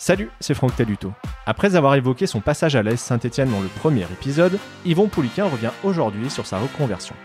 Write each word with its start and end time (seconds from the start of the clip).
Salut, 0.00 0.30
c'est 0.38 0.54
Franck 0.54 0.76
Taluto. 0.76 1.12
Après 1.44 1.74
avoir 1.74 1.96
évoqué 1.96 2.28
son 2.28 2.40
passage 2.40 2.76
à 2.76 2.84
l'AS 2.84 3.00
Saint-Etienne 3.00 3.50
dans 3.50 3.60
le 3.60 3.66
premier 3.66 4.04
épisode, 4.04 4.56
Yvon 4.84 5.08
Pouliquin 5.08 5.46
revient 5.46 5.72
aujourd'hui 5.82 6.30
sur 6.30 6.46
sa 6.46 6.58
reconversion. 6.58 7.16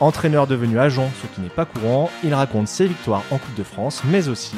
Entraîneur 0.00 0.46
devenu 0.46 0.78
agent, 0.78 1.10
ce 1.20 1.26
qui 1.26 1.42
n'est 1.42 1.50
pas 1.50 1.66
courant, 1.66 2.10
il 2.24 2.32
raconte 2.32 2.68
ses 2.68 2.86
victoires 2.86 3.22
en 3.30 3.36
Coupe 3.36 3.54
de 3.54 3.62
France, 3.62 4.02
mais 4.06 4.28
aussi 4.28 4.56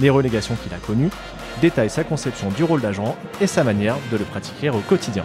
les 0.00 0.10
relégations 0.10 0.54
qu'il 0.56 0.74
a 0.74 0.78
connues, 0.78 1.10
détaille 1.62 1.88
sa 1.88 2.04
conception 2.04 2.50
du 2.50 2.62
rôle 2.62 2.82
d'agent 2.82 3.16
et 3.40 3.46
sa 3.46 3.64
manière 3.64 3.96
de 4.12 4.18
le 4.18 4.24
pratiquer 4.24 4.68
au 4.68 4.80
quotidien. 4.80 5.24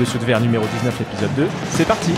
De 0.00 0.04
de 0.06 0.24
Verre 0.24 0.40
numéro 0.40 0.64
19 0.64 1.02
épisode 1.02 1.34
2, 1.36 1.48
c'est 1.68 1.86
parti 1.86 2.12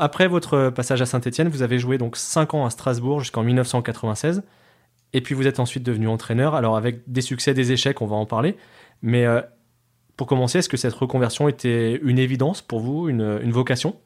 après 0.00 0.28
votre 0.28 0.70
passage 0.70 1.02
à 1.02 1.06
Saint-Etienne, 1.06 1.48
vous 1.48 1.62
avez 1.62 1.78
joué 1.78 1.98
donc 1.98 2.16
5 2.16 2.54
ans 2.54 2.64
à 2.64 2.70
Strasbourg 2.70 3.20
jusqu'en 3.20 3.42
1996. 3.42 4.42
Et 5.12 5.20
puis 5.20 5.34
vous 5.34 5.46
êtes 5.46 5.60
ensuite 5.60 5.82
devenu 5.82 6.08
entraîneur. 6.08 6.54
Alors 6.54 6.76
avec 6.76 7.00
des 7.06 7.20
succès, 7.20 7.52
des 7.52 7.70
échecs, 7.72 8.00
on 8.00 8.06
va 8.06 8.16
en 8.16 8.24
parler. 8.26 8.56
Mais 9.02 9.26
euh, 9.26 9.42
pour 10.16 10.26
commencer, 10.26 10.58
est-ce 10.58 10.70
que 10.70 10.78
cette 10.78 10.94
reconversion 10.94 11.48
était 11.48 12.00
une 12.02 12.18
évidence 12.18 12.62
pour 12.62 12.80
vous, 12.80 13.08
une, 13.08 13.50
vocation? 13.50 13.96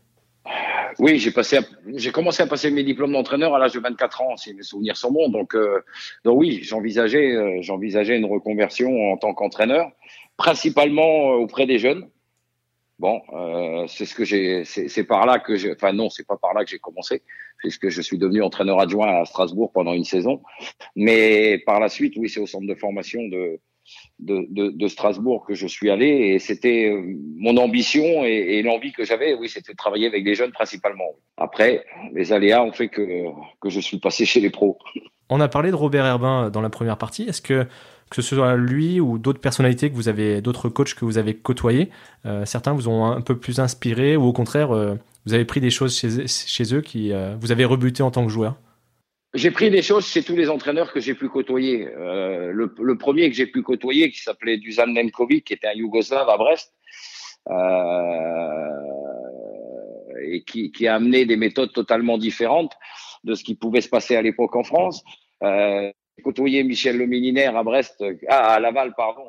Oui, 0.99 1.19
j'ai 1.19 2.13
commencé 2.13 2.43
à 2.43 2.47
passer 2.47 2.71
mes 2.71 2.85
diplômes 2.85 3.13
d'entraîneur 3.13 3.55
à 3.55 3.59
l'âge 3.59 3.73
de 3.73 3.81
24 3.81 4.23
ans, 4.23 4.37
si 4.37 4.55
mes 4.55 4.63
souvenirs 4.63 4.97
sont 4.97 5.13
bons. 5.13 5.29
Donc, 5.29 5.55
euh, 5.55 5.81
oui, 6.25 6.61
j'envisageais, 6.63 7.35
euh, 7.35 7.59
j'envisageais 7.63 8.17
une 8.17 8.27
reconversion 8.27 9.13
en 9.13 9.17
tant 9.17 9.35
qu'entraîneur, 9.35 9.91
principalement 10.37 11.31
auprès 11.35 11.67
des 11.67 11.79
jeunes. 11.79 12.09
Bon, 12.99 13.23
euh, 13.33 13.87
c'est 13.89 14.07
ce 14.07 14.15
que 14.15 14.25
j'ai, 14.25 14.65
c'est 14.65 15.05
par 15.05 15.27
là 15.27 15.41
que 15.41 15.73
enfin 15.73 15.93
non, 15.93 16.11
c'est 16.11 16.27
pas 16.27 16.37
par 16.37 16.55
là 16.55 16.65
que 16.65 16.71
j'ai 16.71 16.79
commencé, 16.79 17.23
puisque 17.59 17.89
je 17.89 18.01
suis 18.01 18.19
devenu 18.19 18.43
entraîneur 18.43 18.79
adjoint 18.79 19.21
à 19.21 19.25
Strasbourg 19.25 19.73
pendant 19.73 19.95
une 19.95 20.05
saison. 20.05 20.43
Mais 20.95 21.59
par 21.67 21.81
la 21.81 21.89
suite, 21.89 22.15
oui, 22.17 22.29
c'est 22.29 22.41
au 22.41 22.47
centre 22.47 22.67
de 22.67 22.75
formation 22.75 23.21
de, 23.27 23.61
de, 24.19 24.89
Strasbourg 24.89 25.45
que 25.47 25.55
je 25.55 25.67
suis 25.67 25.91
allé 25.91 26.07
et 26.07 26.39
c'était 26.39 26.91
euh, 26.91 27.03
mon 27.37 27.57
ambition 27.57 28.03
et, 28.25 28.63
l'envie 28.63 28.93
que 28.93 29.05
j'avais, 29.05 29.35
oui, 29.35 29.49
c'était 29.49 29.73
de 29.73 29.77
travailler 29.77 30.07
avec 30.07 30.25
des 30.25 30.35
jeunes 30.35 30.53
principalement. 30.53 31.13
Après, 31.37 31.85
les 32.13 32.33
aléas 32.33 32.63
ont 32.63 32.73
fait 32.73 32.89
que, 32.89 33.25
que 33.61 33.71
je 33.71 33.81
suis 33.81 33.99
passé 33.99 34.25
chez 34.25 34.41
les 34.41 34.51
pros. 34.51 34.79
On 35.31 35.41
a 35.41 35.49
parlé 35.49 35.71
de 35.71 35.77
Robert 35.77 36.07
Herbin 36.07 36.51
dans 36.51 36.61
la 36.61 36.71
première 36.71 36.99
partie. 36.99 37.25
Est-ce 37.25 37.43
que 37.43 37.67
que 38.11 38.21
ce 38.21 38.37
soit 38.37 38.55
lui 38.57 39.01
ou 39.01 39.19
d'autres 39.19 39.41
personnalités 39.41 39.91
que 39.91 39.97
vous 39.97 40.09
avez, 40.09 40.43
d'autres 40.43 40.69
coachs 40.69 40.95
que 40.95 41.07
vous 41.07 41.17
avez 41.17 41.35
côtoyés, 41.35 41.91
euh, 42.27 42.45
certains 42.45 42.73
vous 42.73 42.87
ont 42.87 43.07
un 43.07 43.23
peu 43.23 43.37
plus 43.37 43.61
inspiré 43.61 44.15
ou 44.15 44.25
au 44.25 44.33
contraire, 44.33 44.73
euh, 44.73 44.95
vous 45.25 45.33
avez 45.33 45.47
pris 45.47 45.61
des 45.61 45.71
choses 45.71 45.99
chez, 45.99 46.29
chez 46.29 46.75
eux 46.75 46.83
qui 46.83 47.13
vous 47.41 47.51
avez 47.51 47.65
rebuté 47.65 48.03
en 48.03 48.11
tant 48.11 48.25
que 48.25 48.31
joueur? 48.31 48.57
J'ai 49.35 49.51
pris 49.51 49.71
des 49.71 49.83
choses 49.83 50.07
chez 50.07 50.23
tous 50.23 50.37
les 50.37 50.49
entraîneurs 50.49 50.93
que 50.93 51.01
j'ai 51.01 51.15
pu 51.15 51.29
côtoyer. 51.29 51.89
Le, 51.97 52.73
le, 52.79 52.99
premier 52.99 53.29
que 53.29 53.35
j'ai 53.35 53.47
pu 53.47 53.63
côtoyer, 53.63 54.11
qui 54.11 54.21
s'appelait 54.21 54.59
Dusan 54.59 54.87
Nemkovic, 54.87 55.45
qui 55.45 55.55
était 55.55 55.67
un 55.67 55.75
Yougoslave 55.75 56.29
à 56.29 56.37
Brest, 56.37 56.73
et 60.23 60.45
qui, 60.45 60.71
qui, 60.71 60.87
a 60.87 60.95
amené 60.95 61.27
des 61.27 61.37
méthodes 61.37 61.73
totalement 61.73 62.17
différentes 62.17 62.73
de 63.25 63.35
ce 63.35 63.43
qui 63.43 63.55
pouvait 63.55 63.81
se 63.81 63.89
passer 63.89 64.17
à 64.17 64.23
l'époque 64.23 64.55
en 64.55 64.63
France. 64.63 65.03
Euh, 65.43 65.91
côtoyé 66.23 66.63
Michel 66.63 66.97
Le 66.97 67.57
à 67.57 67.63
Brest, 67.63 68.05
ah, 68.29 68.55
à 68.55 68.61
Laval, 68.61 68.95
pardon, 68.97 69.29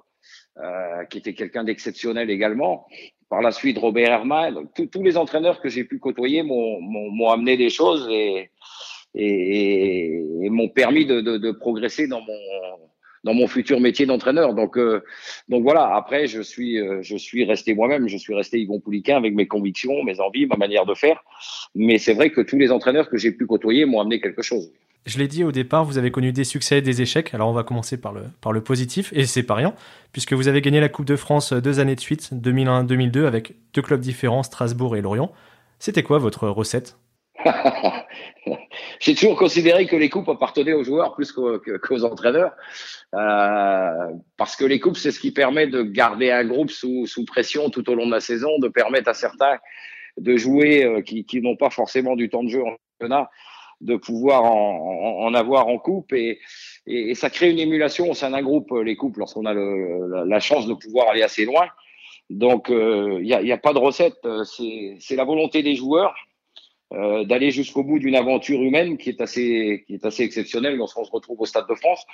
euh, 0.57 1.03
qui 1.05 1.17
était 1.17 1.33
quelqu'un 1.33 1.63
d'exceptionnel 1.63 2.29
également. 2.29 2.85
Par 3.29 3.41
la 3.41 3.51
suite, 3.51 3.77
Robert 3.79 4.11
Herman, 4.11 4.67
tous 4.75 5.01
les 5.01 5.17
entraîneurs 5.17 5.59
que 5.59 5.69
j'ai 5.69 5.83
pu 5.83 5.97
côtoyer 5.97 6.43
m'ont 6.43 7.29
amené 7.29 7.57
des 7.57 7.69
choses 7.69 8.07
et, 8.11 8.51
et, 9.15 10.49
m'ont 10.49 10.69
permis 10.69 11.05
de, 11.05 11.51
progresser 11.51 12.07
dans 12.07 12.21
mon 12.21 12.33
dans 13.25 13.33
mon 13.33 13.47
futur 13.47 13.79
métier 13.81 14.05
d'entraîneur. 14.05 14.53
Donc 14.53 14.77
euh, 14.77 15.03
donc 15.49 15.63
voilà. 15.63 15.95
Après, 15.95 16.27
je 16.27 16.41
suis 16.41 16.79
euh, 16.79 16.99
je 17.01 17.17
suis 17.17 17.43
resté 17.43 17.73
moi-même. 17.73 18.07
Je 18.07 18.17
suis 18.17 18.35
resté 18.35 18.59
Yvon 18.59 18.79
Pouliquin 18.79 19.17
avec 19.17 19.33
mes 19.33 19.47
convictions, 19.47 20.03
mes 20.03 20.19
envies, 20.19 20.45
ma 20.45 20.57
manière 20.57 20.85
de 20.85 20.93
faire. 20.93 21.23
Mais 21.73 21.97
c'est 21.97 22.13
vrai 22.13 22.29
que 22.29 22.41
tous 22.41 22.57
les 22.57 22.71
entraîneurs 22.71 23.09
que 23.09 23.17
j'ai 23.17 23.31
pu 23.31 23.47
côtoyer 23.47 23.85
m'ont 23.85 23.99
amené 23.99 24.21
quelque 24.21 24.43
chose. 24.43 24.71
Je 25.05 25.19
l'ai 25.19 25.27
dit 25.27 25.43
au 25.43 25.51
départ, 25.51 25.85
vous 25.85 25.99
avez 25.99 26.09
connu 26.09 26.31
des 26.31 26.43
succès 26.43 26.79
et 26.79 26.81
des 26.81 27.01
échecs. 27.01 27.33
Alors 27.33 27.49
on 27.49 27.53
va 27.53 27.63
commencer 27.63 27.97
par 27.97 28.11
le, 28.11 28.21
par 28.41 28.51
le 28.51 28.61
positif, 28.61 29.11
et 29.13 29.25
c'est 29.25 29.43
pas 29.43 29.53
rien, 29.53 29.75
puisque 30.13 30.33
vous 30.33 30.47
avez 30.47 30.61
gagné 30.61 30.79
la 30.79 30.89
Coupe 30.89 31.05
de 31.05 31.15
France 31.15 31.53
deux 31.53 31.79
années 31.79 31.93
de 31.93 31.99
suite, 31.99 32.31
2001-2002, 32.33 33.25
avec 33.25 33.53
deux 33.75 33.83
clubs 33.83 33.99
différents, 33.99 34.41
Strasbourg 34.41 34.95
et 34.95 35.01
Lorient. 35.01 35.31
C'était 35.77 36.01
quoi 36.01 36.17
votre 36.17 36.47
recette? 36.47 36.97
J'ai 38.99 39.13
toujours 39.13 39.37
considéré 39.37 39.85
que 39.85 39.95
les 39.95 40.09
coupes 40.09 40.29
appartenaient 40.29 40.73
aux 40.73 40.83
joueurs 40.83 41.13
plus 41.13 41.31
qu'aux 41.31 42.03
entraîneurs, 42.03 42.53
euh, 43.13 44.11
parce 44.37 44.55
que 44.55 44.65
les 44.65 44.79
coupes, 44.79 44.97
c'est 44.97 45.11
ce 45.11 45.19
qui 45.19 45.31
permet 45.31 45.67
de 45.67 45.83
garder 45.83 46.31
un 46.31 46.45
groupe 46.45 46.71
sous, 46.71 47.05
sous 47.05 47.25
pression 47.25 47.69
tout 47.69 47.89
au 47.89 47.95
long 47.95 48.07
de 48.07 48.11
la 48.11 48.19
saison, 48.19 48.57
de 48.59 48.67
permettre 48.67 49.09
à 49.09 49.13
certains 49.13 49.57
de 50.17 50.37
jouer 50.37 50.85
euh, 50.85 51.01
qui, 51.01 51.25
qui 51.25 51.41
n'ont 51.41 51.57
pas 51.57 51.69
forcément 51.69 52.15
du 52.15 52.29
temps 52.29 52.43
de 52.43 52.49
jeu 52.49 52.63
en 52.63 52.75
championnat 52.99 53.29
de 53.81 53.97
pouvoir 53.97 54.43
en, 54.45 55.25
en, 55.25 55.33
avoir 55.33 55.67
en 55.67 55.77
coupe 55.77 56.13
et, 56.13 56.39
et, 56.87 57.13
ça 57.13 57.29
crée 57.29 57.51
une 57.51 57.59
émulation 57.59 58.09
au 58.09 58.13
sein 58.13 58.29
d'un 58.29 58.41
groupe, 58.41 58.71
les 58.71 58.95
couples, 58.95 59.19
lorsqu'on 59.19 59.45
a 59.45 59.53
le, 59.53 60.25
la, 60.25 60.39
chance 60.39 60.65
de 60.65 60.73
pouvoir 60.73 61.09
aller 61.09 61.23
assez 61.23 61.43
loin. 61.43 61.67
Donc, 62.29 62.67
il 62.69 62.75
euh, 62.75 63.19
n'y 63.19 63.33
a, 63.33 63.55
a, 63.55 63.57
pas 63.57 63.73
de 63.73 63.79
recette, 63.79 64.25
c'est 64.45 65.15
la 65.17 65.25
volonté 65.25 65.61
des 65.61 65.75
joueurs 65.75 66.15
euh, 66.93 67.23
d'aller 67.23 67.49
jusqu'au 67.49 67.83
bout 67.83 67.97
d'une 67.97 68.15
aventure 68.15 68.61
humaine 68.61 68.97
qui 68.97 69.09
est 69.09 69.19
assez, 69.19 69.83
qui 69.87 69.95
est 69.95 70.05
assez 70.05 70.23
exceptionnelle 70.23 70.75
lorsqu'on 70.75 71.03
se 71.03 71.11
retrouve 71.11 71.41
au 71.41 71.45
Stade 71.45 71.67
de 71.67 71.75
France. 71.75 72.05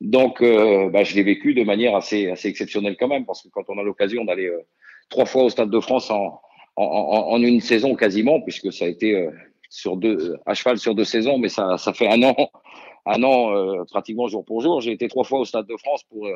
Donc, 0.00 0.42
euh, 0.42 0.88
bah, 0.90 1.04
je 1.04 1.14
l'ai 1.14 1.22
vécu 1.22 1.54
de 1.54 1.62
manière 1.62 1.94
assez, 1.94 2.28
assez 2.28 2.48
exceptionnelle 2.48 2.96
quand 2.98 3.08
même, 3.08 3.24
parce 3.24 3.42
que 3.42 3.48
quand 3.48 3.64
on 3.68 3.78
a 3.78 3.82
l'occasion 3.82 4.24
d'aller 4.24 4.46
euh, 4.46 4.66
trois 5.10 5.26
fois 5.26 5.44
au 5.44 5.50
Stade 5.50 5.70
de 5.70 5.80
France 5.80 6.10
en, 6.10 6.40
en, 6.76 6.84
en, 6.84 7.42
une 7.42 7.60
saison 7.60 7.94
quasiment, 7.94 8.40
puisque 8.40 8.72
ça 8.72 8.86
a 8.86 8.88
été 8.88 9.28
sur 9.68 9.96
deux, 9.96 10.36
à 10.46 10.54
cheval 10.54 10.78
sur 10.78 10.94
deux 10.94 11.04
saisons, 11.04 11.38
mais 11.38 11.48
ça, 11.48 11.76
ça 11.78 11.92
fait 11.92 12.08
un 12.08 12.22
an, 12.22 12.34
un 13.06 13.22
an 13.22 13.84
pratiquement 13.86 14.26
jour 14.28 14.44
pour 14.44 14.60
jour. 14.62 14.80
J'ai 14.80 14.92
été 14.92 15.08
trois 15.08 15.24
fois 15.24 15.40
au 15.40 15.44
Stade 15.44 15.66
de 15.66 15.76
France 15.76 16.02
pour 16.04 16.26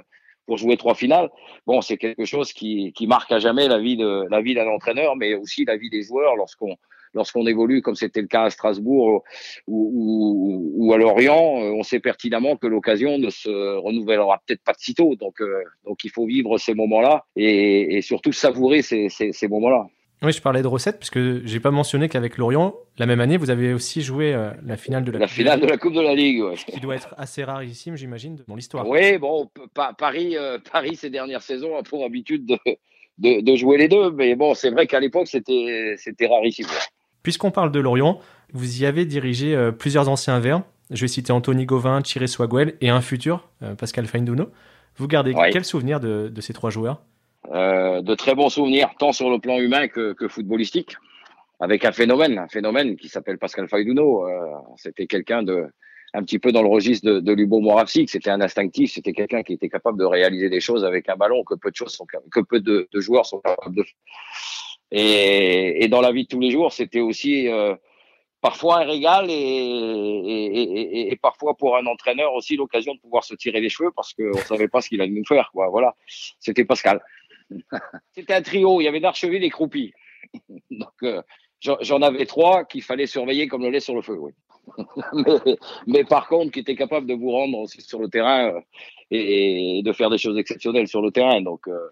pour 0.46 0.58
jouer 0.58 0.76
trois 0.76 0.94
finales. 0.94 1.30
Bon, 1.66 1.80
c'est 1.80 1.96
quelque 1.96 2.24
chose 2.24 2.52
qui, 2.52 2.92
qui 2.92 3.06
marque 3.06 3.32
à 3.32 3.38
jamais 3.38 3.66
la 3.68 3.78
vie 3.78 3.96
de 3.96 4.26
la 4.30 4.42
vie 4.42 4.54
d'un 4.54 4.68
entraîneur, 4.68 5.16
mais 5.16 5.34
aussi 5.34 5.64
la 5.64 5.76
vie 5.76 5.90
des 5.90 6.02
joueurs 6.02 6.36
lorsqu'on 6.36 6.76
lorsqu'on 7.14 7.46
évolue 7.46 7.82
comme 7.82 7.94
c'était 7.94 8.20
le 8.20 8.26
cas 8.26 8.44
à 8.44 8.50
Strasbourg 8.50 9.24
ou, 9.66 9.90
ou, 9.94 10.86
ou, 10.86 10.92
à 10.92 10.98
Lorient, 10.98 11.62
euh, 11.62 11.72
on 11.72 11.82
sait 11.82 12.00
pertinemment 12.00 12.56
que 12.56 12.66
l'occasion 12.66 13.18
ne 13.18 13.30
se 13.30 13.76
renouvellera 13.78 14.42
peut-être 14.46 14.62
pas 14.62 14.72
de 14.72 14.80
sitôt. 14.80 15.14
Donc, 15.16 15.36
donc 15.84 16.04
il 16.04 16.10
faut 16.10 16.26
vivre 16.26 16.58
ces 16.58 16.74
moments-là 16.74 17.24
et, 17.36 17.96
et 17.96 18.02
surtout 18.02 18.32
savourer 18.32 18.82
ces, 18.82 19.08
ces, 19.08 19.32
ces 19.32 19.48
moments-là. 19.48 19.86
Oui, 20.22 20.32
je 20.32 20.40
parlais 20.40 20.62
de 20.62 20.66
recettes 20.66 20.98
puisque 20.98 21.44
j'ai 21.44 21.60
pas 21.60 21.70
mentionné 21.70 22.08
qu'avec 22.08 22.38
Lorient, 22.38 22.74
la 22.96 23.04
même 23.04 23.20
année, 23.20 23.36
vous 23.36 23.50
avez 23.50 23.74
aussi 23.74 24.00
joué 24.00 24.32
euh, 24.32 24.52
la 24.64 24.78
finale 24.78 25.04
de 25.04 25.10
la, 25.10 25.18
la 25.18 25.26
finale 25.26 25.60
de 25.60 25.66
la 25.66 25.76
Coupe 25.76 25.92
de 25.92 26.00
la 26.00 26.14
Ligue, 26.14 26.42
ouais. 26.42 26.54
qui 26.54 26.80
doit 26.80 26.94
être 26.94 27.14
assez 27.18 27.44
rarissime, 27.44 27.96
j'imagine, 27.96 28.38
dans 28.48 28.54
l'histoire. 28.54 28.88
Oui, 28.88 29.18
bon, 29.18 29.50
Paris, 29.98 30.36
euh, 30.36 30.58
Paris 30.72 30.96
ces 30.96 31.10
dernières 31.10 31.42
saisons 31.42 31.76
a 31.76 31.82
pour 31.82 32.06
habitude 32.06 32.46
de, 32.46 32.56
de, 33.18 33.42
de 33.42 33.56
jouer 33.56 33.76
les 33.76 33.88
deux, 33.88 34.12
mais 34.12 34.34
bon, 34.34 34.54
c'est 34.54 34.70
vrai 34.70 34.86
qu'à 34.86 35.00
l'époque 35.00 35.26
c'était 35.26 35.94
c'était 35.98 36.26
rarissime. 36.26 36.68
Puisqu'on 37.24 37.50
parle 37.50 37.72
de 37.72 37.80
Lorient, 37.80 38.20
vous 38.52 38.82
y 38.82 38.86
avez 38.86 39.04
dirigé 39.06 39.56
euh, 39.56 39.72
plusieurs 39.72 40.08
anciens 40.08 40.38
verts. 40.38 40.62
Je 40.90 41.00
vais 41.00 41.08
citer 41.08 41.32
Anthony 41.32 41.64
Gauvin, 41.64 42.02
Thierry 42.02 42.28
Swaguel 42.28 42.76
et 42.82 42.90
un 42.90 43.00
futur, 43.00 43.48
Pascal 43.78 44.06
Feinduno. 44.06 44.50
Vous 44.96 45.08
gardez 45.08 45.34
quel 45.50 45.64
souvenir 45.64 45.98
de, 45.98 46.28
de 46.28 46.40
ces 46.42 46.52
trois 46.52 46.68
joueurs? 46.68 47.00
Euh, 47.50 48.02
de 48.02 48.14
très 48.14 48.34
bons 48.34 48.50
souvenirs, 48.50 48.90
tant 48.98 49.12
sur 49.12 49.30
le 49.30 49.38
plan 49.38 49.58
humain 49.58 49.88
que, 49.88 50.12
que 50.12 50.28
footballistique, 50.28 50.96
avec 51.58 51.86
un 51.86 51.92
phénomène, 51.92 52.38
un 52.38 52.48
phénomène 52.48 52.96
qui 52.96 53.08
s'appelle 53.08 53.38
Pascal 53.38 53.66
Faiduno. 53.66 54.28
Euh, 54.28 54.44
c'était 54.76 55.06
quelqu'un 55.06 55.42
de 55.42 55.66
un 56.12 56.22
petit 56.22 56.38
peu 56.38 56.52
dans 56.52 56.62
le 56.62 56.68
registre 56.68 57.06
de, 57.10 57.20
de 57.20 57.32
Lubo. 57.32 57.60
C'était 57.86 58.30
un 58.30 58.40
instinctif, 58.42 58.92
c'était 58.92 59.12
quelqu'un 59.12 59.42
qui 59.42 59.54
était 59.54 59.70
capable 59.70 59.98
de 59.98 60.04
réaliser 60.04 60.50
des 60.50 60.60
choses 60.60 60.84
avec 60.84 61.08
un 61.08 61.16
ballon 61.16 61.42
que 61.42 61.54
peu 61.54 61.70
de 61.70 61.76
choses 61.76 61.92
sont, 61.92 62.06
que 62.30 62.40
peu 62.40 62.60
de, 62.60 62.86
de 62.92 63.00
joueurs 63.00 63.26
sont 63.26 63.40
capables 63.40 63.74
de 63.74 63.82
faire. 63.82 63.94
Et, 64.90 65.84
et, 65.84 65.88
dans 65.88 66.00
la 66.00 66.12
vie 66.12 66.24
de 66.24 66.28
tous 66.28 66.40
les 66.40 66.50
jours, 66.50 66.72
c'était 66.72 67.00
aussi 67.00 67.48
euh, 67.48 67.74
parfois 68.40 68.80
un 68.80 68.84
régal 68.84 69.26
et, 69.28 71.10
et, 71.10 71.16
parfois 71.16 71.56
pour 71.56 71.76
un 71.76 71.86
entraîneur 71.86 72.34
aussi 72.34 72.56
l'occasion 72.56 72.94
de 72.94 73.00
pouvoir 73.00 73.24
se 73.24 73.34
tirer 73.34 73.60
les 73.60 73.70
cheveux 73.70 73.90
parce 73.94 74.12
qu'on 74.14 74.38
savait 74.46 74.68
pas 74.68 74.80
ce 74.80 74.88
qu'il 74.88 75.00
allait 75.00 75.10
nous 75.10 75.24
faire. 75.24 75.50
Quoi. 75.52 75.68
Voilà, 75.68 75.94
c'était 76.38 76.64
Pascal. 76.64 77.02
C'était 78.12 78.34
un 78.34 78.42
trio. 78.42 78.80
Il 78.80 78.84
y 78.84 78.88
avait 78.88 79.00
Darcheville 79.00 79.44
et 79.44 79.50
Croupi. 79.50 79.92
Donc 80.70 81.02
euh, 81.02 81.22
j'en 81.60 82.02
avais 82.02 82.26
trois 82.26 82.64
qu'il 82.64 82.82
fallait 82.82 83.06
surveiller 83.06 83.48
comme 83.48 83.62
le 83.62 83.70
lait 83.70 83.80
sur 83.80 83.94
le 83.94 84.02
feu. 84.02 84.16
Oui. 84.18 84.32
mais, 85.86 86.04
par 86.04 86.28
contre, 86.28 86.52
qui 86.52 86.60
était 86.60 86.76
capable 86.76 87.06
de 87.06 87.14
vous 87.14 87.30
rendre 87.30 87.58
aussi 87.58 87.80
sur 87.82 88.00
le 88.00 88.08
terrain 88.08 88.52
euh, 88.54 88.60
et, 89.10 89.82
de 89.84 89.92
faire 89.92 90.10
des 90.10 90.18
choses 90.18 90.38
exceptionnelles 90.38 90.88
sur 90.88 91.02
le 91.02 91.10
terrain. 91.10 91.40
Donc, 91.42 91.68
euh, 91.68 91.88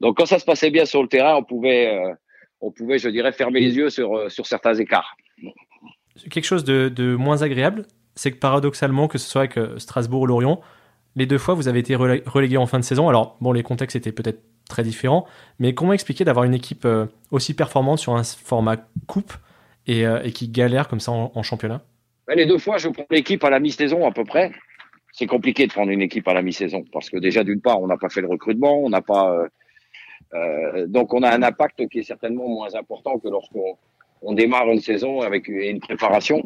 donc 0.00 0.16
quand 0.16 0.26
ça 0.26 0.38
se 0.38 0.44
passait 0.44 0.70
bien 0.70 0.84
sur 0.84 1.02
le 1.02 1.08
terrain, 1.08 1.36
on 1.36 1.42
pouvait, 1.42 1.98
on 2.60 2.70
pouvait, 2.70 2.98
je 2.98 3.08
dirais, 3.08 3.32
fermer 3.32 3.60
les 3.60 3.76
yeux 3.76 3.90
sur, 3.90 4.30
sur 4.30 4.46
certains 4.46 4.74
écarts. 4.74 5.16
Quelque 6.30 6.44
chose 6.44 6.64
de, 6.64 7.16
moins 7.16 7.42
agréable, 7.42 7.86
c'est 8.14 8.32
que 8.32 8.38
paradoxalement, 8.38 9.08
que 9.08 9.18
ce 9.18 9.28
soit 9.28 9.42
avec 9.42 9.58
Strasbourg 9.78 10.22
ou 10.22 10.26
Lorient, 10.26 10.60
les 11.16 11.26
deux 11.26 11.38
fois, 11.38 11.54
vous 11.54 11.68
avez 11.68 11.80
été 11.80 11.94
relégué 11.96 12.56
en 12.56 12.66
fin 12.66 12.78
de 12.78 12.84
saison. 12.84 13.08
Alors, 13.08 13.36
bon, 13.40 13.52
les 13.52 13.62
contextes 13.62 13.96
étaient 13.96 14.12
peut-être 14.12 14.42
très 14.68 14.82
différents, 14.82 15.26
mais 15.58 15.74
comment 15.74 15.92
expliquer 15.92 16.24
d'avoir 16.24 16.44
une 16.44 16.54
équipe 16.54 16.86
aussi 17.30 17.54
performante 17.54 17.98
sur 17.98 18.14
un 18.14 18.22
format 18.22 18.76
coupe 19.06 19.34
euh, 19.88 20.22
et, 20.22 20.32
qui 20.32 20.48
galère 20.48 20.88
comme 20.88 21.00
ça 21.00 21.10
en, 21.12 21.42
championnat? 21.42 21.82
Ben, 22.26 22.36
Les 22.36 22.46
deux 22.46 22.58
fois, 22.58 22.76
je 22.76 22.88
prends 22.88 23.06
l'équipe 23.10 23.42
à 23.44 23.50
la 23.50 23.60
mi-saison 23.60 24.06
à 24.06 24.12
peu 24.12 24.24
près. 24.24 24.52
C'est 25.12 25.26
compliqué 25.26 25.66
de 25.66 25.72
prendre 25.72 25.90
une 25.90 26.02
équipe 26.02 26.28
à 26.28 26.34
la 26.34 26.42
mi-saison 26.42 26.84
parce 26.92 27.10
que 27.10 27.16
déjà 27.16 27.42
d'une 27.42 27.60
part, 27.60 27.80
on 27.80 27.88
n'a 27.88 27.96
pas 27.96 28.08
fait 28.08 28.20
le 28.20 28.28
recrutement, 28.28 28.78
on 28.78 28.90
n'a 28.90 29.00
pas 29.00 29.32
euh, 29.32 29.48
euh, 30.34 30.86
donc 30.86 31.12
on 31.12 31.22
a 31.22 31.30
un 31.30 31.42
impact 31.42 31.88
qui 31.88 32.00
est 32.00 32.04
certainement 32.04 32.48
moins 32.48 32.74
important 32.74 33.18
que 33.18 33.28
lorsqu'on 33.28 33.76
on 34.22 34.32
démarre 34.32 34.70
une 34.70 34.80
saison 34.80 35.20
avec 35.22 35.48
une 35.48 35.80
préparation. 35.80 36.42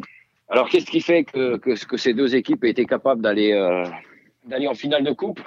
Alors 0.48 0.68
qu'est-ce 0.68 0.86
qui 0.86 1.00
fait 1.00 1.24
que, 1.24 1.56
que, 1.56 1.84
que, 1.86 1.96
ces 1.96 2.14
deux 2.14 2.34
équipes 2.34 2.64
aient 2.64 2.70
été 2.70 2.86
capables 2.86 3.20
d'aller 3.20 3.52
d'aller 4.44 4.68
en 4.68 4.74
finale 4.74 5.04
de 5.04 5.12
coupe? 5.12 5.40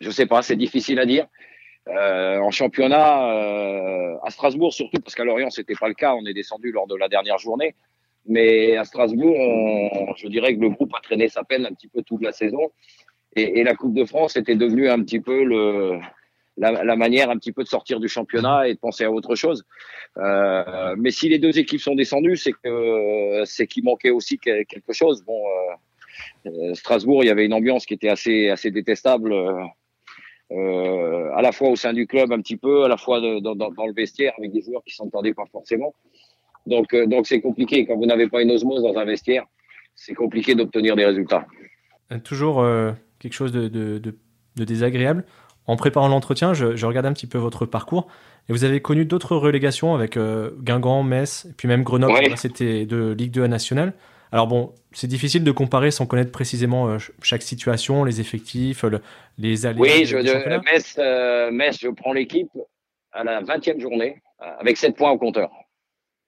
Je 0.00 0.10
sais 0.10 0.26
pas, 0.26 0.42
c'est 0.42 0.56
difficile 0.56 0.98
à 0.98 1.06
dire. 1.06 1.26
Euh, 1.88 2.38
en 2.38 2.50
championnat, 2.50 3.32
euh, 3.32 4.16
à 4.22 4.30
Strasbourg 4.30 4.72
surtout, 4.72 5.00
parce 5.00 5.14
qu'à 5.14 5.24
Lorient 5.24 5.50
c'était 5.50 5.74
pas 5.74 5.88
le 5.88 5.94
cas, 5.94 6.14
on 6.14 6.24
est 6.26 6.34
descendu 6.34 6.70
lors 6.70 6.86
de 6.86 6.96
la 6.96 7.08
dernière 7.08 7.38
journée. 7.38 7.74
Mais 8.24 8.76
à 8.76 8.84
Strasbourg, 8.84 9.34
je 10.16 10.28
dirais 10.28 10.54
que 10.54 10.60
le 10.60 10.70
groupe 10.70 10.94
a 10.94 11.00
traîné 11.00 11.28
sa 11.28 11.42
peine 11.42 11.66
un 11.66 11.72
petit 11.74 11.88
peu 11.88 12.02
toute 12.02 12.22
la 12.22 12.30
saison. 12.30 12.70
Et, 13.34 13.58
et 13.58 13.64
la 13.64 13.74
Coupe 13.74 13.94
de 13.94 14.04
France 14.04 14.36
était 14.36 14.54
devenue 14.54 14.88
un 14.88 15.02
petit 15.02 15.18
peu 15.18 15.42
le, 15.42 15.98
la, 16.56 16.96
manière 16.96 17.30
un 17.30 17.36
petit 17.36 17.52
peu 17.52 17.62
de 17.62 17.68
sortir 17.68 18.00
du 18.00 18.08
championnat 18.08 18.68
et 18.68 18.74
de 18.74 18.78
penser 18.78 19.04
à 19.04 19.10
autre 19.10 19.34
chose. 19.34 19.64
Euh, 20.18 20.94
mais 20.98 21.10
si 21.10 21.28
les 21.28 21.38
deux 21.38 21.58
équipes 21.58 21.80
sont 21.80 21.94
descendues, 21.94 22.36
c'est 22.36 22.52
que 22.52 23.42
c'est 23.44 23.66
qu'il 23.66 23.84
manquait 23.84 24.10
aussi 24.10 24.38
quelque 24.38 24.92
chose. 24.92 25.24
Bon, 25.24 25.40
euh, 26.46 26.50
euh, 26.50 26.74
Strasbourg, 26.74 27.24
il 27.24 27.28
y 27.28 27.30
avait 27.30 27.46
une 27.46 27.54
ambiance 27.54 27.86
qui 27.86 27.94
était 27.94 28.10
assez 28.10 28.50
assez 28.50 28.70
détestable 28.70 29.34
à 31.34 31.40
la 31.40 31.50
fois 31.52 31.70
au 31.70 31.76
sein 31.76 31.94
du 31.94 32.06
club 32.06 32.30
un 32.30 32.40
petit 32.42 32.58
peu, 32.58 32.84
à 32.84 32.88
la 32.88 32.98
fois 32.98 33.20
dans, 33.20 33.86
le 33.86 33.94
vestiaire 33.94 34.34
avec 34.36 34.52
des 34.52 34.60
joueurs 34.60 34.82
qui 34.84 34.94
s'entendaient 34.94 35.32
pas 35.32 35.46
forcément. 35.50 35.94
Donc 36.66 36.94
donc 36.94 37.26
c'est 37.26 37.40
compliqué 37.40 37.86
quand 37.86 37.96
vous 37.96 38.04
n'avez 38.04 38.28
pas 38.28 38.42
une 38.42 38.50
osmose 38.50 38.82
dans 38.82 38.96
un 38.98 39.06
vestiaire, 39.06 39.46
c'est 39.94 40.14
compliqué 40.14 40.54
d'obtenir 40.54 40.94
des 40.94 41.06
résultats. 41.06 41.46
Toujours 42.22 42.62
quelque 43.18 43.32
chose 43.32 43.52
de, 43.52 44.14
désagréable. 44.56 45.24
En 45.66 45.76
préparant 45.76 46.08
l'entretien, 46.08 46.54
je, 46.54 46.76
je, 46.76 46.86
regardais 46.86 47.08
un 47.08 47.12
petit 47.12 47.26
peu 47.26 47.38
votre 47.38 47.66
parcours 47.66 48.08
et 48.48 48.52
vous 48.52 48.64
avez 48.64 48.80
connu 48.80 49.04
d'autres 49.04 49.36
relégations 49.36 49.94
avec 49.94 50.18
Guingamp, 50.18 51.04
Metz, 51.04 51.46
et 51.48 51.52
puis 51.52 51.68
même 51.68 51.84
Grenoble. 51.84 52.36
C'était 52.36 52.86
de 52.86 53.14
Ligue 53.16 53.30
2 53.30 53.44
à 53.44 53.48
National. 53.48 53.92
Alors 54.32 54.46
bon, 54.46 54.72
c'est 54.92 55.06
difficile 55.06 55.44
de 55.44 55.52
comparer 55.52 55.90
sans 55.90 56.06
connaître 56.06 56.32
précisément 56.32 56.88
euh, 56.88 56.96
chaque 57.22 57.42
situation, 57.42 58.02
les 58.02 58.22
effectifs, 58.22 58.82
les 59.36 59.66
allées. 59.66 59.78
Oui, 59.78 60.06
je, 60.06 60.16
Metz, 60.16 60.96
euh, 60.98 61.50
Metz, 61.50 61.78
je 61.78 61.88
prends 61.88 62.14
l'équipe 62.14 62.48
à 63.12 63.24
la 63.24 63.42
20e 63.42 63.78
journée 63.78 64.22
euh, 64.40 64.46
avec 64.58 64.78
7 64.78 64.96
points 64.96 65.10
au 65.10 65.18
compteur. 65.18 65.50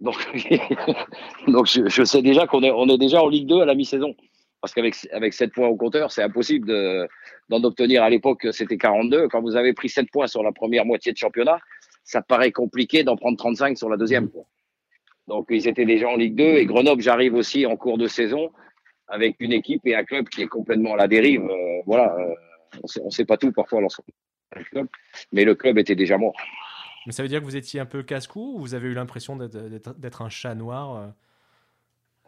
Donc, 0.00 0.16
donc 1.48 1.66
je, 1.66 2.04
sais 2.04 2.20
déjà 2.20 2.46
qu'on 2.46 2.62
est, 2.62 2.70
on 2.70 2.86
est 2.88 2.98
déjà 2.98 3.22
en 3.22 3.28
Ligue 3.28 3.46
2 3.48 3.62
à 3.62 3.64
la 3.64 3.74
mi-saison. 3.74 4.14
Parce 4.64 4.72
qu'avec 4.72 4.96
avec 5.12 5.34
7 5.34 5.52
points 5.52 5.68
au 5.68 5.76
compteur, 5.76 6.10
c'est 6.10 6.22
impossible 6.22 6.72
d'en 7.50 7.62
obtenir. 7.64 8.02
À 8.02 8.08
l'époque, 8.08 8.46
c'était 8.50 8.78
42. 8.78 9.28
Quand 9.28 9.42
vous 9.42 9.56
avez 9.56 9.74
pris 9.74 9.90
7 9.90 10.10
points 10.10 10.26
sur 10.26 10.42
la 10.42 10.52
première 10.52 10.86
moitié 10.86 11.12
de 11.12 11.18
championnat, 11.18 11.58
ça 12.02 12.22
paraît 12.22 12.50
compliqué 12.50 13.04
d'en 13.04 13.14
prendre 13.14 13.36
35 13.36 13.76
sur 13.76 13.90
la 13.90 13.98
deuxième. 13.98 14.30
Donc 15.28 15.48
ils 15.50 15.68
étaient 15.68 15.84
déjà 15.84 16.08
en 16.08 16.16
Ligue 16.16 16.36
2 16.36 16.42
et 16.44 16.64
Grenoble, 16.64 17.02
j'arrive 17.02 17.34
aussi 17.34 17.66
en 17.66 17.76
cours 17.76 17.98
de 17.98 18.06
saison 18.06 18.52
avec 19.08 19.36
une 19.38 19.52
équipe 19.52 19.86
et 19.86 19.96
un 19.96 20.04
club 20.04 20.30
qui 20.30 20.40
est 20.40 20.46
complètement 20.46 20.94
à 20.94 20.96
la 20.96 21.08
dérive. 21.08 21.44
Euh, 21.44 21.82
voilà, 21.84 22.16
euh, 22.18 22.34
on 23.02 23.04
ne 23.04 23.10
sait 23.10 23.26
pas 23.26 23.36
tout 23.36 23.52
parfois 23.52 23.82
lorsqu'on 23.82 24.02
club, 24.70 24.86
mais 25.30 25.44
le 25.44 25.54
club 25.54 25.76
était 25.76 25.94
déjà 25.94 26.16
mort. 26.16 26.36
Mais 27.04 27.12
ça 27.12 27.22
veut 27.22 27.28
dire 27.28 27.40
que 27.40 27.44
vous 27.44 27.56
étiez 27.56 27.80
un 27.80 27.86
peu 27.86 28.02
casse-cou 28.02 28.54
ou 28.56 28.60
vous 28.60 28.72
avez 28.72 28.88
eu 28.88 28.94
l'impression 28.94 29.36
d'être 29.36 30.22
un 30.22 30.30
chat 30.30 30.54
noir 30.54 30.96
euh, 30.96 31.06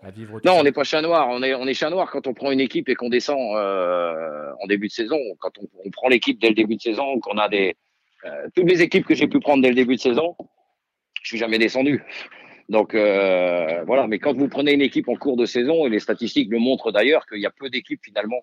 à 0.02 0.10
vivre 0.10 0.40
Non, 0.44 0.54
on 0.58 0.62
n'est 0.62 0.72
pas 0.72 0.84
chat 0.84 1.02
noir. 1.02 1.28
On 1.30 1.42
est, 1.42 1.54
on 1.54 1.66
est 1.66 1.74
chat 1.74 1.90
noir 1.90 2.10
quand 2.10 2.26
on 2.26 2.34
prend 2.34 2.50
une 2.50 2.60
équipe 2.60 2.88
et 2.88 2.94
qu'on 2.94 3.08
descend 3.08 3.38
en 3.38 4.66
début 4.66 4.88
de 4.88 4.92
saison. 4.92 5.18
Quand 5.38 5.58
on, 5.58 5.68
on 5.84 5.90
prend 5.90 6.08
l'équipe 6.08 6.40
dès 6.40 6.48
le 6.48 6.54
début 6.54 6.76
de 6.76 6.82
saison, 6.82 7.18
qu'on 7.20 7.38
a 7.38 7.48
des 7.48 7.76
toutes 8.54 8.68
les 8.68 8.82
équipes 8.82 9.06
que 9.06 9.14
j'ai 9.14 9.28
pu 9.28 9.38
prendre 9.38 9.62
dès 9.62 9.68
le 9.68 9.74
début 9.74 9.94
de 9.94 10.00
saison, 10.00 10.36
je 11.22 11.28
suis 11.28 11.38
jamais 11.38 11.58
descendu. 11.58 12.02
Donc 12.68 12.94
euh, 12.94 13.84
voilà, 13.84 14.06
mais 14.06 14.18
quand 14.18 14.36
vous 14.36 14.48
prenez 14.48 14.72
une 14.72 14.82
équipe 14.82 15.08
en 15.08 15.16
cours 15.16 15.36
de 15.36 15.46
saison, 15.46 15.86
et 15.86 15.90
les 15.90 16.00
statistiques 16.00 16.50
le 16.50 16.58
montrent 16.58 16.92
d'ailleurs, 16.92 17.26
qu'il 17.26 17.40
y 17.40 17.46
a 17.46 17.50
peu 17.50 17.70
d'équipes 17.70 18.00
finalement 18.02 18.40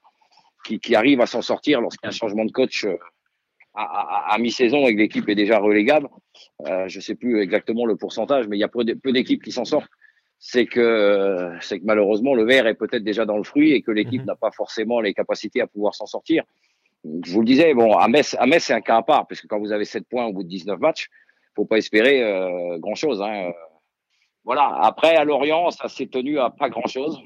qui, 0.65 0.79
qui, 0.79 0.95
arrivent 0.95 1.21
à 1.21 1.25
s'en 1.25 1.41
sortir 1.41 1.81
lorsqu'il 1.81 2.05
y 2.05 2.07
a 2.07 2.09
un 2.09 2.17
changement 2.17 2.45
de 2.45 2.51
coach 2.51 2.85
euh, 2.85 2.95
à, 3.73 3.83
à, 3.83 4.33
à 4.33 4.37
mi-saison 4.37 4.87
et 4.87 4.95
que 4.95 4.99
l'équipe 4.99 5.27
est 5.27 5.35
déjà 5.35 5.59
relégable. 5.59 6.07
Euh, 6.67 6.87
je 6.87 6.99
sais 7.01 7.15
plus 7.15 7.41
exactement 7.41 7.85
le 7.85 7.97
pourcentage, 7.97 8.47
mais 8.47 8.55
il 8.57 8.61
y 8.61 8.63
a 8.63 8.69
peu 8.69 9.11
d'équipes 9.11 9.43
qui 9.43 9.51
s'en 9.51 9.65
sortent. 9.65 9.91
C'est 10.45 10.65
que, 10.65 11.55
c'est 11.61 11.79
que 11.79 11.85
malheureusement 11.85 12.35
le 12.35 12.43
verre 12.43 12.67
est 12.67 12.73
peut-être 12.73 13.03
déjà 13.03 13.23
dans 13.23 13.37
le 13.37 13.43
fruit 13.43 13.71
et 13.71 13.81
que 13.81 13.91
l'équipe 13.91 14.19
mhm. 14.19 14.27
n'a 14.27 14.35
pas 14.35 14.51
forcément 14.51 14.99
les 14.99 15.13
capacités 15.13 15.61
à 15.61 15.67
pouvoir 15.67 15.95
s'en 15.95 16.05
sortir. 16.05 16.43
Je 17.05 17.31
vous 17.31 17.39
le 17.39 17.45
disais, 17.45 17.73
bon, 17.73 17.95
à 17.95 18.09
Metz, 18.09 18.35
à 18.37 18.45
Metz 18.45 18.65
c'est 18.65 18.73
un 18.73 18.81
cas 18.81 18.97
à 18.97 19.03
part, 19.03 19.25
parce 19.25 19.39
que 19.39 19.47
quand 19.47 19.57
vous 19.57 19.71
avez 19.71 19.85
7 19.85 20.05
points 20.05 20.25
au 20.25 20.33
bout 20.33 20.43
de 20.43 20.49
19 20.49 20.79
matchs, 20.81 21.09
faut 21.55 21.63
pas 21.63 21.77
espérer 21.77 22.21
euh, 22.23 22.77
grand 22.77 22.95
chose. 22.95 23.21
Hein 23.21 23.51
voilà. 24.43 24.79
Après, 24.81 25.15
à 25.15 25.23
Lorient, 25.23 25.71
ça 25.71 25.87
s'est 25.87 26.07
tenu 26.07 26.39
à 26.39 26.49
pas 26.49 26.69
grand-chose. 26.69 27.21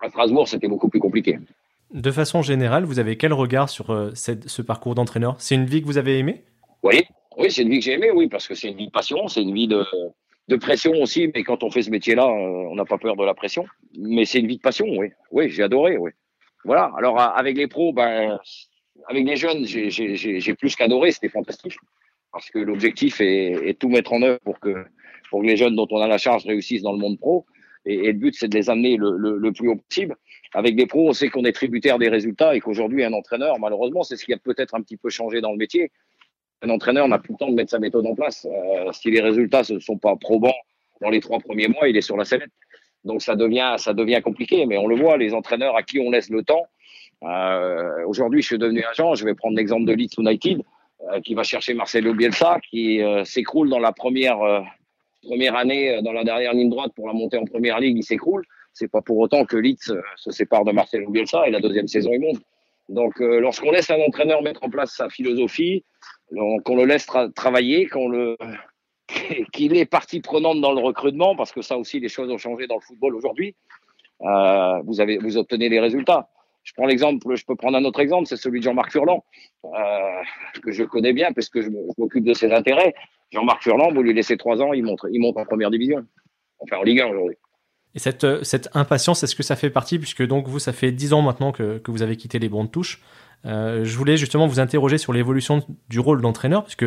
À 0.00 0.10
Strasbourg, 0.10 0.46
c'était 0.46 0.68
beaucoup 0.68 0.90
plus 0.90 1.00
compliqué. 1.00 1.38
De 1.94 2.10
façon 2.10 2.42
générale, 2.42 2.84
vous 2.84 2.98
avez 2.98 3.16
quel 3.16 3.32
regard 3.32 3.70
sur 3.70 3.90
euh, 3.90 4.12
ce 4.14 4.60
parcours 4.60 4.94
d'entraîneur? 4.94 5.36
C'est 5.38 5.54
une 5.54 5.64
vie 5.64 5.80
que 5.80 5.86
vous 5.86 5.96
avez 5.96 6.18
aimée? 6.18 6.44
Oui, 6.82 7.04
oui 7.38 7.50
c'est 7.50 7.62
une 7.62 7.70
vie 7.70 7.78
que 7.78 7.84
j'ai 7.86 7.92
aimée, 7.92 8.10
oui, 8.10 8.28
parce 8.28 8.46
que 8.46 8.54
c'est 8.54 8.68
une 8.68 8.76
vie 8.76 8.88
de 8.88 8.92
passion, 8.92 9.28
c'est 9.28 9.40
une 9.40 9.54
vie 9.54 9.68
de, 9.68 9.82
de, 10.48 10.56
pression 10.56 10.92
aussi. 11.00 11.30
Mais 11.34 11.42
quand 11.42 11.62
on 11.62 11.70
fait 11.70 11.82
ce 11.82 11.90
métier-là, 11.90 12.24
euh, 12.24 12.70
on 12.70 12.74
n'a 12.74 12.84
pas 12.84 12.98
peur 12.98 13.16
de 13.16 13.24
la 13.24 13.34
pression. 13.34 13.66
Mais 13.98 14.24
c'est 14.24 14.40
une 14.40 14.46
vie 14.46 14.56
de 14.56 14.62
passion, 14.62 14.86
oui. 14.88 15.08
Oui, 15.30 15.50
j'ai 15.50 15.62
adoré, 15.62 15.96
oui. 15.96 16.10
Voilà. 16.64 16.92
Alors, 16.96 17.20
avec 17.20 17.56
les 17.56 17.68
pros, 17.68 17.92
ben, 17.92 18.38
avec 19.08 19.26
les 19.26 19.36
jeunes, 19.36 19.64
j'ai 19.66 20.54
plus 20.54 20.74
qu'adoré, 20.76 21.12
c'était 21.12 21.28
fantastique. 21.28 21.76
Parce 22.32 22.50
que 22.50 22.58
l'objectif 22.58 23.20
est, 23.20 23.52
est 23.68 23.78
tout 23.78 23.88
mettre 23.88 24.12
en 24.12 24.22
œuvre 24.22 24.40
pour 24.40 24.60
que 24.60 24.84
pour 25.30 25.42
que 25.42 25.46
les 25.46 25.56
jeunes 25.56 25.76
dont 25.76 25.88
on 25.90 26.00
a 26.00 26.06
la 26.06 26.18
charge 26.18 26.44
réussissent 26.46 26.82
dans 26.82 26.92
le 26.92 26.98
monde 26.98 27.18
pro. 27.18 27.46
Et, 27.84 28.08
le 28.08 28.12
but, 28.14 28.34
c'est 28.36 28.48
de 28.48 28.56
les 28.56 28.68
amener 28.68 28.96
le, 28.98 29.52
plus 29.52 29.68
haut 29.68 29.76
possible. 29.76 30.16
Avec 30.54 30.76
des 30.76 30.86
pros, 30.86 31.08
on 31.08 31.12
sait 31.12 31.28
qu'on 31.28 31.44
est 31.44 31.52
tributaire 31.52 31.98
des 31.98 32.08
résultats 32.08 32.56
et 32.56 32.60
qu'aujourd'hui, 32.60 33.04
un 33.04 33.12
entraîneur, 33.12 33.58
malheureusement, 33.58 34.02
c'est 34.02 34.16
ce 34.16 34.24
qui 34.24 34.32
a 34.32 34.38
peut-être 34.38 34.74
un 34.74 34.82
petit 34.82 34.96
peu 34.96 35.08
changé 35.08 35.40
dans 35.40 35.52
le 35.52 35.56
métier. 35.56 35.92
Un 36.62 36.70
entraîneur 36.70 37.08
n'a 37.08 37.18
plus 37.18 37.32
le 37.32 37.38
temps 37.38 37.50
de 37.50 37.54
mettre 37.54 37.70
sa 37.70 37.78
méthode 37.78 38.06
en 38.06 38.14
place. 38.14 38.46
Euh, 38.46 38.92
si 38.92 39.10
les 39.10 39.20
résultats 39.20 39.62
ne 39.70 39.78
sont 39.78 39.98
pas 39.98 40.16
probants 40.16 40.54
dans 41.00 41.10
les 41.10 41.20
trois 41.20 41.38
premiers 41.38 41.68
mois, 41.68 41.88
il 41.88 41.96
est 41.96 42.02
sur 42.02 42.16
la 42.16 42.24
sellette. 42.24 42.50
Donc 43.04 43.22
ça 43.22 43.36
devient, 43.36 43.74
ça 43.78 43.92
devient 43.92 44.20
compliqué. 44.22 44.66
Mais 44.66 44.78
on 44.78 44.86
le 44.86 44.96
voit, 44.96 45.16
les 45.16 45.34
entraîneurs 45.34 45.76
à 45.76 45.82
qui 45.82 46.00
on 46.00 46.10
laisse 46.10 46.30
le 46.30 46.42
temps. 46.42 46.66
Euh, 47.22 48.04
aujourd'hui, 48.06 48.42
je 48.42 48.46
suis 48.46 48.58
devenu 48.58 48.82
agent. 48.84 49.14
Je 49.14 49.24
vais 49.24 49.34
prendre 49.34 49.56
l'exemple 49.56 49.84
de 49.84 49.92
Leeds 49.92 50.18
United, 50.18 50.62
euh, 51.12 51.20
qui 51.20 51.34
va 51.34 51.42
chercher 51.42 51.74
Marcelo 51.74 52.14
Bielsa, 52.14 52.58
qui 52.70 53.00
s'écroule 53.24 53.68
dans 53.68 53.78
la 53.78 53.92
première 53.92 54.64
première 55.26 55.56
année 55.56 55.96
euh, 55.96 56.02
dans 56.02 56.12
la 56.12 56.24
dernière 56.24 56.54
ligne 56.54 56.70
droite 56.70 56.92
pour 56.94 57.06
la 57.06 57.12
montée 57.12 57.36
en 57.36 57.44
première 57.44 57.80
ligue, 57.80 57.98
il 57.98 58.04
s'écroule. 58.04 58.44
C'est 58.72 58.88
pas 58.88 59.02
pour 59.02 59.18
autant 59.18 59.44
que 59.44 59.56
Leeds 59.56 59.90
euh, 59.90 60.00
se 60.16 60.30
sépare 60.30 60.64
de 60.64 60.72
Marcelo 60.72 61.10
Bielsa 61.10 61.46
et 61.46 61.50
la 61.50 61.60
deuxième 61.60 61.88
saison 61.88 62.10
il 62.12 62.20
monte. 62.20 62.40
Donc 62.88 63.20
euh, 63.20 63.40
lorsqu'on 63.40 63.70
laisse 63.70 63.90
un 63.90 64.00
entraîneur 64.00 64.42
mettre 64.42 64.62
en 64.64 64.70
place 64.70 64.94
sa 64.94 65.08
philosophie, 65.08 65.84
qu'on 66.64 66.76
le 66.76 66.84
laisse 66.84 67.06
travailler, 67.34 67.88
qu'il 69.52 69.76
est 69.76 69.86
partie 69.86 70.20
prenante 70.20 70.60
dans 70.60 70.72
le 70.72 70.80
recrutement, 70.80 71.36
parce 71.36 71.52
que 71.52 71.62
ça 71.62 71.76
aussi 71.76 72.00
les 72.00 72.08
choses 72.08 72.30
ont 72.30 72.38
changé 72.38 72.66
dans 72.66 72.76
le 72.76 72.80
football 72.80 73.14
aujourd'hui. 73.14 73.54
Euh, 74.22 74.80
vous 74.84 75.00
avez 75.00 75.18
vous 75.18 75.36
obtenez 75.36 75.68
les 75.68 75.80
résultats. 75.80 76.28
Je 76.62 76.72
prends 76.72 76.86
l'exemple, 76.86 77.36
je 77.36 77.44
peux 77.44 77.54
prendre 77.54 77.76
un 77.76 77.84
autre 77.84 78.00
exemple, 78.00 78.26
c'est 78.26 78.36
celui 78.36 78.58
de 78.58 78.64
Jean-Marc 78.64 78.90
Furlan, 78.90 79.24
euh, 79.64 80.22
que 80.62 80.72
je 80.72 80.82
connais 80.82 81.12
bien 81.12 81.32
parce 81.32 81.48
que 81.48 81.62
je 81.62 81.70
m'occupe 81.96 82.24
de 82.24 82.34
ses 82.34 82.52
intérêts. 82.52 82.92
Jean-Marc 83.30 83.62
Furlan, 83.62 83.92
vous 83.92 84.02
lui 84.02 84.12
laissez 84.12 84.36
trois 84.36 84.60
ans, 84.60 84.72
il 84.72 84.82
monte, 84.82 85.06
il 85.12 85.20
monte 85.20 85.36
en 85.36 85.44
première 85.44 85.70
division. 85.70 86.04
enfin 86.58 86.78
en 86.78 86.82
Ligue 86.82 87.02
1 87.02 87.06
aujourd'hui. 87.06 87.36
Et 87.96 87.98
cette, 87.98 88.44
cette 88.44 88.68
impatience, 88.74 89.24
est-ce 89.24 89.34
que 89.34 89.42
ça 89.42 89.56
fait 89.56 89.70
partie, 89.70 89.98
puisque 89.98 90.24
donc 90.24 90.46
vous, 90.46 90.60
ça 90.60 90.72
fait 90.72 90.92
10 90.92 91.14
ans 91.14 91.22
maintenant 91.22 91.50
que, 91.50 91.78
que 91.78 91.90
vous 91.90 92.02
avez 92.02 92.16
quitté 92.16 92.38
les 92.38 92.48
bons 92.48 92.62
de 92.62 92.68
touche. 92.68 93.02
je 93.44 93.96
voulais 93.96 94.16
justement 94.16 94.46
vous 94.46 94.60
interroger 94.60 94.98
sur 94.98 95.12
l'évolution 95.12 95.66
du 95.88 95.98
rôle 95.98 96.22
d'entraîneur, 96.22 96.62
puisque 96.62 96.86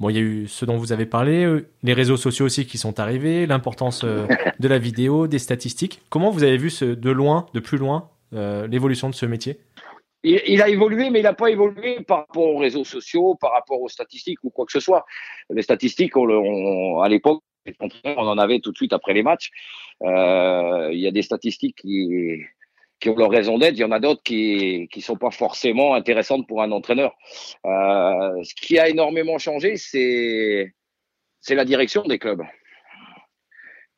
Bon, 0.00 0.08
il 0.08 0.16
y 0.16 0.18
a 0.18 0.22
eu 0.22 0.48
ce 0.48 0.64
dont 0.64 0.78
vous 0.78 0.92
avez 0.92 1.04
parlé, 1.04 1.44
euh, 1.44 1.68
les 1.82 1.92
réseaux 1.92 2.16
sociaux 2.16 2.46
aussi 2.46 2.66
qui 2.66 2.78
sont 2.78 2.98
arrivés, 2.98 3.46
l'importance 3.46 4.02
euh, 4.02 4.26
de 4.58 4.66
la 4.66 4.78
vidéo, 4.78 5.26
des 5.26 5.38
statistiques. 5.38 6.00
Comment 6.08 6.30
vous 6.30 6.42
avez 6.42 6.56
vu 6.56 6.70
ce, 6.70 6.86
de 6.86 7.10
loin, 7.10 7.46
de 7.52 7.60
plus 7.60 7.76
loin, 7.76 8.08
euh, 8.32 8.66
l'évolution 8.66 9.10
de 9.10 9.14
ce 9.14 9.26
métier? 9.26 9.60
Il, 10.22 10.60
a 10.60 10.68
évolué, 10.68 11.10
mais 11.10 11.20
il 11.20 11.22
n'a 11.22 11.34
pas 11.34 11.50
évolué 11.50 12.00
par 12.00 12.18
rapport 12.18 12.46
aux 12.46 12.58
réseaux 12.58 12.84
sociaux, 12.84 13.36
par 13.40 13.52
rapport 13.52 13.80
aux 13.80 13.88
statistiques 13.88 14.38
ou 14.42 14.50
quoi 14.50 14.66
que 14.66 14.72
ce 14.72 14.80
soit. 14.80 15.04
Les 15.50 15.62
statistiques, 15.62 16.14
on, 16.16 17.00
à 17.00 17.08
l'époque, 17.08 17.42
on 18.04 18.26
en 18.26 18.38
avait 18.38 18.60
tout 18.60 18.72
de 18.72 18.76
suite 18.76 18.92
après 18.92 19.14
les 19.14 19.22
matchs. 19.22 19.50
il 20.02 20.98
y 20.98 21.06
a 21.06 21.10
des 21.10 21.22
statistiques 21.22 21.76
qui, 21.76 23.08
ont 23.08 23.16
leur 23.16 23.30
raison 23.30 23.58
d'être. 23.58 23.74
Il 23.74 23.80
y 23.80 23.84
en 23.84 23.92
a 23.92 24.00
d'autres 24.00 24.22
qui 24.22 24.88
qui 24.90 25.00
sont 25.00 25.16
pas 25.16 25.30
forcément 25.30 25.94
intéressantes 25.94 26.46
pour 26.46 26.62
un 26.62 26.70
entraîneur. 26.72 27.16
Euh, 27.64 28.42
ce 28.42 28.54
qui 28.54 28.78
a 28.78 28.88
énormément 28.88 29.38
changé, 29.38 29.76
c'est 29.76 30.74
c'est 31.40 31.54
la 31.54 31.64
direction 31.64 32.02
des 32.02 32.18
clubs. 32.18 32.42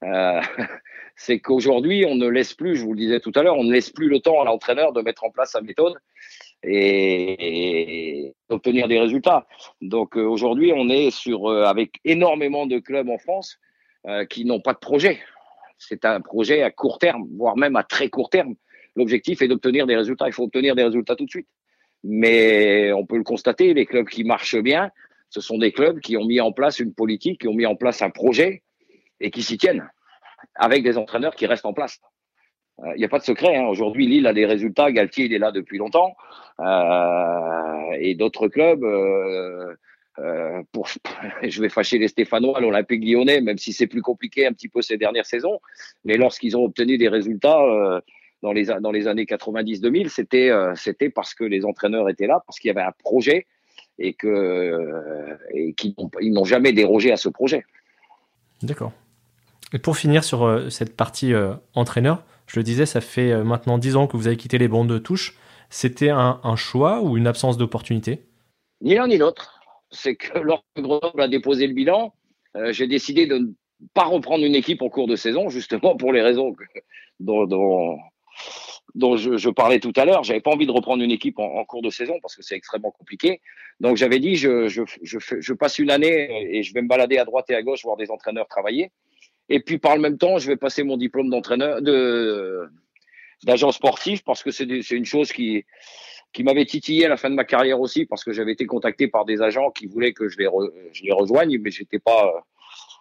Euh, 0.05 0.41
c'est 1.17 1.41
qu'aujourd'hui, 1.41 2.05
on 2.07 2.15
ne 2.15 2.27
laisse 2.27 2.55
plus, 2.55 2.77
je 2.77 2.85
vous 2.85 2.95
le 2.95 2.99
disais 2.99 3.21
tout 3.21 3.33
à 3.35 3.43
l'heure, 3.43 3.57
on 3.57 3.65
ne 3.65 3.73
laisse 3.73 3.91
plus 3.91 4.09
le 4.09 4.21
temps 4.21 4.41
à 4.41 4.45
l'entraîneur 4.45 4.93
de 4.93 5.03
mettre 5.03 5.25
en 5.25 5.31
place 5.31 5.53
sa 5.53 5.61
méthode 5.61 5.95
et, 6.63 8.35
d'obtenir 8.49 8.89
des 8.89 8.99
résultats. 8.99 9.47
Donc 9.81 10.17
euh, 10.17 10.23
aujourd'hui, 10.23 10.73
on 10.75 10.89
est 10.89 11.11
sur 11.11 11.51
euh, 11.51 11.65
avec 11.65 12.01
énormément 12.05 12.67
de 12.67 12.79
clubs 12.79 13.09
en 13.09 13.19
France 13.19 13.59
euh, 14.07 14.25
qui 14.27 14.45
n'ont 14.45 14.61
pas 14.61 14.75
de 14.75 14.79
projet. 14.79 15.21
C'est 15.79 16.05
un 16.05 16.21
projet 16.21 16.63
à 16.63 16.71
court 16.71 16.99
terme, 16.99 17.27
voire 17.37 17.57
même 17.57 17.77
à 17.77 17.83
très 17.83 18.09
court 18.09 18.31
terme 18.31 18.55
l'objectif 18.97 19.43
est 19.43 19.49
d'obtenir 19.49 19.87
des 19.87 19.97
résultats. 19.97 20.27
Il 20.27 20.33
faut 20.33 20.45
obtenir 20.45 20.75
des 20.75 20.85
résultats 20.85 21.17
tout 21.17 21.25
de 21.25 21.31
suite. 21.31 21.49
Mais 22.05 22.93
on 22.93 23.07
peut 23.07 23.17
le 23.17 23.23
constater, 23.23 23.75
les 23.75 23.87
clubs 23.87 24.09
qui 24.09 24.25
marchent 24.25 24.61
bien, 24.61 24.91
ce 25.31 25.41
sont 25.41 25.59
des 25.59 25.73
clubs 25.73 26.01
qui 26.01 26.17
ont 26.17 26.25
mis 26.25 26.41
en 26.41 26.53
place 26.53 26.79
une 26.81 26.93
politique, 26.93 27.41
qui 27.41 27.49
ont 27.49 27.55
mis 27.55 27.67
en 27.67 27.77
place 27.77 28.03
un 28.03 28.11
projet 28.11 28.63
et 29.21 29.31
qui 29.31 29.43
s'y 29.43 29.57
tiennent, 29.57 29.89
avec 30.57 30.83
des 30.83 30.99
entraîneurs 30.99 31.37
qui 31.37 31.47
restent 31.47 31.65
en 31.65 31.73
place. 31.73 32.01
Il 32.83 32.89
euh, 32.89 32.97
n'y 32.97 33.05
a 33.05 33.09
pas 33.09 33.19
de 33.19 33.25
secret. 33.25 33.57
Hein. 33.57 33.67
Aujourd'hui, 33.67 34.07
Lille 34.07 34.27
a 34.27 34.33
des 34.33 34.47
résultats. 34.47 34.91
Galtier, 34.91 35.27
il 35.27 35.33
est 35.33 35.39
là 35.39 35.53
depuis 35.53 35.79
longtemps. 35.79 36.17
Euh, 36.61 37.97
et 37.99 38.15
d'autres 38.15 38.49
clubs, 38.49 38.83
euh, 38.83 39.75
je 41.43 41.61
vais 41.61 41.69
fâcher 41.69 41.99
les 41.99 42.09
Stéphanois, 42.09 42.61
l'Olympique 42.61 43.05
lyonnais, 43.05 43.41
même 43.41 43.59
si 43.59 43.73
c'est 43.73 43.87
plus 43.87 44.03
compliqué 44.03 44.47
un 44.47 44.53
petit 44.53 44.69
peu 44.69 44.83
ces 44.83 44.97
dernières 44.97 45.27
saisons. 45.27 45.61
Mais 46.05 46.17
lorsqu'ils 46.17 46.57
ont 46.57 46.65
obtenu 46.65 46.99
des 46.99 47.09
résultats, 47.09 47.63
dans 48.43 48.53
les, 48.53 48.71
années 48.71 49.25
90-2000, 49.25 50.09
c'était 50.77 51.11
parce 51.11 51.35
que 51.35 51.45
les 51.45 51.65
entraîneurs 51.65 52.09
étaient 52.09 52.27
là, 52.27 52.43
parce 52.47 52.59
qu'il 52.59 52.69
y 52.69 52.71
avait 52.71 52.87
un 52.87 52.93
projet 52.93 53.47
et 53.99 54.17
et 55.55 55.75
qu'ils 55.75 55.95
n'ont 56.33 56.45
jamais 56.45 56.73
dérogé 56.73 57.13
à 57.13 57.17
ce 57.17 57.29
projet. 57.29 57.65
D'accord. 58.63 58.93
Et 59.73 59.79
pour 59.79 59.97
finir 59.97 60.25
sur 60.25 60.71
cette 60.71 60.95
partie 60.95 61.33
entraîneur, 61.75 62.23
je 62.53 62.61
le 62.61 62.65
disais, 62.65 62.85
ça 62.85 63.01
fait 63.01 63.35
maintenant 63.43 63.79
10 63.79 63.97
ans 63.97 64.07
que 64.07 64.19
vous 64.19 64.27
avez 64.27 64.37
quitté 64.37 64.59
les 64.59 64.69
bandes 64.69 64.89
de 64.89 64.99
touche. 64.99 65.39
C'était 65.71 66.11
un, 66.11 66.57
choix 66.57 67.01
ou 67.01 67.17
une 67.17 67.27
absence 67.27 67.57
d'opportunité? 67.57 68.27
Ni 68.83 68.95
l'un 68.95 69.07
ni 69.07 69.17
l'autre. 69.17 69.63
C'est 69.91 70.17
que 70.17 70.39
lorsque 70.39 70.65
Grenoble 70.77 71.23
a 71.23 71.29
déposé 71.29 71.67
le 71.67 71.73
bilan, 71.73 72.13
j'ai 72.71 72.87
décidé 72.87 73.27
de 73.27 73.39
ne 73.39 73.47
pas 73.95 74.05
reprendre 74.05 74.45
une 74.45 74.55
équipe 74.55 74.83
en 74.83 74.91
cours 74.91 75.09
de 75.09 75.17
saison, 75.17 75.49
justement 75.49 75.97
pour 75.97 76.13
les 76.13 76.21
raisons 76.21 76.55
dont, 77.21 79.17
je, 79.17 79.49
parlais 79.49 79.81
tout 79.81 79.95
à 79.97 80.05
l'heure. 80.05 80.23
J'avais 80.23 80.43
pas 80.43 80.51
envie 80.51 80.67
de 80.67 80.73
reprendre 80.73 81.03
une 81.03 81.11
équipe 81.11 81.39
en, 81.39 81.65
cours 81.65 81.81
de 81.81 81.89
saison 81.89 82.19
parce 82.21 82.37
que 82.37 82.43
c'est 82.43 82.55
extrêmement 82.55 82.91
compliqué. 82.91 83.41
Donc 83.81 83.97
j'avais 83.97 84.19
dit, 84.19 84.37
je, 84.37 85.53
passe 85.55 85.79
une 85.79 85.91
année 85.91 86.57
et 86.57 86.63
je 86.63 86.75
vais 86.75 86.83
me 86.83 86.89
balader 86.89 87.17
à 87.17 87.25
droite 87.25 87.49
et 87.49 87.55
à 87.55 87.63
gauche 87.63 87.83
voir 87.83 87.97
des 87.97 88.11
entraîneurs 88.11 88.47
travailler. 88.47 88.91
Et 89.49 89.61
puis 89.61 89.79
par 89.79 89.97
le 89.97 90.03
même 90.03 90.19
temps, 90.19 90.39
je 90.39 90.47
vais 90.47 90.57
passer 90.57 90.83
mon 90.83 90.97
diplôme 90.97 91.31
d'entraîneur, 91.31 91.83
de 91.83 92.69
d'agent 93.45 93.73
sportif 93.73 94.23
parce 94.23 94.43
que 94.43 94.53
c'est 94.53 94.65
une 94.65 95.05
chose 95.05 95.33
qui 95.33 95.65
qui 96.33 96.45
m'avait 96.45 96.65
titillé 96.65 97.07
à 97.07 97.09
la 97.09 97.17
fin 97.17 97.29
de 97.29 97.35
ma 97.35 97.45
carrière 97.45 97.81
aussi 97.81 98.07
parce 98.07 98.25
que 98.25 98.33
j'avais 98.33 98.53
été 98.53 98.67
contacté 98.67 99.09
par 99.09 99.25
des 99.25 99.43
agents 99.43 99.71
qui 99.71 99.87
voulaient 99.87 100.13
que 100.13 100.29
je 100.29 100.39
les, 100.39 100.47
rejoigne, 101.13 101.59
mais 101.59 101.71
j'étais 101.71 101.99
pas 101.99 102.47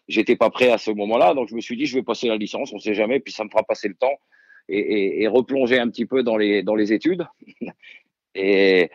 j'étais 0.08 0.36
pas 0.36 0.50
prêt 0.50 0.70
à 0.70 0.78
ce 0.78 0.92
moment-là. 0.92 1.34
Donc 1.34 1.48
je 1.48 1.56
me 1.56 1.62
suis 1.62 1.78
dit, 1.78 1.86
je 1.86 1.96
vais 1.96 2.04
passer 2.04 2.28
la 2.28 2.38
licence, 2.38 2.74
on 2.74 2.80
sait 2.80 2.94
jamais, 2.94 3.20
puis 3.20 3.32
ça 3.32 3.44
me 3.44 3.50
fera 3.50 3.64
passer 3.64 3.88
le 3.88 3.96
temps 3.96 4.20
et, 4.68 5.24
et, 5.24 5.28
replonger 5.28 5.80
un 5.80 5.90
petit 5.90 6.06
peu 6.06 6.24
dans 6.24 6.38
les, 6.38 6.64
dans 6.64 6.76
les 6.76 6.92
études. 6.92 7.26
et, 8.36 8.90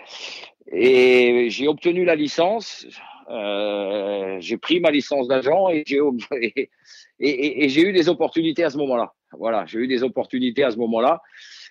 et 0.73 1.51
j'ai 1.51 1.69
obtenu 1.69 2.05
la 2.05 2.17
licence, 2.17 2.87
euh, 3.31 4.37
j'ai 4.41 4.57
pris 4.57 4.81
ma 4.81 4.91
licence 4.91 5.29
d'agent 5.29 5.69
et 5.71 5.85
j'ai 5.87 6.01
et, 7.19 7.69
j'ai 7.69 7.83
eu 7.83 7.93
des 7.93 8.09
opportunités 8.09 8.65
à 8.65 8.71
ce 8.71 8.79
moment-là. 8.79 9.13
Voilà, 9.33 9.65
j'ai 9.67 9.79
eu 9.79 9.89
des 9.89 10.03
opportunités 10.03 10.65
à 10.65 10.71
ce 10.71 10.77
moment-là 10.77 11.23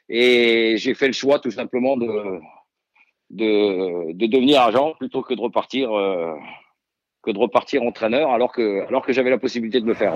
et 0.09 0.75
j'ai 0.77 0.93
fait 0.93 1.07
le 1.07 1.13
choix 1.13 1.39
tout 1.39 1.51
simplement 1.51 1.97
de, 1.97 2.39
de, 3.29 4.13
de 4.13 4.25
devenir 4.27 4.61
agent 4.61 4.93
plutôt 4.99 5.21
que 5.21 5.33
de 5.33 5.41
repartir 5.41 5.91
euh, 5.91 6.33
que 7.23 7.31
de 7.31 7.39
repartir 7.39 7.81
entraîneur 7.81 8.31
alors 8.31 8.51
que 8.51 8.85
alors 8.87 9.03
que 9.03 9.13
j'avais 9.13 9.31
la 9.31 9.39
possibilité 9.39 9.81
de 9.81 9.87
le 9.87 9.95
faire. 9.95 10.13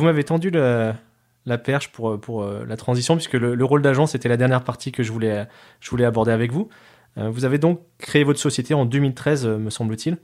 vous 0.00 0.06
m'avez 0.06 0.24
tendu 0.24 0.50
la 0.50 1.58
perche 1.58 1.92
pour, 1.92 2.18
pour 2.20 2.42
euh, 2.42 2.64
la 2.66 2.76
transition, 2.76 3.16
puisque 3.16 3.34
le, 3.34 3.64
rôle 3.64 3.82
d'agent, 3.82 4.06
c'était 4.06 4.28
la 4.28 4.36
dernière 4.36 4.64
partie 4.64 4.92
que 4.92 5.02
je 5.02 5.12
voulais, 5.12 5.46
je 5.80 5.90
voulais 5.90 6.04
aborder 6.04 6.32
avec 6.32 6.52
vous. 6.52 6.68
Euh, 7.18 7.30
vous 7.30 7.44
avez 7.44 7.58
donc 7.58 7.80
créé 7.98 8.24
votre 8.24 8.38
société 8.38 8.74
en 8.74 8.84
2013, 8.84 9.46
euh, 9.46 9.58
me 9.58 9.70
semble-t-il. 9.70 10.18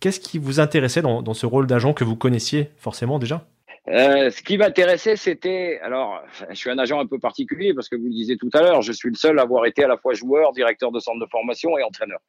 Qu'est-ce 0.00 0.20
qui 0.20 0.38
vous 0.38 0.60
intéressait 0.60 1.02
dans, 1.02 1.34
ce 1.34 1.46
rôle 1.46 1.66
d'agent 1.66 1.92
que 1.92 2.04
vous 2.04 2.14
connaissiez 2.14 2.70
forcément 2.76 3.18
déjà? 3.18 3.46
Ce 3.88 4.42
qui 4.42 4.58
m'intéressait, 4.58 5.16
c'était. 5.16 5.80
Alors, 5.82 6.22
je 6.50 6.54
suis 6.54 6.70
un 6.70 6.78
agent 6.78 7.00
un 7.00 7.06
peu 7.06 7.18
particulier 7.18 7.74
parce 7.74 7.88
que 7.88 7.96
vous 7.96 8.04
le 8.04 8.10
disiez 8.10 8.36
tout 8.36 8.50
à 8.52 8.60
l'heure, 8.60 8.82
je 8.82 8.92
suis 8.92 9.08
le 9.08 9.16
seul 9.16 9.38
à 9.38 9.42
avoir 9.42 9.66
été 9.66 9.82
à 9.82 9.88
la 9.88 9.96
fois 9.96 10.12
joueur, 10.12 10.52
directeur 10.52 10.92
de 10.92 11.00
centre 11.00 11.18
de 11.18 11.28
formation 11.30 11.76
et 11.78 11.82
entraîneur. 11.82 12.20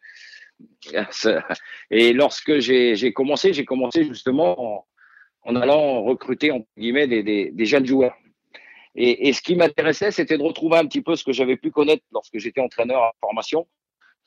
Et 1.92 2.14
lorsque 2.14 2.60
j'ai 2.60 3.14
commencé, 3.14 3.54
j'ai 3.54 3.66
commencé 3.66 4.04
justement 4.06 4.88
en 5.44 5.56
allant 5.56 6.02
recruter 6.02 6.50
entre 6.50 6.66
guillemets 6.78 7.08
des 7.08 7.66
jeunes 7.66 7.86
joueurs. 7.86 8.16
Et, 8.96 9.28
et 9.28 9.34
ce 9.34 9.42
qui 9.42 9.56
m'intéressait, 9.56 10.12
c'était 10.12 10.38
de 10.38 10.44
retrouver 10.44 10.78
un 10.78 10.86
petit 10.86 11.02
peu 11.02 11.16
ce 11.16 11.24
que 11.24 11.34
j'avais 11.34 11.58
pu 11.58 11.72
connaître 11.72 12.04
lorsque 12.12 12.38
j'étais 12.38 12.62
entraîneur 12.62 13.02
en 13.02 13.12
formation, 13.22 13.68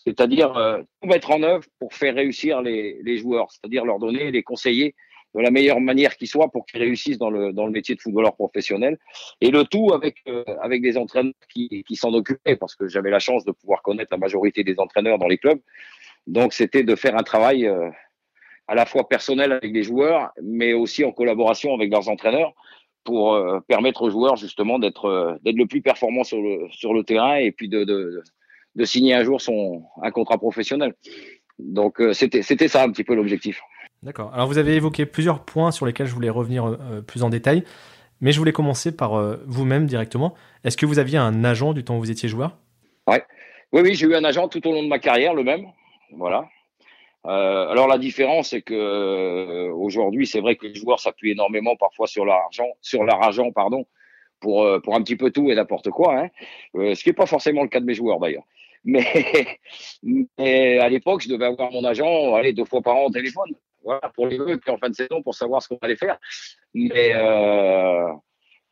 c'est-à-dire 0.04 0.56
euh, 0.56 0.82
tout 1.00 1.08
mettre 1.08 1.30
en 1.30 1.42
œuvre 1.42 1.64
pour 1.78 1.94
faire 1.94 2.14
réussir 2.14 2.60
les, 2.62 3.16
joueurs, 3.18 3.50
c'est-à-dire 3.50 3.84
leur 3.84 3.98
donner, 3.98 4.30
les 4.30 4.42
conseiller 4.42 4.94
de 5.34 5.40
la 5.40 5.50
meilleure 5.50 5.80
manière 5.80 6.16
qui 6.16 6.26
soit 6.26 6.50
pour 6.50 6.66
qu'ils 6.66 6.80
réussissent 6.80 7.18
dans 7.18 7.30
le, 7.30 7.52
dans 7.52 7.64
le 7.64 7.72
métier 7.72 7.94
de 7.94 8.00
footballeur 8.00 8.34
professionnel. 8.34 8.98
Et 9.40 9.50
le 9.50 9.64
tout 9.64 9.92
avec, 9.94 10.16
euh, 10.28 10.44
avec 10.60 10.82
des 10.82 10.98
entraîneurs 10.98 11.32
qui, 11.48 11.84
s'en 11.94 12.12
occupaient, 12.12 12.56
parce 12.56 12.74
que 12.74 12.88
j'avais 12.88 13.10
la 13.10 13.18
chance 13.18 13.44
de 13.44 13.52
pouvoir 13.52 13.82
connaître 13.82 14.12
la 14.12 14.18
majorité 14.18 14.62
des 14.64 14.78
entraîneurs 14.78 15.18
dans 15.18 15.28
les 15.28 15.38
clubs. 15.38 15.60
Donc 16.26 16.52
c'était 16.52 16.82
de 16.82 16.94
faire 16.94 17.16
un 17.16 17.22
travail 17.22 17.66
euh, 17.66 17.88
à 18.68 18.74
la 18.74 18.86
fois 18.86 19.08
personnel 19.08 19.52
avec 19.52 19.72
les 19.72 19.82
joueurs, 19.82 20.30
mais 20.42 20.72
aussi 20.72 21.04
en 21.04 21.12
collaboration 21.12 21.74
avec 21.74 21.90
leurs 21.90 22.08
entraîneurs 22.08 22.52
pour 23.04 23.34
euh, 23.34 23.58
permettre 23.66 24.02
aux 24.02 24.10
joueurs 24.10 24.36
justement 24.36 24.78
d'être 24.78 25.38
d'être 25.42 25.56
le 25.56 25.66
plus 25.66 25.82
performant 25.82 26.22
sur 26.22 26.40
le 26.40 26.68
sur 26.70 26.94
le 26.94 27.02
terrain 27.02 27.34
et 27.34 27.50
puis 27.50 27.68
de, 27.68 28.22
de 28.74 28.84
signer 28.84 29.14
un 29.14 29.24
jour 29.24 29.40
son 29.40 29.82
un 30.02 30.10
contrat 30.10 30.38
professionnel. 30.38 30.94
Donc 31.58 32.00
euh, 32.00 32.12
c'était 32.12 32.68
ça 32.68 32.82
un 32.82 32.90
petit 32.90 33.04
peu 33.04 33.14
l'objectif. 33.14 33.60
D'accord. 34.02 34.32
Alors 34.34 34.46
vous 34.46 34.58
avez 34.58 34.74
évoqué 34.74 35.06
plusieurs 35.06 35.44
points 35.44 35.70
sur 35.70 35.86
lesquels 35.86 36.06
je 36.06 36.14
voulais 36.14 36.30
revenir 36.30 36.76
plus 37.06 37.22
en 37.22 37.30
détail, 37.30 37.62
mais 38.20 38.32
je 38.32 38.38
voulais 38.38 38.52
commencer 38.52 38.96
par 38.96 39.38
vous-même 39.46 39.86
directement. 39.86 40.34
Est-ce 40.64 40.76
que 40.76 40.86
vous 40.86 40.98
aviez 40.98 41.18
un 41.18 41.44
agent 41.44 41.72
du 41.72 41.84
temps 41.84 41.96
où 41.96 42.00
vous 42.00 42.10
étiez 42.10 42.28
joueur? 42.28 42.56
Ouais. 43.06 43.22
Oui, 43.72 43.80
oui, 43.82 43.94
j'ai 43.94 44.06
eu 44.06 44.14
un 44.14 44.24
agent 44.24 44.48
tout 44.48 44.66
au 44.66 44.72
long 44.72 44.82
de 44.82 44.88
ma 44.88 44.98
carrière, 44.98 45.34
le 45.34 45.44
même. 45.44 45.66
Voilà. 46.16 46.48
Euh, 47.26 47.68
alors 47.68 47.86
la 47.86 47.98
différence, 47.98 48.50
c'est 48.50 48.62
que 48.62 48.74
euh, 48.74 49.72
aujourd'hui, 49.72 50.26
c'est 50.26 50.40
vrai 50.40 50.56
que 50.56 50.66
les 50.66 50.74
joueurs 50.74 50.98
s'appuient 50.98 51.30
énormément 51.30 51.76
parfois 51.76 52.06
sur 52.06 52.24
leur 52.24 52.36
argent, 52.36 52.66
sur 52.80 53.04
leur 53.04 53.22
argent, 53.22 53.52
pardon, 53.52 53.86
pour 54.40 54.64
euh, 54.64 54.80
pour 54.80 54.96
un 54.96 55.02
petit 55.02 55.16
peu 55.16 55.30
tout 55.30 55.50
et 55.50 55.54
n'importe 55.54 55.90
quoi. 55.90 56.18
Hein. 56.18 56.28
Euh, 56.74 56.94
ce 56.94 57.02
qui 57.02 57.10
n'est 57.10 57.14
pas 57.14 57.26
forcément 57.26 57.62
le 57.62 57.68
cas 57.68 57.80
de 57.80 57.86
mes 57.86 57.94
joueurs 57.94 58.18
d'ailleurs. 58.18 58.44
Mais, 58.84 59.58
mais 60.02 60.78
à 60.78 60.88
l'époque, 60.88 61.22
je 61.22 61.28
devais 61.28 61.46
avoir 61.46 61.70
mon 61.72 61.84
agent, 61.84 62.34
allez, 62.34 62.52
deux 62.52 62.64
fois 62.64 62.82
par 62.82 62.96
an 62.96 63.06
au 63.06 63.10
téléphone, 63.10 63.50
voilà, 63.84 64.10
pour 64.14 64.26
les 64.26 64.38
vœux, 64.38 64.58
puis 64.58 64.70
en 64.70 64.78
fin 64.78 64.90
de 64.90 64.94
saison 64.94 65.22
pour 65.22 65.34
savoir 65.34 65.62
ce 65.62 65.68
qu'on 65.68 65.78
allait 65.82 65.96
faire. 65.96 66.18
Mais 66.74 67.14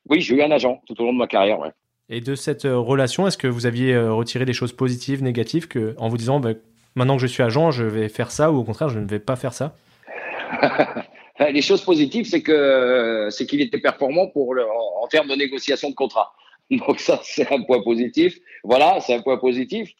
oui, 0.08 0.20
j'ai 0.20 0.36
eu 0.36 0.42
un 0.42 0.50
agent 0.50 0.82
tout 0.86 1.00
au 1.00 1.04
long 1.04 1.12
de 1.12 1.18
ma 1.18 1.26
carrière. 1.26 1.58
Ouais. 1.60 1.70
Et 2.08 2.20
de 2.20 2.34
cette 2.34 2.64
relation, 2.64 3.26
est-ce 3.26 3.38
que 3.38 3.46
vous 3.46 3.66
aviez 3.66 3.96
retiré 3.96 4.44
des 4.44 4.52
choses 4.52 4.72
positives, 4.72 5.22
négatives, 5.22 5.68
que, 5.68 5.94
en 5.98 6.08
vous 6.08 6.16
disant, 6.16 6.40
bah, 6.40 6.54
maintenant 6.96 7.16
que 7.16 7.22
je 7.22 7.28
suis 7.28 7.42
agent, 7.42 7.70
je 7.70 7.84
vais 7.84 8.08
faire 8.08 8.30
ça 8.30 8.50
ou 8.50 8.58
au 8.58 8.64
contraire, 8.64 8.88
je 8.88 8.98
ne 8.98 9.06
vais 9.06 9.20
pas 9.20 9.36
faire 9.36 9.52
ça? 9.52 9.76
Les 11.52 11.62
choses 11.62 11.82
positives, 11.82 12.26
c'est 12.26 12.42
que 12.42 13.28
c'est 13.30 13.46
qu'il 13.46 13.62
était 13.62 13.78
performant 13.78 14.26
pour 14.26 14.54
le, 14.54 14.64
en, 14.66 15.06
termes 15.06 15.28
de 15.28 15.34
négociation 15.34 15.88
de 15.88 15.94
contrat. 15.94 16.34
Donc 16.86 17.00
ça, 17.00 17.20
c'est 17.22 17.50
un 17.52 17.62
point 17.62 17.82
positif. 17.82 18.38
Voilà, 18.64 19.00
c'est 19.00 19.14
un 19.14 19.22
point 19.22 19.38
positif. 19.38 19.90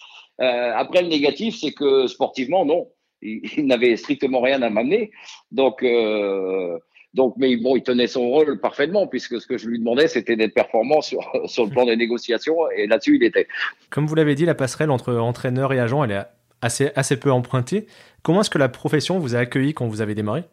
Euh, 0.41 0.73
après, 0.75 1.03
le 1.03 1.09
négatif, 1.09 1.57
c'est 1.61 1.73
que 1.73 2.07
sportivement, 2.07 2.65
non, 2.65 2.89
il, 3.23 3.41
il 3.57 3.67
n'avait 3.67 3.97
strictement 3.97 4.41
rien 4.41 4.63
à 4.63 4.71
m'amener. 4.71 5.11
Donc, 5.51 5.83
euh, 5.83 6.79
donc, 7.13 7.35
mais 7.37 7.57
bon, 7.57 7.77
il 7.77 7.83
tenait 7.83 8.07
son 8.07 8.29
rôle 8.29 8.61
parfaitement, 8.61 9.07
puisque 9.07 9.41
ce 9.41 9.47
que 9.47 9.59
je 9.59 9.69
lui 9.69 9.79
demandais, 9.79 10.07
c'était 10.07 10.37
d'être 10.37 10.55
performant 10.55 11.01
sur, 11.01 11.21
sur 11.47 11.65
le 11.65 11.71
plan 11.71 11.85
des 11.85 11.97
négociations, 11.97 12.71
et 12.71 12.87
là-dessus, 12.87 13.17
il 13.17 13.25
était. 13.25 13.49
Comme 13.91 14.07
vous 14.07 14.15
l'avez 14.15 14.35
dit, 14.35 14.45
la 14.45 14.55
passerelle 14.55 14.91
entre 14.91 15.15
entraîneur 15.15 15.73
et 15.73 15.81
agent, 15.81 16.05
elle 16.05 16.13
est 16.13 16.25
assez, 16.63 16.91
assez 16.95 17.19
peu 17.19 17.33
empruntée. 17.33 17.87
Comment 18.23 18.43
est-ce 18.43 18.51
que 18.51 18.59
la 18.59 18.69
profession 18.69 19.19
vous 19.19 19.35
a 19.35 19.39
accueilli 19.41 19.75
quand 19.75 19.87
vous 19.87 20.03
avez 20.03 20.15
démarré? 20.15 20.45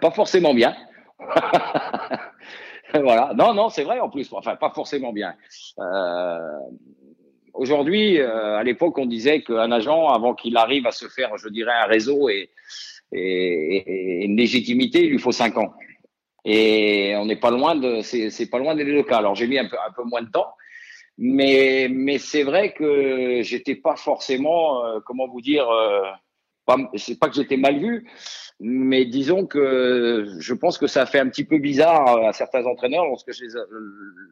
Pas 0.00 0.10
forcément 0.12 0.54
bien. 0.54 0.74
voilà. 3.02 3.32
Non, 3.34 3.54
non, 3.54 3.68
c'est 3.68 3.84
vrai 3.84 4.00
en 4.00 4.08
plus. 4.08 4.32
Enfin, 4.32 4.56
pas 4.56 4.70
forcément 4.70 5.12
bien. 5.12 5.34
Euh, 5.78 6.38
Aujourd'hui, 7.54 8.18
euh, 8.18 8.56
à 8.56 8.62
l'époque, 8.62 8.96
on 8.96 9.06
disait 9.06 9.42
qu'un 9.42 9.70
agent, 9.72 10.08
avant 10.08 10.34
qu'il 10.34 10.56
arrive 10.56 10.86
à 10.86 10.90
se 10.90 11.06
faire, 11.08 11.36
je 11.36 11.48
dirais, 11.48 11.72
un 11.72 11.84
réseau 11.84 12.30
et, 12.30 12.50
et, 13.12 14.24
une 14.24 14.36
légitimité, 14.36 15.04
il 15.04 15.10
lui 15.10 15.18
faut 15.18 15.32
cinq 15.32 15.58
ans. 15.58 15.74
Et 16.44 17.14
on 17.16 17.26
n'est 17.26 17.36
pas 17.36 17.50
loin 17.50 17.74
de, 17.74 18.00
c'est 18.00 18.50
pas 18.50 18.58
loin 18.58 18.74
d'être 18.74 18.88
le 18.88 19.02
cas. 19.02 19.18
Alors 19.18 19.34
j'ai 19.34 19.46
mis 19.46 19.58
un 19.58 19.68
peu, 19.68 19.76
un 19.76 19.92
peu 19.92 20.02
moins 20.02 20.22
de 20.22 20.30
temps, 20.30 20.54
mais, 21.18 21.88
mais 21.90 22.18
c'est 22.18 22.42
vrai 22.42 22.72
que 22.72 23.42
j'étais 23.42 23.76
pas 23.76 23.96
forcément, 23.96 24.84
euh, 24.84 25.00
comment 25.04 25.28
vous 25.28 25.42
dire, 25.42 25.68
euh, 25.68 26.00
c'est 26.96 27.18
pas 27.18 27.28
que 27.28 27.34
j'étais 27.34 27.58
mal 27.58 27.78
vu, 27.78 28.08
mais 28.64 29.04
disons 29.04 29.44
que 29.44 30.36
je 30.38 30.54
pense 30.54 30.78
que 30.78 30.86
ça 30.86 31.02
a 31.02 31.06
fait 31.06 31.18
un 31.18 31.28
petit 31.28 31.44
peu 31.44 31.58
bizarre 31.58 32.24
à 32.24 32.32
certains 32.32 32.64
entraîneurs 32.64 33.06
lorsque 33.06 33.32
je 33.32 33.44
les, 33.44 33.50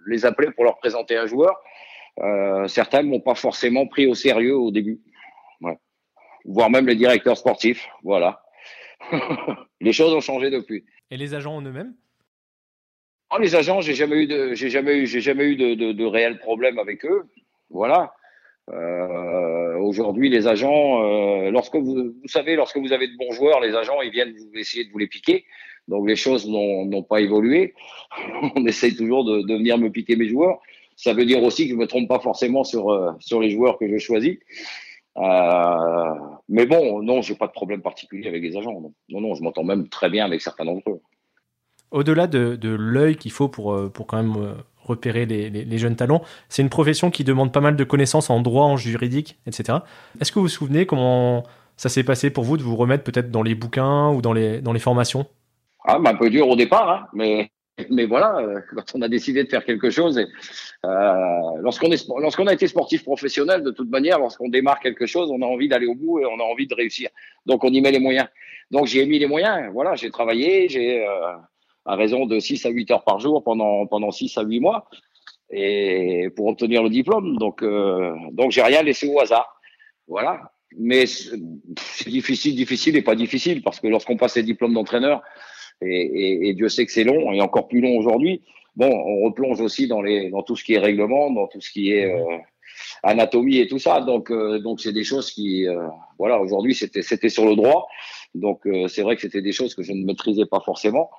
les 0.06 0.24
appelais 0.24 0.52
pour 0.52 0.64
leur 0.64 0.78
présenter 0.78 1.16
un 1.16 1.26
joueur. 1.26 1.60
Euh, 2.20 2.68
certains 2.68 3.02
m'ont 3.02 3.20
pas 3.20 3.34
forcément 3.34 3.86
pris 3.86 4.06
au 4.06 4.14
sérieux 4.14 4.56
au 4.56 4.70
début, 4.70 5.00
ouais. 5.62 5.76
voire 6.44 6.70
même 6.70 6.86
les 6.86 6.94
directeurs 6.94 7.36
sportifs. 7.36 7.88
Voilà. 8.04 8.42
les 9.80 9.92
choses 9.92 10.14
ont 10.14 10.20
changé 10.20 10.50
depuis. 10.50 10.84
Et 11.10 11.16
les 11.16 11.34
agents 11.34 11.56
en 11.56 11.62
eux-mêmes? 11.62 11.94
Oh, 13.32 13.38
Les 13.38 13.54
agents, 13.54 13.80
j'ai 13.80 13.94
jamais 13.94 14.16
eu 14.16 14.26
de, 14.26 14.54
j'ai 14.54 14.70
jamais 14.70 14.98
eu, 14.98 15.06
j'ai 15.06 15.20
jamais 15.20 15.44
eu 15.44 15.56
de, 15.56 15.74
de, 15.74 15.92
de, 15.92 16.04
réels 16.04 16.38
problèmes 16.38 16.78
avec 16.78 17.04
eux. 17.04 17.28
Voilà. 17.68 18.12
Euh, 18.72 19.60
Aujourd'hui, 19.80 20.28
les 20.28 20.46
agents, 20.46 21.02
euh, 21.04 21.50
lorsque 21.50 21.74
vous, 21.74 22.14
savez, 22.26 22.54
lorsque 22.54 22.76
vous 22.76 22.92
avez 22.92 23.08
de 23.08 23.16
bons 23.16 23.32
joueurs, 23.32 23.60
les 23.60 23.74
agents, 23.74 24.00
ils 24.02 24.10
viennent 24.10 24.34
essayer 24.54 24.84
de 24.84 24.90
vous 24.92 24.98
les 24.98 25.06
piquer. 25.06 25.44
Donc 25.88 26.06
les 26.06 26.16
choses 26.16 26.46
n'ont 26.46 27.02
pas 27.02 27.20
évolué. 27.20 27.74
On 28.56 28.64
essaye 28.66 28.94
toujours 28.94 29.24
de, 29.24 29.52
venir 29.52 29.78
me 29.78 29.90
piquer 29.90 30.16
mes 30.16 30.28
joueurs. 30.28 30.60
Ça 30.96 31.14
veut 31.14 31.24
dire 31.24 31.42
aussi 31.42 31.64
que 31.64 31.70
je 31.70 31.76
me 31.76 31.86
trompe 31.86 32.08
pas 32.08 32.20
forcément 32.20 32.62
sur 32.62 32.90
euh, 32.90 33.12
les 33.40 33.50
joueurs 33.50 33.78
que 33.78 33.88
je 33.88 33.98
choisis. 33.98 34.38
Mais 35.16 36.66
bon, 36.66 37.02
non, 37.02 37.22
j'ai 37.22 37.34
pas 37.34 37.46
de 37.46 37.52
problème 37.52 37.82
particulier 37.82 38.28
avec 38.28 38.42
les 38.42 38.56
agents. 38.56 38.92
Non, 39.08 39.20
non, 39.20 39.34
je 39.34 39.42
m'entends 39.42 39.64
même 39.64 39.88
très 39.88 40.10
bien 40.10 40.24
avec 40.24 40.40
certains 40.40 40.66
d'entre 40.66 40.90
eux. 40.90 41.00
Au-delà 41.90 42.26
de, 42.28 42.68
l'œil 42.68 43.16
qu'il 43.16 43.32
faut 43.32 43.48
pour, 43.48 43.90
quand 44.06 44.22
même 44.22 44.54
repérer 44.90 45.26
les, 45.26 45.78
jeunes 45.78 45.96
talents, 45.96 46.22
c'est 46.48 46.62
une 46.62 46.68
profession 46.68 47.10
qui 47.10 47.24
demande 47.24 47.52
pas 47.52 47.60
mal 47.60 47.76
de 47.76 47.84
connaissances 47.84 48.30
en 48.30 48.40
droit, 48.40 48.64
en 48.64 48.76
juridique, 48.76 49.38
etc. 49.46 49.78
Est-ce 50.20 50.32
que 50.32 50.38
vous 50.38 50.46
vous 50.46 50.48
souvenez 50.48 50.86
comment 50.86 51.44
ça 51.76 51.88
s'est 51.88 52.04
passé 52.04 52.30
pour 52.30 52.44
vous 52.44 52.56
de 52.56 52.62
vous 52.62 52.76
remettre 52.76 53.04
peut-être 53.04 53.30
dans 53.30 53.42
les 53.42 53.54
bouquins 53.54 54.10
ou 54.10 54.20
dans 54.20 54.32
les, 54.32 54.60
dans 54.60 54.72
les 54.72 54.80
formations? 54.80 55.26
Ah, 55.84 55.98
bah, 55.98 56.10
un 56.10 56.16
peu 56.16 56.28
dur 56.28 56.48
au 56.48 56.56
départ, 56.56 56.90
hein, 56.90 57.06
mais 57.14 57.50
mais 57.88 58.04
voilà, 58.04 58.38
euh, 58.38 58.60
quand 58.74 58.94
on 58.94 59.02
a 59.02 59.08
décidé 59.08 59.44
de 59.44 59.48
faire 59.48 59.64
quelque 59.64 59.90
chose, 59.90 60.18
et, 60.18 60.26
euh, 60.84 61.56
lorsqu'on 61.60 61.90
est 61.90 62.48
a 62.48 62.52
été 62.52 62.66
sportif 62.66 63.04
professionnel, 63.04 63.62
de 63.62 63.70
toute 63.70 63.88
manière, 63.88 64.18
lorsqu'on 64.18 64.48
démarre 64.48 64.80
quelque 64.80 65.06
chose, 65.06 65.30
on 65.30 65.40
a 65.40 65.46
envie 65.46 65.68
d'aller 65.68 65.86
au 65.86 65.94
bout 65.94 66.20
et 66.20 66.26
on 66.26 66.38
a 66.38 66.42
envie 66.42 66.66
de 66.66 66.74
réussir. 66.74 67.08
Donc 67.46 67.64
on 67.64 67.70
y 67.70 67.80
met 67.80 67.90
les 67.90 67.98
moyens. 67.98 68.28
Donc 68.70 68.86
j'ai 68.86 69.06
mis 69.06 69.18
les 69.18 69.26
moyens. 69.26 69.70
Voilà, 69.72 69.94
j'ai 69.94 70.10
travaillé, 70.10 70.68
j'ai 70.68 71.06
euh, 71.06 71.32
à 71.86 71.96
raison 71.96 72.26
de 72.26 72.38
6 72.38 72.66
à 72.66 72.70
8 72.70 72.90
heures 72.90 73.04
par 73.04 73.20
jour 73.20 73.42
pendant 73.42 73.86
pendant 73.86 74.10
6 74.10 74.36
à 74.38 74.42
8 74.42 74.60
mois 74.60 74.88
et 75.50 76.28
pour 76.36 76.46
obtenir 76.46 76.82
le 76.82 76.90
diplôme. 76.90 77.36
Donc 77.38 77.62
euh, 77.62 78.14
donc 78.32 78.52
j'ai 78.52 78.62
rien 78.62 78.82
laissé 78.82 79.08
au 79.08 79.20
hasard. 79.20 79.60
Voilà. 80.06 80.52
Mais 80.78 81.06
c'est 81.06 81.36
difficile, 82.08 82.54
difficile 82.54 82.96
et 82.96 83.02
pas 83.02 83.16
difficile 83.16 83.62
parce 83.62 83.80
que 83.80 83.88
lorsqu'on 83.88 84.16
passe 84.16 84.36
les 84.36 84.44
diplômes 84.44 84.72
d'entraîneur, 84.72 85.20
et, 85.82 85.88
et, 85.88 86.48
et, 86.48 86.54
Dieu 86.54 86.68
sait 86.68 86.86
que 86.86 86.92
c'est 86.92 87.04
long 87.04 87.32
et 87.32 87.40
encore 87.40 87.66
plus 87.66 87.80
long 87.80 87.96
aujourd'hui. 87.96 88.42
Bon, 88.76 88.88
on 88.88 89.24
replonge 89.24 89.60
aussi 89.60 89.88
dans 89.88 90.00
les 90.00 90.30
dans 90.30 90.42
tout 90.42 90.54
ce 90.54 90.62
qui 90.62 90.74
est 90.74 90.78
règlement, 90.78 91.30
dans 91.32 91.48
tout 91.48 91.60
ce 91.60 91.70
qui 91.72 91.90
est 91.90 92.04
euh, 92.04 92.38
anatomie 93.02 93.58
et 93.58 93.68
tout 93.68 93.78
ça. 93.78 94.00
Donc 94.00 94.30
euh, 94.30 94.58
donc 94.58 94.80
c'est 94.80 94.92
des 94.92 95.04
choses 95.04 95.30
qui 95.30 95.66
euh, 95.66 95.88
voilà 96.18 96.40
aujourd'hui 96.40 96.74
c'était 96.74 97.02
c'était 97.02 97.28
sur 97.28 97.46
le 97.46 97.56
droit. 97.56 97.86
Donc 98.34 98.66
euh, 98.66 98.88
c'est 98.88 99.02
vrai 99.02 99.16
que 99.16 99.22
c'était 99.22 99.42
des 99.42 99.52
choses 99.52 99.74
que 99.74 99.82
je 99.82 99.92
ne 99.92 100.04
maîtrisais 100.04 100.46
pas 100.46 100.60
forcément, 100.60 101.10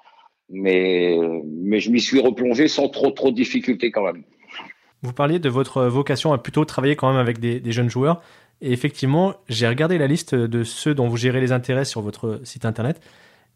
mais 0.51 1.17
mais 1.45 1.79
je 1.79 1.89
m'y 1.89 1.99
suis 1.99 2.19
replongé 2.19 2.67
sans 2.67 2.89
trop 2.89 3.11
trop 3.11 3.31
de 3.31 3.35
difficultés 3.35 3.91
quand 3.91 4.03
même. 4.03 4.23
Vous 5.03 5.13
parliez 5.13 5.39
de 5.39 5.49
votre 5.49 5.85
vocation 5.85 6.31
à 6.33 6.37
plutôt 6.37 6.63
travailler 6.65 6.95
quand 6.95 7.09
même 7.09 7.19
avec 7.19 7.39
des, 7.39 7.71
jeunes 7.71 7.89
joueurs. 7.89 8.21
Et 8.61 8.71
effectivement, 8.71 9.33
j'ai 9.49 9.67
regardé 9.67 9.97
la 9.97 10.05
liste 10.05 10.35
de 10.35 10.63
ceux 10.63 10.93
dont 10.93 11.07
vous 11.07 11.17
gérez 11.17 11.41
les 11.41 11.51
intérêts 11.51 11.85
sur 11.85 12.01
votre 12.01 12.39
site 12.43 12.65
internet. 12.65 13.01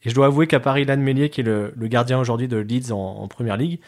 Et 0.04 0.10
je 0.10 0.16
dois 0.16 0.26
avouer 0.26 0.48
qu'à 0.48 0.60
Paris, 0.60 0.86
Lannes 0.86 1.04
Mélier, 1.04 1.30
qui 1.30 1.42
est 1.42 1.44
le, 1.44 1.72
le 1.76 1.88
gardien 1.88 2.20
aujourd'hui 2.20 2.48
de 2.48 2.58
Leeds 2.58 2.92
en, 2.92 2.98
en 2.98 3.28
première 3.28 3.58
ligue, 3.58 3.80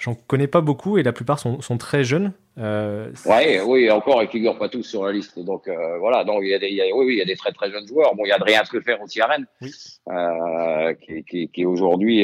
j'en 0.00 0.14
connais 0.14 0.48
pas 0.48 0.62
beaucoup 0.62 0.98
et 0.98 1.02
la 1.02 1.12
plupart 1.12 1.38
sont, 1.38 1.60
sont 1.60 1.78
très 1.78 2.02
jeunes. 2.02 2.32
Euh, 2.58 3.12
ouais, 3.26 3.60
oui, 3.60 3.90
encore, 3.90 4.22
ils 4.22 4.28
figurent 4.28 4.58
pas 4.58 4.68
tous 4.68 4.82
sur 4.82 5.04
la 5.04 5.12
liste. 5.12 5.38
Donc 5.38 5.68
euh, 5.68 5.98
voilà, 5.98 6.24
donc 6.24 6.40
il 6.42 6.48
y 6.48 6.54
a 6.54 6.58
des, 6.58 6.68
il 6.68 6.74
y 6.74 6.80
a, 6.80 6.86
oui, 6.86 7.06
oui, 7.06 7.12
il 7.14 7.18
y 7.18 7.22
a 7.22 7.26
des 7.26 7.36
très 7.36 7.52
très 7.52 7.70
jeunes 7.70 7.86
joueurs. 7.86 8.14
Bon, 8.16 8.24
il 8.24 8.28
y 8.28 8.32
a 8.32 8.36
Adrien 8.36 8.62
faire 8.64 9.00
aussi 9.02 9.20
à 9.20 9.26
Rennes, 9.26 9.46
oui. 9.60 9.70
euh, 10.08 10.94
qui, 10.94 11.22
qui, 11.24 11.48
qui 11.48 11.64
aujourd'hui 11.64 12.22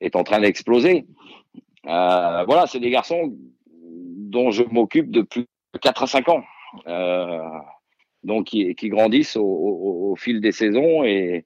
est 0.00 0.16
en 0.16 0.24
train 0.24 0.40
d'exploser. 0.40 1.06
Voilà, 1.84 2.66
c'est 2.66 2.80
des 2.80 2.90
garçons 2.90 3.32
dont 3.72 4.50
je 4.50 4.64
m'occupe 4.64 5.10
depuis 5.10 5.46
4 5.80 6.02
à 6.02 6.06
5 6.06 6.28
ans. 6.28 6.42
Donc 8.24 8.46
qui, 8.46 8.74
grandissent 8.88 9.36
au, 9.36 10.14
fil 10.18 10.40
des 10.40 10.52
saisons 10.52 11.04
et, 11.04 11.44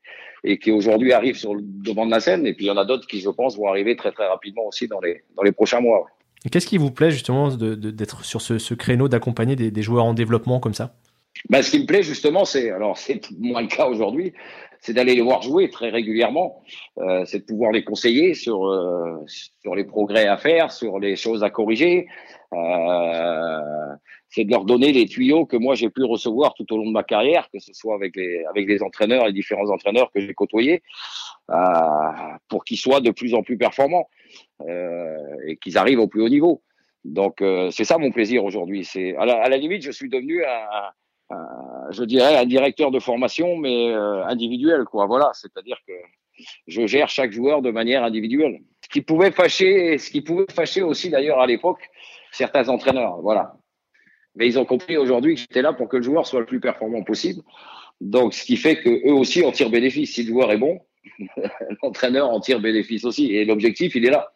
qui 0.61 0.71
aujourd'hui 0.73 1.13
arrivent 1.13 1.37
sur 1.37 1.55
le 1.55 1.63
devant 1.63 2.07
de 2.07 2.11
la 2.11 2.21
scène. 2.21 2.47
Et 2.47 2.55
puis 2.55 2.65
il 2.65 2.69
y 2.69 2.71
en 2.71 2.77
a 2.77 2.85
d'autres 2.85 3.07
qui, 3.07 3.21
je 3.21 3.31
pense, 3.31 3.57
vont 3.57 3.69
arriver 3.69 3.97
très 3.97 4.13
très 4.13 4.27
rapidement 4.27 4.67
aussi 4.67 4.89
dans 4.89 5.01
les, 5.01 5.23
dans 5.37 5.43
les 5.43 5.53
prochains 5.53 5.81
mois. 5.81 6.07
Qu'est-ce 6.51 6.67
qui 6.67 6.79
vous 6.79 6.91
plaît 6.91 7.11
justement 7.11 7.55
d'être 7.55 8.25
sur 8.25 8.41
ce, 8.41 8.75
créneau 8.75 9.09
d'accompagner 9.09 9.55
des, 9.55 9.83
joueurs 9.83 10.05
en 10.05 10.15
développement 10.15 10.59
comme 10.59 10.75
ça? 10.75 10.95
Ben, 11.51 11.63
Ce 11.63 11.71
qui 11.71 11.81
me 11.81 11.87
plaît 11.87 12.03
justement, 12.03 12.45
c'est, 12.45 12.71
alors 12.71 12.97
c'est 12.99 13.31
moins 13.39 13.63
le 13.63 13.69
cas 13.69 13.87
aujourd'hui, 13.87 14.33
c'est 14.81 14.93
d'aller 14.93 15.15
les 15.15 15.23
voir 15.23 15.43
jouer 15.43 15.71
très 15.71 15.91
régulièrement, 15.91 16.63
euh, 16.99 17.25
c'est 17.25 17.41
de 17.41 17.45
pouvoir 17.45 17.71
les 17.71 17.85
conseiller 17.85 18.35
sur, 18.35 18.67
euh, 18.67 19.25
sur 19.63 19.75
les 19.75 19.85
progrès 19.85 20.27
à 20.27 20.37
faire, 20.37 20.73
sur 20.73 20.99
les 20.99 21.15
choses 21.17 21.45
à 21.45 21.51
corriger. 21.51 22.09
Euh, 22.53 23.61
c'est 24.33 24.45
de 24.45 24.51
leur 24.51 24.65
donner 24.65 24.93
les 24.93 25.07
tuyaux 25.07 25.45
que 25.45 25.57
moi 25.57 25.75
j'ai 25.75 25.91
pu 25.91 26.03
recevoir 26.05 26.55
tout 26.55 26.71
au 26.73 26.79
long 26.79 26.87
de 26.87 26.93
ma 26.93 27.03
carrière, 27.03 27.49
que 27.53 27.59
ce 27.59 27.73
soit 27.75 27.95
avec 27.95 28.17
les 28.17 28.45
avec 28.47 28.67
les 28.67 28.83
entraîneurs, 28.83 29.27
les 29.27 29.33
différents 29.33 29.69
entraîneurs 29.71 30.11
que 30.11 30.21
j'ai 30.21 30.33
côtoyés, 30.33 30.83
euh, 31.51 31.57
pour 32.49 32.65
qu'ils 32.65 32.79
soient 32.79 33.01
de 33.01 33.11
plus 33.11 33.35
en 33.35 33.43
plus 33.43 33.59
performants 33.59 34.09
euh, 34.63 35.17
et 35.47 35.57
qu'ils 35.59 35.77
arrivent 35.77 36.01
au 36.01 36.09
plus 36.09 36.23
haut 36.23 36.31
niveau. 36.31 36.63
Donc 37.05 37.43
euh, 37.43 37.71
c'est 37.71 37.85
ça 37.85 37.99
mon 37.99 38.11
plaisir 38.11 38.43
aujourd'hui. 38.45 38.85
C'est 38.85 39.15
à, 39.17 39.23
à 39.23 39.49
la, 39.49 39.57
limite 39.59 39.83
je 39.83 39.91
suis 39.91 40.09
devenu 40.09 40.43
un, 40.45 40.91
je 41.91 42.05
dirais 42.05 42.37
un 42.37 42.47
directeur 42.47 42.91
de 42.91 42.99
formation 42.99 43.57
mais 43.57 43.91
euh, 43.91 44.25
individuel 44.27 44.85
quoi. 44.85 45.07
Voilà, 45.07 45.31
c'est-à-dire 45.35 45.79
que 45.87 45.93
je 46.67 46.87
gère 46.87 47.09
chaque 47.09 47.33
joueur 47.33 47.63
de 47.63 47.71
manière 47.71 48.05
individuelle. 48.05 48.61
Ce 48.83 48.89
qui 48.89 49.01
pouvait 49.01 49.31
fâcher, 49.31 49.99
ce 49.99 50.11
qui 50.11 50.23
pouvait 50.23 50.47
fâcher 50.53 50.83
aussi 50.83 51.11
d'ailleurs 51.11 51.41
à 51.41 51.47
l'époque 51.47 51.89
certains 52.33 52.69
entraîneurs. 52.69 53.21
Voilà. 53.21 53.55
Mais 54.35 54.47
ils 54.47 54.59
ont 54.59 54.65
compris 54.65 54.97
aujourd'hui 54.97 55.35
que 55.35 55.41
j'étais 55.43 55.63
là 55.63 55.73
pour 55.73 55.89
que 55.89 55.99
le 55.99 56.03
joueur 56.03 56.27
soit 56.27 56.41
le 56.41 56.47
plus 56.47 56.61
performant 56.61 57.03
possible. 57.03 57.43
Donc, 58.01 58.35
ce 58.35 58.45
qui 58.45 58.57
fait 58.57 58.77
que 58.77 59.09
eux 59.09 59.13
aussi 59.13 59.45
en 59.45 59.53
tirent 59.53 59.71
bénéfice. 59.71 60.15
Si 60.15 60.23
le 60.23 60.29
joueur 60.29 60.51
est 60.51 60.59
bon, 60.59 60.81
l'entraîneur 61.83 62.31
en 62.31 62.41
tire 62.41 62.61
bénéfice 62.61 63.05
aussi. 63.05 63.33
Et 63.33 63.45
l'objectif, 63.45 63.95
il 63.95 64.07
est 64.07 64.11
là. 64.11 64.33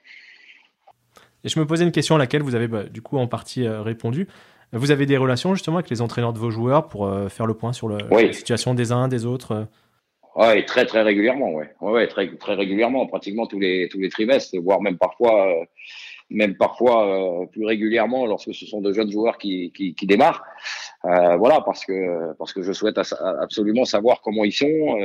Et 1.43 1.49
je 1.49 1.59
me 1.59 1.67
posais 1.67 1.85
une 1.85 1.93
question 1.93 2.15
à 2.17 2.19
laquelle 2.19 2.43
vous 2.43 2.55
avez 2.55 2.69
bah, 2.69 2.85
du 2.85 3.03
coup 3.03 3.19
en 3.19 3.27
partie 3.27 3.67
euh, 3.67 3.81
répondu. 3.83 4.29
Vous 4.73 4.91
avez 4.91 5.07
des 5.07 5.17
relations 5.17 5.55
justement 5.55 5.77
avec 5.77 5.91
les 5.91 6.03
entraîneurs 6.03 6.33
de 6.33 6.39
vos 6.39 6.51
joueurs 6.51 6.89
pour 6.89 7.07
euh, 7.07 7.29
faire 7.29 7.47
le 7.47 7.55
point 7.55 7.73
sur 7.73 7.89
le, 7.89 7.99
oui. 8.11 8.27
la 8.27 8.33
situation 8.33 8.75
des 8.75 8.93
uns, 8.93 9.09
des 9.09 9.25
autres 9.25 9.53
euh 9.53 9.65
Oui, 10.37 10.65
très 10.67 10.87
très 10.87 11.03
régulièrement, 11.03 11.53
ouais. 11.53 11.71
Ouais, 11.81 11.93
ouais, 11.93 12.09
très 12.09 12.35
très 12.37 12.55
régulièrement, 12.55 13.07
pratiquement 13.07 13.47
tous 13.47 13.61
les 13.61 13.89
tous 13.89 13.99
les 13.99 14.09
trimestres, 14.09 14.57
voire 14.61 14.81
même 14.81 14.99
parfois 14.99 15.49
euh, 15.49 15.65
même 16.31 16.57
parfois 16.57 17.43
euh, 17.43 17.47
plus 17.47 17.65
régulièrement 17.65 18.27
lorsque 18.27 18.53
ce 18.55 18.67
sont 18.67 18.81
de 18.81 18.93
jeunes 18.93 19.11
joueurs 19.11 19.39
qui, 19.39 19.73
qui, 19.73 19.95
qui 19.95 20.07
démarrent. 20.07 20.45
Euh, 21.05 21.37
voilà, 21.37 21.61
parce 21.61 21.85
que 21.85 22.35
parce 22.39 22.53
que 22.53 22.63
je 22.63 22.73
souhaite 22.73 22.99
absolument 22.99 23.85
savoir 23.85 24.21
comment 24.23 24.45
ils 24.45 24.53
sont, 24.53 24.99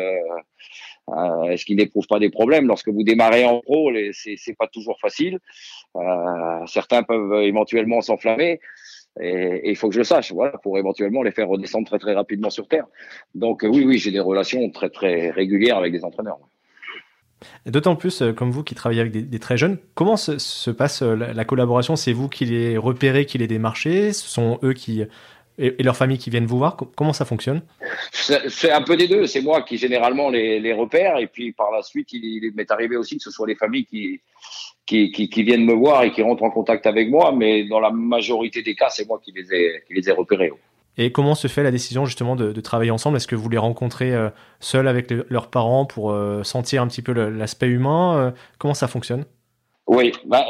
euh, 1.09 1.43
Est-ce 1.43 1.65
qu'ils 1.65 1.77
n'éprouvent 1.77 2.07
pas 2.07 2.19
des 2.19 2.29
problèmes 2.29 2.67
lorsque 2.67 2.89
vous 2.89 3.03
démarrez 3.03 3.45
en 3.45 3.59
pro 3.59 3.91
C'est 4.13 4.57
pas 4.57 4.67
toujours 4.67 4.99
facile. 4.99 5.39
Euh, 5.95 6.65
certains 6.67 7.03
peuvent 7.03 7.43
éventuellement 7.43 8.01
s'enflammer. 8.01 8.59
Et 9.19 9.69
il 9.69 9.75
faut 9.75 9.89
que 9.89 9.93
je 9.93 9.99
le 9.99 10.05
sache, 10.05 10.31
voilà, 10.31 10.57
pour 10.57 10.77
éventuellement 10.77 11.21
les 11.21 11.31
faire 11.31 11.47
redescendre 11.49 11.97
très 11.99 12.13
rapidement 12.13 12.49
sur 12.49 12.67
terre. 12.67 12.85
Donc 13.35 13.63
oui, 13.63 13.83
oui, 13.85 13.97
j'ai 13.97 14.11
des 14.11 14.19
relations 14.19 14.69
très 14.69 14.89
très 14.89 15.31
régulières 15.31 15.77
avec 15.77 15.91
des 15.91 16.05
entraîneurs. 16.05 16.39
D'autant 17.65 17.95
plus, 17.95 18.21
euh, 18.21 18.33
comme 18.33 18.51
vous 18.51 18.63
qui 18.63 18.75
travaillez 18.75 19.01
avec 19.01 19.11
des, 19.11 19.39
très 19.39 19.57
jeunes, 19.57 19.77
comment 19.95 20.15
se, 20.15 20.69
passe 20.69 21.01
euh, 21.01 21.15
la, 21.15 21.45
collaboration? 21.45 21.95
C'est 21.95 22.13
vous 22.13 22.29
qui 22.29 22.45
les 22.45 22.77
repérez, 22.77 23.25
qui 23.25 23.37
les 23.37 23.47
démarchez? 23.47 24.13
Ce 24.13 24.27
sont 24.27 24.59
eux 24.63 24.73
qui 24.73 25.03
et, 25.57 25.81
leur 25.83 25.95
famille 25.95 26.17
qui 26.17 26.29
viennent 26.29 26.45
vous 26.45 26.57
voir 26.57 26.77
Comment 26.95 27.13
ça 27.13 27.25
fonctionne? 27.25 27.61
C'est 28.11 28.71
un 28.71 28.81
peu 28.81 28.97
des 28.97 29.07
deux. 29.07 29.27
C'est 29.27 29.41
moi 29.41 29.61
qui 29.61 29.77
généralement 29.77 30.29
les, 30.29 30.59
les, 30.59 30.73
repère 30.73 31.17
et 31.17 31.27
puis 31.27 31.51
par 31.51 31.71
la 31.71 31.81
suite, 31.81 32.13
il, 32.13 32.51
m'est 32.55 32.71
arrivé 32.71 32.95
aussi 32.95 33.17
que 33.17 33.23
ce 33.23 33.31
soit 33.31 33.47
les 33.47 33.55
familles 33.55 33.85
qui, 33.85 34.21
qui, 34.85 35.11
qui, 35.11 35.43
viennent 35.43 35.65
me 35.65 35.73
voir 35.73 36.03
et 36.03 36.11
qui 36.11 36.21
rentrent 36.21 36.43
en 36.43 36.51
contact 36.51 36.85
avec 36.85 37.09
moi. 37.09 37.31
Mais 37.31 37.65
dans 37.65 37.79
la 37.79 37.91
majorité 37.91 38.61
des 38.61 38.75
cas, 38.75 38.89
c'est 38.89 39.07
moi 39.07 39.19
qui 39.23 39.31
les 39.31 39.53
ai, 39.53 39.83
qui 39.87 39.93
les 39.93 40.09
ai 40.09 40.11
repérés. 40.11 40.51
Et 40.97 41.11
comment 41.11 41.35
se 41.35 41.47
fait 41.47 41.63
la 41.63 41.71
décision 41.71 42.05
justement 42.05 42.35
de, 42.35 42.59
travailler 42.61 42.91
ensemble? 42.91 43.17
Est-ce 43.17 43.27
que 43.27 43.35
vous 43.35 43.49
les 43.49 43.57
rencontrez 43.57 44.13
euh, 44.13 44.29
seuls 44.59 44.87
avec 44.87 45.09
leurs 45.29 45.49
parents 45.49 45.85
pour 45.85 46.11
euh, 46.11 46.43
sentir 46.43 46.81
un 46.81 46.87
petit 46.87 47.01
peu 47.01 47.13
l'aspect 47.13 47.67
humain? 47.67 48.17
Euh, 48.17 48.31
Comment 48.57 48.73
ça 48.73 48.87
fonctionne? 48.87 49.25
Oui, 49.87 50.11
bah, 50.25 50.45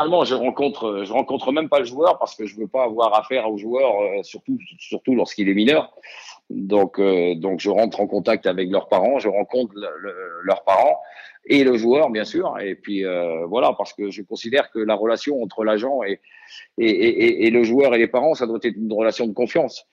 généralement 0.00 0.24
je 0.24 0.34
rencontre, 0.34 1.04
je 1.04 1.12
rencontre 1.12 1.52
même 1.52 1.68
pas 1.68 1.78
le 1.78 1.84
joueur 1.84 2.18
parce 2.18 2.34
que 2.34 2.46
je 2.46 2.56
veux 2.56 2.68
pas 2.68 2.84
avoir 2.84 3.18
affaire 3.18 3.50
au 3.50 3.58
joueur, 3.58 3.92
surtout, 4.24 4.58
surtout 4.78 5.14
lorsqu'il 5.14 5.48
est 5.48 5.54
mineur. 5.54 5.92
Donc, 6.48 7.00
donc 7.00 7.60
je 7.60 7.70
rentre 7.70 8.00
en 8.00 8.06
contact 8.06 8.46
avec 8.46 8.70
leurs 8.70 8.88
parents, 8.88 9.18
je 9.18 9.28
rencontre 9.28 9.74
leurs 10.44 10.64
parents 10.64 10.98
et 11.46 11.64
le 11.64 11.76
joueur, 11.76 12.10
bien 12.10 12.24
sûr. 12.24 12.58
Et 12.60 12.74
puis 12.74 13.04
euh, 13.04 13.46
voilà, 13.46 13.74
parce 13.76 13.92
que 13.92 14.10
je 14.10 14.22
considère 14.22 14.70
que 14.70 14.78
la 14.78 14.94
relation 14.94 15.42
entre 15.42 15.64
l'agent 15.64 16.02
et, 16.02 16.20
et, 16.78 16.88
et, 16.88 17.46
et, 17.46 17.50
le 17.50 17.62
joueur 17.62 17.94
et 17.94 17.98
les 17.98 18.06
parents, 18.06 18.34
ça 18.34 18.46
doit 18.46 18.58
être 18.62 18.76
une 18.76 18.92
relation 18.92 19.26
de 19.26 19.32
confiance. 19.32 19.86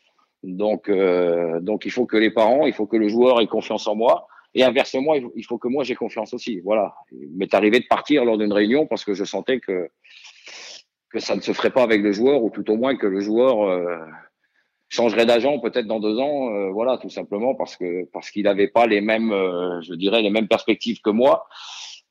Donc, 0.43 0.89
euh, 0.89 1.59
donc 1.59 1.85
il 1.85 1.91
faut 1.91 2.05
que 2.05 2.17
les 2.17 2.31
parents, 2.31 2.65
il 2.65 2.73
faut 2.73 2.85
que 2.85 2.97
le 2.97 3.07
joueur 3.07 3.41
ait 3.41 3.47
confiance 3.47 3.87
en 3.87 3.95
moi. 3.95 4.27
Et 4.57 4.63
inversement, 4.63 5.13
il 5.13 5.45
faut 5.45 5.59
que 5.59 5.67
moi 5.67 5.83
j'ai 5.83 5.95
confiance 5.95 6.33
aussi. 6.33 6.59
Voilà. 6.61 6.95
Il 7.11 7.29
m'est 7.37 7.53
arrivé 7.53 7.79
de 7.79 7.85
partir 7.87 8.25
lors 8.25 8.37
d'une 8.37 8.51
réunion 8.51 8.87
parce 8.87 9.05
que 9.05 9.13
je 9.13 9.23
sentais 9.23 9.59
que 9.59 9.89
que 11.09 11.19
ça 11.19 11.35
ne 11.35 11.41
se 11.41 11.53
ferait 11.53 11.69
pas 11.69 11.83
avec 11.83 12.01
le 12.01 12.11
joueur, 12.11 12.43
ou 12.43 12.49
tout 12.49 12.69
au 12.69 12.75
moins 12.75 12.95
que 12.95 13.07
le 13.07 13.19
joueur 13.21 13.63
euh, 13.63 13.97
changerait 14.89 15.25
d'agent 15.25 15.59
peut-être 15.59 15.87
dans 15.87 15.99
deux 15.99 16.19
ans, 16.19 16.53
euh, 16.53 16.69
voilà, 16.71 16.97
tout 16.97 17.09
simplement 17.09 17.55
parce 17.55 17.77
que 17.77 18.05
parce 18.11 18.29
qu'il 18.29 18.43
n'avait 18.43 18.67
pas 18.67 18.87
les 18.87 18.99
mêmes, 18.99 19.31
euh, 19.31 19.81
je 19.81 19.93
dirais, 19.93 20.21
les 20.21 20.29
mêmes 20.29 20.47
perspectives 20.47 21.01
que 21.01 21.09
moi, 21.09 21.47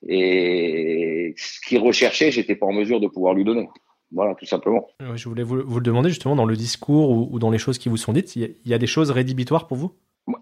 et 0.09 1.35
ce 1.37 1.61
qu'il 1.67 1.81
recherchait, 1.81 2.31
j'étais 2.31 2.55
pas 2.55 2.67
en 2.67 2.73
mesure 2.73 3.01
de 3.01 3.09
pouvoir 3.09 3.35
lui 3.35 3.45
donner. 3.45 3.69
Voilà, 4.13 4.37
tout 4.37 4.47
simplement. 4.47 4.87
je 5.15 5.29
voulais 5.29 5.43
vous, 5.43 5.57
le 5.57 5.81
demander 5.81 6.11
justement 6.11 6.37
dans 6.37 6.45
le 6.45 6.55
discours 6.55 7.11
ou, 7.11 7.39
dans 7.41 7.51
les 7.51 7.59
choses 7.59 7.77
qui 7.77 7.89
vous 7.89 7.97
sont 7.97 8.13
dites, 8.13 8.37
il 8.37 8.55
y, 8.65 8.73
a, 8.73 8.79
des 8.79 8.87
choses 8.87 9.11
rédhibitoires 9.11 9.67
pour 9.67 9.77
vous? 9.77 9.93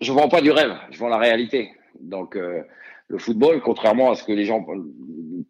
Je 0.02 0.12
vends 0.12 0.28
pas 0.28 0.42
du 0.42 0.50
rêve, 0.50 0.74
je 0.90 0.98
vends 0.98 1.08
la 1.08 1.16
réalité. 1.16 1.70
Donc 2.00 2.36
euh, 2.36 2.62
le 3.08 3.18
football, 3.18 3.60
contrairement 3.60 4.10
à 4.10 4.14
ce 4.14 4.24
que 4.24 4.32
les 4.32 4.44
gens 4.44 4.64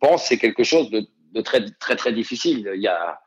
pensent, 0.00 0.26
c'est 0.26 0.38
quelque 0.38 0.64
chose 0.64 0.90
de, 0.90 1.06
très 1.40 1.64
très 1.78 1.96
très 1.96 2.12
difficile. 2.12 2.70
Il 2.74 2.82
y 2.82 2.88
a 2.88 3.20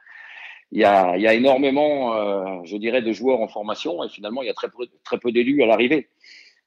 il 0.73 0.81
y 0.81 0.83
a, 0.83 1.15
il 1.15 1.21
y 1.21 1.27
a 1.27 1.33
énormément, 1.33 2.13
euh, 2.13 2.59
je 2.65 2.75
dirais, 2.75 3.01
de 3.01 3.13
joueurs 3.13 3.39
en 3.39 3.47
formation 3.47 4.03
et 4.03 4.09
finalement, 4.09 4.41
il 4.41 4.47
y 4.47 4.49
a 4.49 4.53
très 4.53 4.67
peu, 4.67 4.85
très 5.05 5.17
peu 5.17 5.31
d'élus 5.31 5.63
à 5.63 5.65
l'arrivée. 5.65 6.09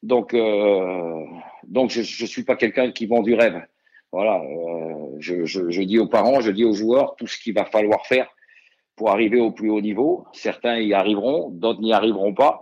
Donc, 0.02 0.32
euh, 0.32 1.26
donc 1.64 1.90
je 1.90 2.00
ne 2.00 2.26
suis 2.26 2.44
pas 2.44 2.56
quelqu'un 2.56 2.92
qui 2.92 3.04
vend 3.04 3.20
du 3.20 3.34
rêve. 3.34 3.62
Voilà, 4.10 4.42
je, 5.18 5.44
je, 5.44 5.70
je, 5.70 5.82
dis 5.82 5.98
aux 5.98 6.08
parents, 6.08 6.40
je 6.40 6.50
dis 6.50 6.64
aux 6.64 6.72
joueurs 6.72 7.14
tout 7.16 7.26
ce 7.26 7.38
qu'il 7.38 7.52
va 7.52 7.66
falloir 7.66 8.06
faire 8.06 8.26
pour 9.00 9.10
arriver 9.10 9.40
au 9.40 9.50
plus 9.50 9.70
haut 9.70 9.80
niveau. 9.80 10.26
Certains 10.34 10.78
y 10.78 10.92
arriveront, 10.92 11.48
d'autres 11.48 11.80
n'y 11.80 11.94
arriveront 11.94 12.34
pas. 12.34 12.60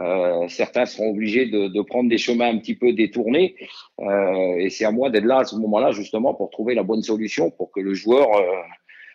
Euh, 0.00 0.48
certains 0.48 0.86
seront 0.86 1.10
obligés 1.10 1.44
de, 1.44 1.82
prendre 1.82 2.08
des 2.08 2.16
chemins 2.16 2.48
un 2.48 2.56
petit 2.56 2.74
peu 2.74 2.94
détournés. 2.94 3.54
Euh, 4.00 4.56
et 4.56 4.70
c'est 4.70 4.86
à 4.86 4.90
moi 4.92 5.10
d'être 5.10 5.26
là 5.26 5.40
à 5.40 5.44
ce 5.44 5.56
moment-là, 5.56 5.90
justement, 5.90 6.32
pour 6.32 6.48
trouver 6.48 6.74
la 6.74 6.84
bonne 6.84 7.02
solution 7.02 7.50
pour 7.50 7.70
que 7.70 7.80
le 7.80 7.92
joueur 7.92 8.34
euh, 8.34 8.46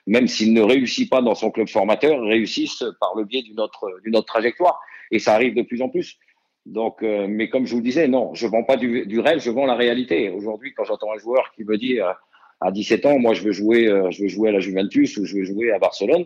même 0.05 0.27
s'il 0.27 0.53
ne 0.53 0.62
réussit 0.62 1.10
pas 1.10 1.23
dans 1.23 1.34
son 1.34 1.49
club 1.49 1.67
formateur, 1.69 2.21
réussisse 2.21 2.84
par 2.99 3.15
le 3.17 3.23
biais 3.25 3.41
d'une 3.41 3.60
autre, 3.60 3.89
d'une 4.03 4.15
autre 4.15 4.27
trajectoire. 4.27 4.79
Et 5.10 5.17
ça 5.17 5.34
arrive 5.34 5.55
de 5.55 5.63
plus 5.63 5.82
en 5.82 5.89
plus. 5.89 6.19
Donc, 6.67 7.01
mais 7.01 7.49
comme 7.49 7.65
je 7.65 7.71
vous 7.71 7.79
le 7.79 7.84
disais, 7.84 8.08
non, 8.08 8.36
je 8.36 8.45
vends 8.45 8.63
pas 8.63 8.77
du, 8.77 9.08
du 9.08 9.19
rêve, 9.19 9.39
je 9.39 9.49
vends 9.49 9.65
la 9.65 9.75
réalité. 9.75 10.29
Aujourd'hui, 10.29 10.71
quand 10.75 10.84
j'entends 10.84 11.12
un 11.12 11.17
joueur 11.17 11.51
qui 11.55 11.63
me 11.63 11.77
dit 11.77 11.99
à 11.99 12.71
17 12.71 13.05
ans, 13.08 13.17
moi 13.17 13.34
je 13.34 13.41
veux 13.43 13.51
jouer, 13.51 13.86
je 14.12 14.21
veux 14.21 14.27
jouer 14.27 14.49
à 14.49 14.51
la 14.51 14.60
Juventus 14.60 15.17
ou 15.17 15.25
je 15.25 15.38
veux 15.38 15.45
jouer 15.45 15.71
à 15.71 15.79
Barcelone, 15.79 16.25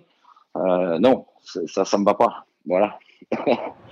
non, 0.56 1.26
ça, 1.44 1.86
ça 1.86 1.98
me 1.98 2.06
va 2.06 2.14
pas. 2.14 2.46
Voilà. 2.66 3.00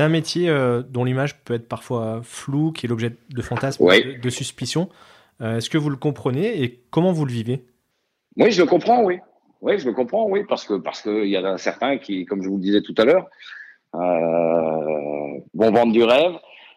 C'est 0.00 0.04
un 0.04 0.08
métier 0.08 0.48
euh, 0.48 0.82
dont 0.82 1.04
l'image 1.04 1.36
peut 1.40 1.52
être 1.52 1.68
parfois 1.68 2.20
floue, 2.22 2.72
qui 2.72 2.86
est 2.86 2.88
l'objet 2.88 3.16
de 3.28 3.42
fantasmes, 3.42 3.84
de, 3.84 4.30
suspicions. 4.30 4.88
Euh, 5.42 5.58
est-ce 5.58 5.68
que 5.68 5.76
vous 5.76 5.90
le 5.90 5.96
comprenez 5.96 6.62
et 6.62 6.80
comment 6.90 7.12
vous 7.12 7.26
le 7.26 7.32
vivez? 7.32 7.66
Oui, 8.36 8.50
je 8.50 8.62
le 8.62 8.66
comprends, 8.66 9.02
oui. 9.02 9.18
Oui, 9.60 9.78
je 9.78 9.86
le 9.86 9.92
comprends, 9.92 10.26
oui, 10.26 10.44
parce 10.48 10.64
que 10.64 10.72
parce 10.72 11.02
qu'il 11.02 11.26
y 11.26 11.36
a 11.36 11.58
certains 11.58 11.98
qui, 11.98 12.24
comme 12.24 12.40
je 12.40 12.48
vous 12.48 12.56
le 12.56 12.62
disais 12.62 12.80
tout 12.80 12.94
à 12.96 13.04
l'heure, 13.04 13.28
euh, 13.94 15.40
vont 15.52 15.70
vendre 15.70 15.92
du 15.92 16.02
rêve. 16.02 16.32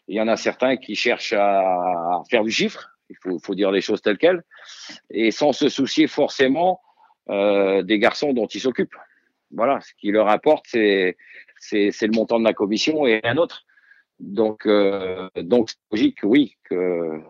Il 0.09 0.17
y 0.17 0.19
en 0.19 0.27
a 0.27 0.35
certains 0.35 0.75
qui 0.75 0.95
cherchent 0.95 1.31
à, 1.31 2.23
faire 2.29 2.43
du 2.43 2.51
chiffre. 2.51 2.92
Il 3.09 3.17
faut, 3.43 3.55
dire 3.55 3.71
les 3.71 3.81
choses 3.81 4.01
telles 4.01 4.17
quelles, 4.17 4.43
et 5.09 5.31
sans 5.31 5.53
se 5.53 5.69
soucier 5.69 6.07
forcément 6.07 6.81
des 7.29 7.99
garçons 7.99 8.33
dont 8.33 8.47
ils 8.47 8.59
s'occupent. 8.59 8.95
Voilà, 9.51 9.79
ce 9.81 9.93
qui 9.93 10.11
leur 10.11 10.29
importe, 10.29 10.65
c'est 10.67 11.15
le 12.01 12.15
montant 12.15 12.39
de 12.39 12.43
la 12.43 12.53
commission 12.53 13.05
et 13.05 13.21
un 13.23 13.37
autre. 13.37 13.65
Donc, 14.19 14.65
euh, 14.65 15.29
donc 15.35 15.69
c'est 15.69 15.77
logique, 15.91 16.19
oui, 16.23 16.57
que, 16.63 17.21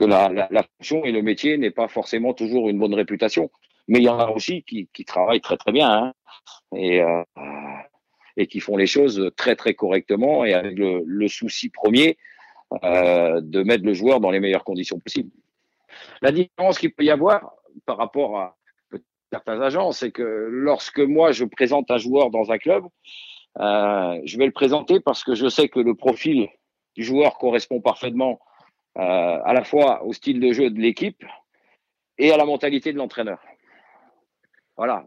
la, 0.00 0.48
fonction 0.76 1.04
et 1.04 1.12
le 1.12 1.22
métier 1.22 1.56
n'est 1.58 1.70
pas 1.70 1.88
forcément 1.88 2.34
toujours 2.34 2.68
une 2.68 2.78
bonne 2.78 2.94
réputation. 2.94 3.50
Mais 3.88 3.98
il 3.98 4.04
y 4.04 4.08
en 4.08 4.18
a 4.18 4.28
aussi 4.30 4.62
qui, 4.62 5.04
travaillent 5.04 5.40
très 5.40 5.56
très 5.56 5.72
bien 5.72 5.90
hein, 5.90 6.12
et, 6.74 7.02
euh, 7.02 7.22
et 8.36 8.46
qui 8.46 8.60
font 8.60 8.76
les 8.76 8.86
choses 8.86 9.30
très 9.36 9.56
très 9.56 9.74
correctement 9.74 10.44
et 10.44 10.54
avec 10.54 10.78
le 10.78 11.28
souci 11.28 11.68
premier 11.68 12.18
euh, 12.84 13.40
de 13.42 13.62
mettre 13.64 13.84
le 13.84 13.94
joueur 13.94 14.20
dans 14.20 14.30
les 14.30 14.38
meilleures 14.38 14.62
conditions 14.62 14.98
possibles. 14.98 15.30
La 16.22 16.30
différence 16.30 16.78
qu'il 16.78 16.94
peut 16.94 17.02
y 17.02 17.10
avoir 17.10 17.52
par 17.84 17.96
rapport 17.96 18.38
à 18.38 18.56
certains 19.32 19.60
agents, 19.60 19.90
c'est 19.90 20.12
que 20.12 20.48
lorsque 20.50 21.00
moi 21.00 21.32
je 21.32 21.44
présente 21.44 21.90
un 21.90 21.98
joueur 21.98 22.30
dans 22.30 22.52
un 22.52 22.58
club, 22.58 22.84
euh, 23.58 24.20
je 24.24 24.38
vais 24.38 24.46
le 24.46 24.52
présenter 24.52 25.00
parce 25.00 25.24
que 25.24 25.34
je 25.34 25.48
sais 25.48 25.68
que 25.68 25.80
le 25.80 25.94
profil 25.96 26.48
du 26.94 27.02
joueur 27.02 27.38
correspond 27.38 27.80
parfaitement 27.80 28.38
euh, 28.98 29.00
à 29.44 29.52
la 29.52 29.64
fois 29.64 30.04
au 30.04 30.12
style 30.12 30.38
de 30.38 30.52
jeu 30.52 30.70
de 30.70 30.78
l'équipe 30.78 31.24
et 32.18 32.32
à 32.32 32.36
la 32.36 32.44
mentalité 32.44 32.92
de 32.92 32.98
l'entraîneur. 32.98 33.40
Voilà, 34.76 35.04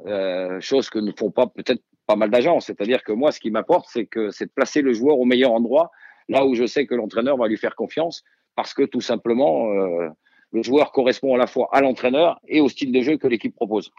chose 0.60 0.90
que 0.90 1.00
ne 1.00 1.12
font 1.14 1.32
pas 1.32 1.48
peut-être 1.48 1.82
pas 2.06 2.16
mal 2.16 2.30
d'agents. 2.30 2.60
C'est-à-dire 2.60 3.04
que 3.04 3.12
moi, 3.12 3.32
ce 3.32 3.40
qui 3.40 3.50
m'apporte, 3.50 3.88
c'est 3.90 4.06
que 4.06 4.30
c'est 4.30 4.46
de 4.46 4.52
placer 4.52 4.82
le 4.82 4.94
joueur 4.94 5.18
au 5.18 5.26
meilleur 5.26 5.52
endroit, 5.52 5.92
là 6.30 6.46
où 6.46 6.56
je 6.56 6.66
sais 6.66 6.86
que 6.86 6.96
l'entraîneur 6.96 7.38
va 7.38 7.48
lui 7.48 7.58
faire 7.58 7.76
confiance, 7.76 8.24
parce 8.56 8.74
que 8.74 8.84
tout 8.84 9.02
simplement, 9.02 9.72
euh, 9.72 10.10
le 10.52 10.64
joueur 10.64 10.92
correspond 10.92 11.34
à 11.36 11.38
la 11.38 11.48
fois 11.48 11.70
à 11.72 11.82
l'entraîneur 11.82 12.40
et 12.48 12.62
au 12.62 12.70
style 12.70 12.92
de 12.92 13.02
jeu 13.02 13.18
que 13.18 13.28
l'équipe 13.28 13.56
propose. 13.56 13.92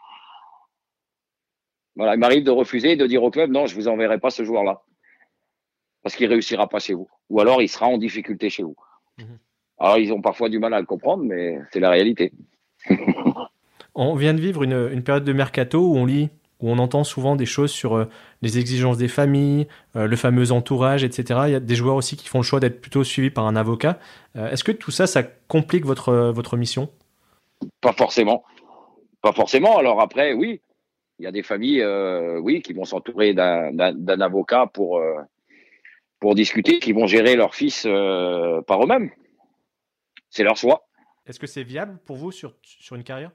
Voilà, 1.97 2.15
il 2.15 2.19
m'arrive 2.19 2.45
de 2.45 2.51
refuser, 2.51 2.97
de 2.97 3.07
dire 3.07 3.23
au 3.23 3.31
club, 3.31 3.51
non, 3.51 3.67
je 3.67 3.75
vous 3.75 3.89
enverrai 3.89 4.19
pas 4.19 4.31
ce 4.31 4.45
joueur-là. 4.45 4.83
Parce 6.03 6.17
qu'il 6.17 6.27
réussira 6.27 6.69
pas 6.69 6.81
chez 6.81 6.95
vous. 6.95 7.09
Ou 7.31 7.41
alors 7.41 7.63
il 7.63 7.69
sera 7.69 7.87
en 7.87 7.99
difficulté 7.99 8.51
chez 8.51 8.63
vous. 8.63 8.77
Mhm. 9.19 9.39
Alors 9.79 9.99
ils 9.99 10.13
ont 10.13 10.21
parfois 10.21 10.49
du 10.49 10.59
mal 10.59 10.75
à 10.75 10.81
le 10.81 10.87
comprendre, 10.87 11.25
mais 11.25 11.59
c'est 11.73 11.81
la 11.81 11.91
réalité. 11.91 12.33
on 13.95 14.15
vient 14.15 14.35
de 14.35 14.41
vivre 14.41 14.63
une, 14.63 15.03
période 15.03 15.25
de 15.25 15.33
mercato 15.33 15.81
où 15.81 15.97
on 15.97 16.05
lit, 16.05 16.31
où 16.61 16.71
on 16.71 16.79
entend 16.79 17.05
souvent 17.05 17.37
des 17.37 17.47
choses 17.47 17.71
sur 17.71 17.97
euh, 17.97 18.09
les 18.43 18.59
exigences 18.59 18.97
des 18.97 19.09
familles, 19.09 19.67
euh, 19.97 20.07
le 20.07 20.17
fameux 20.17 20.53
entourage, 20.53 21.05
etc. 21.05 21.41
Il 21.47 21.53
y 21.53 21.57
a 21.57 21.61
des 21.61 21.75
joueurs 21.75 21.97
aussi 21.97 22.17
qui 22.17 22.29
font 22.29 22.39
le 22.39 22.45
choix 22.45 22.61
d'être 22.61 22.81
plutôt 22.81 23.05
suivis 23.05 23.31
par 23.31 23.47
un 23.47 23.57
avocat. 23.57 23.99
Euh, 24.37 24.51
est-ce 24.51 24.65
que 24.65 24.73
tout 24.73 24.91
ça, 24.91 25.07
ça 25.07 25.23
complique 25.23 25.85
votre, 25.85 26.13
votre 26.31 26.57
mission? 26.57 26.89
Pas 27.81 27.93
forcément. 27.93 28.45
Pas 29.21 29.33
forcément. 29.33 29.79
Alors 29.79 30.01
après, 30.01 30.33
oui, 30.33 30.61
il 31.19 31.25
y 31.25 31.29
a 31.29 31.33
des 31.33 31.43
familles, 31.43 31.83
euh, 31.83 32.39
oui, 32.41 32.63
qui 32.63 32.73
vont 32.73 32.85
s'entourer 32.85 33.35
d'un 33.35 34.21
avocat 34.21 34.67
pour, 34.67 34.99
euh, 34.99 35.21
pour 36.19 36.35
discuter, 36.35 36.81
qui 36.81 36.93
vont 36.93 37.07
gérer 37.07 37.37
leur 37.37 37.55
fils 37.55 37.85
euh, 37.87 38.63
par 38.63 38.83
eux-mêmes. 38.83 39.11
C'est 40.31 40.43
leur 40.43 40.57
choix. 40.57 40.89
Est-ce 41.27 41.39
que 41.39 41.47
c'est 41.47 41.63
viable 41.63 41.99
pour 42.05 42.17
vous 42.17 42.33
sur, 42.33 42.55
sur 42.63 42.97
une 42.97 43.05
carrière? 43.05 43.31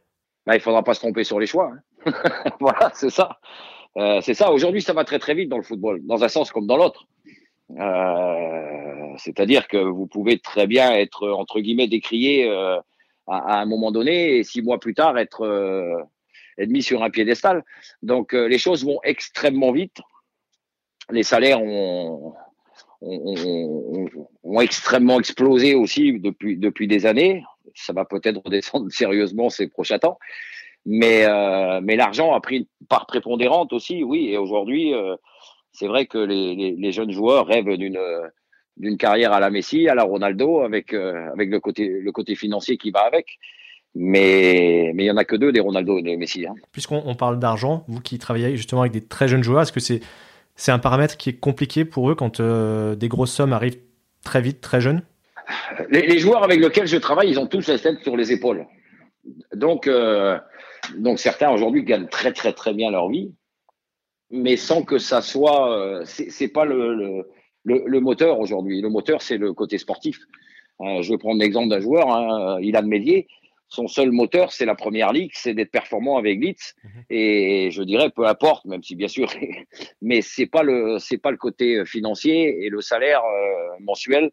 Bah, 0.45 0.53
Il 0.55 0.57
ne 0.57 0.61
faudra 0.63 0.83
pas 0.83 0.93
se 0.93 0.99
tromper 0.99 1.23
sur 1.23 1.39
les 1.39 1.47
choix. 1.47 1.71
Hein. 2.05 2.13
voilà, 2.59 2.91
c'est 2.93 3.09
ça. 3.09 3.39
Euh, 3.97 4.21
c'est 4.21 4.33
ça. 4.33 4.51
Aujourd'hui, 4.51 4.81
ça 4.81 4.93
va 4.93 5.03
très 5.03 5.19
très 5.19 5.33
vite 5.33 5.49
dans 5.49 5.57
le 5.57 5.63
football, 5.63 6.01
dans 6.03 6.23
un 6.23 6.27
sens 6.27 6.51
comme 6.51 6.67
dans 6.67 6.77
l'autre. 6.77 7.05
Euh, 7.77 9.13
c'est-à-dire 9.17 9.67
que 9.67 9.77
vous 9.77 10.07
pouvez 10.07 10.39
très 10.39 10.67
bien 10.67 10.91
être 10.93 11.29
entre 11.29 11.59
guillemets 11.59 11.87
décrié 11.87 12.49
euh, 12.49 12.79
à, 13.27 13.59
un 13.61 13.65
moment 13.65 13.91
donné 13.91 14.37
et 14.37 14.43
six 14.43 14.61
mois 14.61 14.79
plus 14.79 14.93
tard 14.93 15.17
être, 15.17 16.07
mis 16.57 16.83
sur 16.83 17.03
un 17.03 17.09
piédestal. 17.09 17.63
Donc 18.01 18.33
les 18.33 18.57
choses 18.57 18.85
vont 18.85 18.99
extrêmement 19.03 19.71
vite. 19.71 20.01
Les 21.09 21.23
salaires 21.23 21.61
ont, 21.61 22.33
extrêmement 24.59 25.19
explosé 25.19 25.73
aussi 25.73 26.19
depuis 26.19 26.87
des 26.87 27.05
années. 27.05 27.43
Ça 27.75 27.93
va 27.93 28.05
peut-être 28.05 28.41
redescendre 28.43 28.87
sérieusement 28.91 29.49
ces 29.49 29.67
prochains 29.67 29.99
temps. 29.99 30.17
Mais, 30.85 31.25
euh, 31.25 31.81
mais 31.83 31.95
l'argent 31.95 32.33
a 32.33 32.39
pris 32.39 32.57
une 32.57 32.87
part 32.87 33.05
prépondérante 33.05 33.73
aussi, 33.73 34.03
oui. 34.03 34.29
Et 34.29 34.37
aujourd'hui, 34.37 34.93
euh, 34.93 35.15
c'est 35.71 35.87
vrai 35.87 36.05
que 36.05 36.17
les, 36.17 36.75
les, 36.77 36.91
jeunes 36.91 37.11
joueurs 37.11 37.47
rêvent 37.47 37.77
d'une 37.77 37.99
d'une 38.77 38.97
carrière 38.97 39.33
à 39.33 39.41
la 39.41 39.49
Messi, 39.49 39.89
à 39.89 39.95
la 39.95 40.03
Ronaldo, 40.03 40.61
avec 40.61 40.93
euh, 40.93 41.29
avec 41.33 41.49
le 41.49 41.59
côté 41.59 41.87
le 41.87 42.11
côté 42.11 42.35
financier 42.35 42.77
qui 42.77 42.91
va 42.91 43.01
avec. 43.01 43.37
Mais 43.93 44.91
mais 44.95 45.03
il 45.03 45.07
y 45.07 45.11
en 45.11 45.17
a 45.17 45.25
que 45.25 45.35
deux 45.35 45.51
des 45.51 45.59
Ronaldo 45.59 45.97
et 45.97 46.01
des 46.01 46.15
Messi. 46.15 46.47
Hein. 46.47 46.55
Puisqu'on 46.71 47.15
parle 47.15 47.39
d'argent, 47.39 47.83
vous 47.87 47.99
qui 47.99 48.17
travaillez 48.17 48.55
justement 48.55 48.81
avec 48.81 48.93
des 48.93 49.05
très 49.05 49.27
jeunes 49.27 49.43
joueurs, 49.43 49.61
est-ce 49.63 49.73
que 49.73 49.79
c'est 49.79 49.99
c'est 50.55 50.71
un 50.71 50.79
paramètre 50.79 51.17
qui 51.17 51.29
est 51.29 51.39
compliqué 51.39 51.85
pour 51.85 52.09
eux 52.09 52.15
quand 52.15 52.39
euh, 52.39 52.95
des 52.95 53.07
grosses 53.07 53.33
sommes 53.33 53.53
arrivent 53.53 53.79
très 54.23 54.41
vite, 54.41 54.61
très 54.61 54.81
jeunes? 54.81 55.01
Les, 55.89 56.01
les, 56.07 56.19
joueurs 56.19 56.43
avec 56.43 56.59
lesquels 56.59 56.87
je 56.87 56.97
travaille, 56.97 57.29
ils 57.29 57.39
ont 57.39 57.47
tous 57.47 57.67
la 57.67 57.79
tête 57.79 58.01
sur 58.03 58.15
les 58.15 58.31
épaules. 58.31 58.65
Donc, 59.53 59.87
euh, 59.87 60.37
donc 60.97 61.19
certains 61.19 61.51
aujourd'hui 61.51 61.83
gagnent 61.83 62.07
très 62.07 62.33
très 62.33 62.53
très 62.53 62.73
bien 62.73 62.91
leur 62.91 63.09
vie, 63.09 63.31
mais 64.31 64.57
sans 64.57 64.83
que 64.83 64.97
ça 64.97 65.21
soit, 65.21 65.71
euh, 65.71 66.03
c'est 66.05 66.47
pas 66.49 66.65
le, 66.65 67.23
le, 67.63 67.83
le, 67.85 67.99
moteur 67.99 68.39
aujourd'hui. 68.39 68.81
Le 68.81 68.89
moteur, 68.89 69.21
c'est 69.21 69.37
le 69.37 69.53
côté 69.53 69.77
sportif. 69.77 70.19
Euh, 70.81 71.01
je 71.01 71.11
vais 71.11 71.17
prendre 71.17 71.39
l'exemple 71.39 71.69
d'un 71.69 71.79
joueur, 71.79 72.09
hein, 72.13 72.59
Ilan 72.61 72.83
Médier 72.83 73.27
son 73.69 73.87
seul 73.87 74.11
moteur, 74.11 74.51
c'est 74.51 74.65
la 74.65 74.75
première 74.75 75.13
ligue, 75.13 75.31
c'est 75.33 75.53
d'être 75.53 75.71
performant 75.71 76.17
avec 76.17 76.39
Leeds. 76.39 76.73
Mhm. 76.83 77.03
Et 77.11 77.69
je 77.71 77.83
dirais, 77.83 78.09
peu 78.09 78.25
importe, 78.27 78.65
même 78.65 78.83
si 78.83 78.95
bien 78.95 79.07
sûr, 79.07 79.29
mais 80.01 80.21
c'est 80.21 80.47
pas 80.47 80.63
le, 80.63 80.97
c'est 80.99 81.19
pas 81.19 81.31
le 81.31 81.37
côté 81.37 81.85
financier 81.85 82.65
et 82.65 82.69
le 82.69 82.81
salaire 82.81 83.21
euh, 83.23 83.77
mensuel 83.79 84.31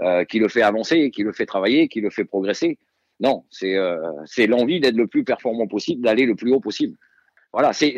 euh, 0.00 0.24
qui 0.24 0.38
le 0.38 0.48
fait 0.48 0.62
avancer, 0.62 1.10
qui 1.10 1.22
le 1.22 1.32
fait 1.32 1.46
travailler, 1.46 1.88
qui 1.88 2.00
le 2.00 2.10
fait 2.10 2.24
progresser. 2.24 2.78
Non, 3.20 3.44
c'est, 3.50 3.76
euh, 3.76 3.98
c'est 4.26 4.46
l'envie 4.46 4.80
d'être 4.80 4.96
le 4.96 5.06
plus 5.06 5.24
performant 5.24 5.66
possible, 5.66 6.02
d'aller 6.02 6.26
le 6.26 6.34
plus 6.34 6.52
haut 6.52 6.60
possible. 6.60 6.96
Voilà, 7.52 7.72
c'est, 7.72 7.96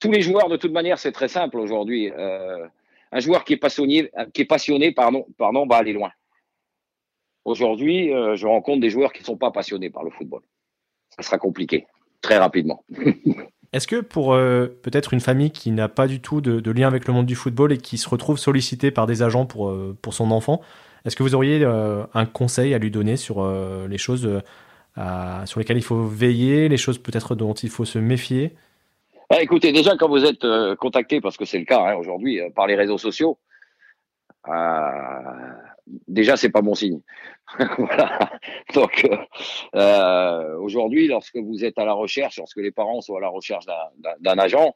tous 0.00 0.10
les 0.10 0.22
joueurs 0.22 0.48
de 0.48 0.56
toute 0.56 0.72
manière, 0.72 0.98
c'est 0.98 1.12
très 1.12 1.28
simple 1.28 1.58
aujourd'hui. 1.58 2.10
un 2.12 3.20
joueur 3.20 3.44
qui 3.44 3.52
est 3.52 3.56
passionné, 3.56 4.10
qui 4.34 4.42
est 4.42 4.46
passionné, 4.46 4.90
pardon, 4.90 5.24
pardon, 5.38 5.66
va 5.66 5.76
aller 5.76 5.92
loin. 5.92 6.10
Aujourd'hui, 7.44 8.12
euh, 8.12 8.36
je 8.36 8.46
rencontre 8.46 8.80
des 8.80 8.90
joueurs 8.90 9.12
qui 9.12 9.20
ne 9.20 9.26
sont 9.26 9.36
pas 9.36 9.50
passionnés 9.50 9.90
par 9.90 10.04
le 10.04 10.10
football. 10.10 10.42
Ça 11.16 11.22
sera 11.22 11.38
compliqué, 11.38 11.86
très 12.20 12.38
rapidement. 12.38 12.84
Est-ce 13.72 13.86
que 13.86 14.00
pour 14.00 14.34
euh, 14.34 14.66
peut-être 14.82 15.14
une 15.14 15.20
famille 15.20 15.50
qui 15.50 15.70
n'a 15.70 15.88
pas 15.88 16.06
du 16.06 16.20
tout 16.20 16.40
de, 16.40 16.70
lien 16.70 16.86
avec 16.86 17.08
le 17.08 17.14
monde 17.14 17.26
du 17.26 17.34
football 17.34 17.72
et 17.72 17.78
qui 17.78 17.96
se 17.96 18.08
retrouve 18.08 18.38
sollicitée 18.38 18.90
par 18.90 19.06
des 19.06 19.22
agents 19.22 19.46
pour, 19.46 19.70
euh, 19.70 19.96
pour 20.02 20.14
son 20.14 20.30
enfant, 20.30 20.60
est-ce 21.04 21.16
que 21.16 21.22
vous 21.22 21.34
auriez 21.34 21.64
un 21.64 22.26
conseil 22.26 22.74
à 22.74 22.78
lui 22.78 22.90
donner 22.90 23.16
sur 23.16 23.44
les 23.88 23.98
choses 23.98 24.42
sur 25.46 25.58
lesquelles 25.58 25.78
il 25.78 25.84
faut 25.84 26.04
veiller, 26.04 26.68
les 26.68 26.76
choses 26.76 26.98
peut-être 26.98 27.34
dont 27.34 27.54
il 27.54 27.70
faut 27.70 27.84
se 27.84 27.98
méfier? 27.98 28.54
Bah, 29.30 29.42
Écoutez, 29.42 29.72
déjà 29.72 29.96
quand 29.96 30.08
vous 30.08 30.24
êtes 30.24 30.46
contacté, 30.76 31.20
parce 31.20 31.36
que 31.36 31.44
c'est 31.44 31.58
le 31.58 31.64
cas 31.64 31.80
hein, 31.80 31.94
aujourd'hui, 31.94 32.40
par 32.54 32.66
les 32.66 32.76
réseaux 32.76 32.98
sociaux, 32.98 33.38
déjà 36.08 36.36
c'est 36.36 36.50
pas 36.50 36.62
bon 36.62 36.74
signe. 36.74 37.00
voilà. 37.78 38.18
Donc 38.74 39.04
euh, 39.04 39.16
euh, 39.74 40.56
aujourd'hui, 40.58 41.08
lorsque 41.08 41.36
vous 41.36 41.64
êtes 41.64 41.78
à 41.78 41.84
la 41.84 41.92
recherche, 41.92 42.38
lorsque 42.38 42.58
les 42.58 42.70
parents 42.70 43.00
sont 43.00 43.16
à 43.16 43.20
la 43.20 43.28
recherche 43.28 43.66
d'un 44.20 44.38
agent, 44.38 44.74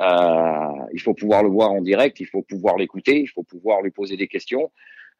euh, 0.00 0.86
il 0.92 1.00
faut 1.00 1.14
pouvoir 1.14 1.42
le 1.42 1.48
voir 1.48 1.70
en 1.70 1.80
direct, 1.80 2.20
il 2.20 2.26
faut 2.26 2.42
pouvoir 2.42 2.76
l'écouter, 2.76 3.20
il 3.20 3.28
faut 3.28 3.42
pouvoir 3.42 3.82
lui 3.82 3.90
poser 3.90 4.16
des 4.16 4.28
questions, 4.28 4.64
euh, 4.64 4.68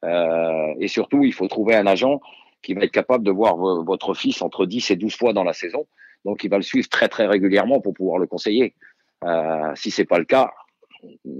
et 0.05 0.89
surtout 0.89 1.25
il 1.25 1.33
faut 1.33 1.49
trouver 1.49 1.75
un 1.75 1.87
agent 1.87 2.21
qui 2.63 2.75
va 2.75 2.83
être 2.83 2.93
capable 2.93 3.25
de 3.25 3.31
voir 3.31 3.57
votre 3.57 4.15
fils 4.15 4.43
entre 4.43 4.67
10 4.67 4.91
et 4.91 4.97
12 4.97 5.17
fois 5.17 5.33
dans 5.33 5.45
la 5.45 5.53
saison. 5.53 5.87
Donc 6.25 6.45
il 6.45 6.51
va 6.51 6.57
le 6.57 6.63
suivre 6.63 6.89
très 6.89 7.09
très 7.09 7.27
régulièrement 7.27 7.81
pour 7.81 7.95
pouvoir 7.95 8.19
le 8.19 8.27
conseiller. 8.27 8.75
Euh, 9.25 9.73
si 9.75 9.91
c'est 9.91 10.05
pas 10.05 10.19
le 10.19 10.25
cas, 10.25 10.53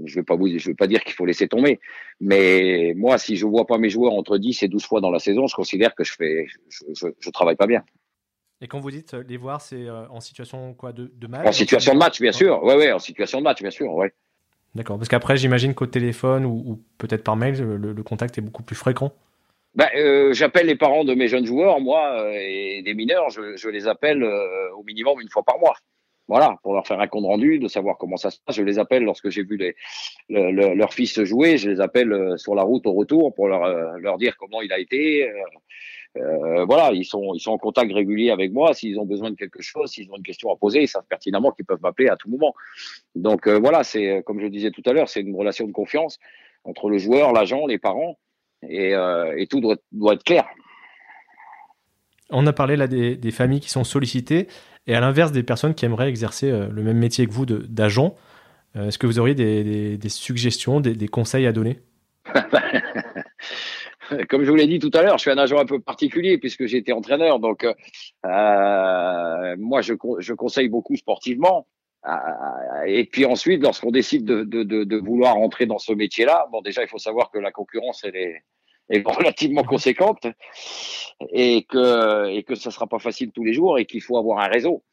je 0.05 0.15
vais 0.15 0.23
pas 0.23 0.35
vous, 0.35 0.47
je 0.47 0.69
vais 0.69 0.75
pas 0.75 0.87
dire 0.87 1.03
qu'il 1.03 1.13
faut 1.13 1.25
laisser 1.25 1.47
tomber, 1.47 1.79
mais 2.19 2.93
moi, 2.95 3.17
si 3.17 3.35
je 3.35 3.45
vois 3.45 3.65
pas 3.65 3.77
mes 3.77 3.89
joueurs 3.89 4.13
entre 4.13 4.37
10 4.37 4.63
et 4.63 4.67
12 4.67 4.85
fois 4.85 5.01
dans 5.01 5.11
la 5.11 5.19
saison, 5.19 5.47
je 5.47 5.55
considère 5.55 5.95
que 5.95 6.03
je 6.03 6.13
fais, 6.13 6.47
je, 6.69 7.07
je, 7.19 7.29
travaille 7.29 7.55
pas 7.55 7.67
bien. 7.67 7.83
Et 8.61 8.67
quand 8.67 8.79
vous 8.79 8.91
dites 8.91 9.13
euh, 9.13 9.23
les 9.27 9.37
voir, 9.37 9.61
c'est 9.61 9.87
euh, 9.87 10.07
en 10.09 10.19
situation 10.19 10.73
quoi 10.73 10.91
de, 10.91 11.11
de 11.13 11.27
match? 11.27 11.47
En 11.47 11.51
situation 11.51 11.93
de 11.93 11.99
match, 11.99 12.21
bien 12.21 12.31
sûr. 12.31 12.63
Ouais, 12.63 12.75
ouais, 12.75 12.91
en 12.91 12.99
situation 12.99 13.39
de 13.39 13.43
match, 13.43 13.61
bien 13.61 13.71
sûr, 13.71 13.93
ouais. 13.93 14.13
D'accord. 14.75 14.97
Parce 14.97 15.09
qu'après, 15.09 15.37
j'imagine 15.37 15.73
qu'au 15.73 15.87
téléphone 15.87 16.45
ou, 16.45 16.79
peut-être 16.97 17.23
par 17.23 17.35
mail, 17.35 17.59
le, 17.59 18.03
contact 18.03 18.37
est 18.37 18.41
beaucoup 18.41 18.63
plus 18.63 18.75
fréquent. 18.75 19.11
Ben, 19.75 19.87
euh, 19.95 20.33
j'appelle 20.33 20.67
les 20.67 20.75
parents 20.75 21.03
de 21.03 21.13
mes 21.13 21.27
jeunes 21.27 21.45
joueurs, 21.45 21.79
moi, 21.79 22.31
et 22.33 22.81
des 22.83 22.93
mineurs, 22.93 23.29
je, 23.29 23.69
les 23.69 23.87
appelle 23.87 24.23
au 24.23 24.83
minimum 24.83 25.19
une 25.21 25.29
fois 25.29 25.43
par 25.43 25.59
mois 25.59 25.75
voilà, 26.29 26.59
pour 26.61 26.75
leur 26.75 26.85
faire 26.85 26.99
un 27.01 27.07
compte 27.07 27.25
rendu, 27.25 27.57
de 27.57 27.67
savoir 27.67 27.97
comment 27.97 28.15
ça 28.15 28.29
se 28.29 28.37
passe. 28.45 28.55
Je 28.55 28.61
les 28.61 28.77
appelle 28.77 29.03
lorsque 29.03 29.29
j'ai 29.29 29.43
vu 29.43 29.75
leur 30.29 30.93
fils 30.93 31.23
jouer, 31.23 31.57
je 31.57 31.71
les 31.71 31.81
appelle 31.81 32.13
euh, 32.13 32.37
sur 32.37 32.53
la 32.53 32.61
route 32.61 32.85
au 32.85 32.93
retour 32.93 33.33
pour 33.33 33.47
leur, 33.47 33.63
euh, 33.63 33.97
leur 33.97 34.19
dire 34.19 34.37
comment 34.37 34.61
il 34.61 34.71
a 34.71 34.77
été. 34.77 35.27
Euh, 36.17 36.21
euh, 36.21 36.65
voilà, 36.65 36.91
ils 36.91 37.05
sont, 37.05 37.33
ils 37.33 37.39
sont 37.39 37.51
en 37.51 37.57
contact 37.57 37.93
régulier 37.93 38.31
avec 38.31 38.51
moi. 38.51 38.73
S'ils 38.73 38.99
ont 38.99 39.05
besoin 39.05 39.31
de 39.31 39.35
quelque 39.35 39.61
chose, 39.61 39.91
s'ils 39.91 40.11
ont 40.11 40.17
une 40.17 40.23
question 40.23 40.51
à 40.51 40.55
poser, 40.55 40.81
ils 40.81 40.87
savent 40.87 41.05
pertinemment 41.07 41.51
qu'ils 41.51 41.65
peuvent 41.65 41.81
m'appeler 41.81 42.09
à 42.09 42.15
tout 42.15 42.29
moment. 42.29 42.53
Donc 43.15 43.47
voilà, 43.47 43.83
c'est 43.83 44.23
comme 44.25 44.39
je 44.39 44.47
disais 44.47 44.71
tout 44.71 44.83
à 44.85 44.93
l'heure, 44.93 45.09
c'est 45.09 45.21
une 45.21 45.35
relation 45.35 45.67
de 45.67 45.71
confiance 45.71 46.19
entre 46.63 46.89
le 46.89 46.97
joueur, 46.97 47.31
l'agent, 47.31 47.65
les 47.67 47.77
parents, 47.77 48.17
et, 48.63 48.93
et 49.37 49.47
tout 49.47 49.61
doit, 49.61 49.77
doit 49.91 50.13
être 50.13 50.23
clair. 50.23 50.45
On 52.31 52.45
a 52.45 52.53
parlé 52.53 52.75
là 52.75 52.87
des, 52.87 53.15
des, 53.15 53.31
familles 53.31 53.59
qui 53.59 53.69
sont 53.69 53.83
sollicitées. 53.83 54.47
Et 54.87 54.95
à 54.95 54.99
l'inverse 54.99 55.31
des 55.31 55.43
personnes 55.43 55.75
qui 55.75 55.85
aimeraient 55.85 56.09
exercer 56.09 56.49
euh, 56.49 56.67
le 56.67 56.81
même 56.81 56.97
métier 56.97 57.27
que 57.27 57.31
vous 57.31 57.45
d'agent, 57.45 58.15
euh, 58.75 58.87
est-ce 58.87 58.97
que 58.97 59.05
vous 59.07 59.19
auriez 59.19 59.35
des, 59.35 60.09
suggestions, 60.09 60.79
des, 60.79 61.07
conseils 61.07 61.45
à 61.45 61.51
donner? 61.51 61.79
Comme 64.29 64.43
je 64.43 64.49
vous 64.49 64.55
l'ai 64.55 64.67
dit 64.67 64.79
tout 64.79 64.91
à 64.93 65.01
l'heure, 65.01 65.17
je 65.17 65.21
suis 65.21 65.31
un 65.31 65.37
agent 65.37 65.57
un 65.57 65.65
peu 65.65 65.79
particulier 65.79 66.37
puisque 66.37 66.65
j'ai 66.65 66.77
été 66.77 66.93
entraîneur. 66.93 67.39
Donc, 67.39 67.63
euh, 67.63 69.55
moi, 69.57 69.81
je, 69.81 69.93
je, 70.19 70.33
conseille 70.33 70.69
beaucoup 70.69 70.95
sportivement. 70.95 71.67
et 72.85 73.05
puis 73.05 73.25
ensuite, 73.25 73.61
lorsqu'on 73.61 73.91
décide 73.91 74.25
de, 74.25 74.43
de, 74.43 74.63
de, 74.63 74.97
vouloir 74.97 75.37
entrer 75.37 75.65
dans 75.65 75.79
ce 75.79 75.93
métier-là, 75.93 76.47
bon, 76.51 76.61
déjà, 76.61 76.81
il 76.81 76.87
faut 76.87 76.97
savoir 76.97 77.29
que 77.31 77.39
la 77.39 77.51
concurrence, 77.51 78.03
elle 78.03 78.15
est, 78.15 78.43
est 78.89 79.05
relativement 79.05 79.63
conséquente 79.63 80.25
et 81.31 81.63
que 81.63 82.29
et 82.29 82.43
que 82.43 82.55
ça 82.55 82.71
sera 82.71 82.87
pas 82.87 82.99
facile 82.99 83.31
tous 83.31 83.43
les 83.43 83.53
jours 83.53 83.77
et 83.77 83.85
qu'il 83.85 84.01
faut 84.01 84.17
avoir 84.17 84.39
un 84.39 84.47
réseau 84.47 84.83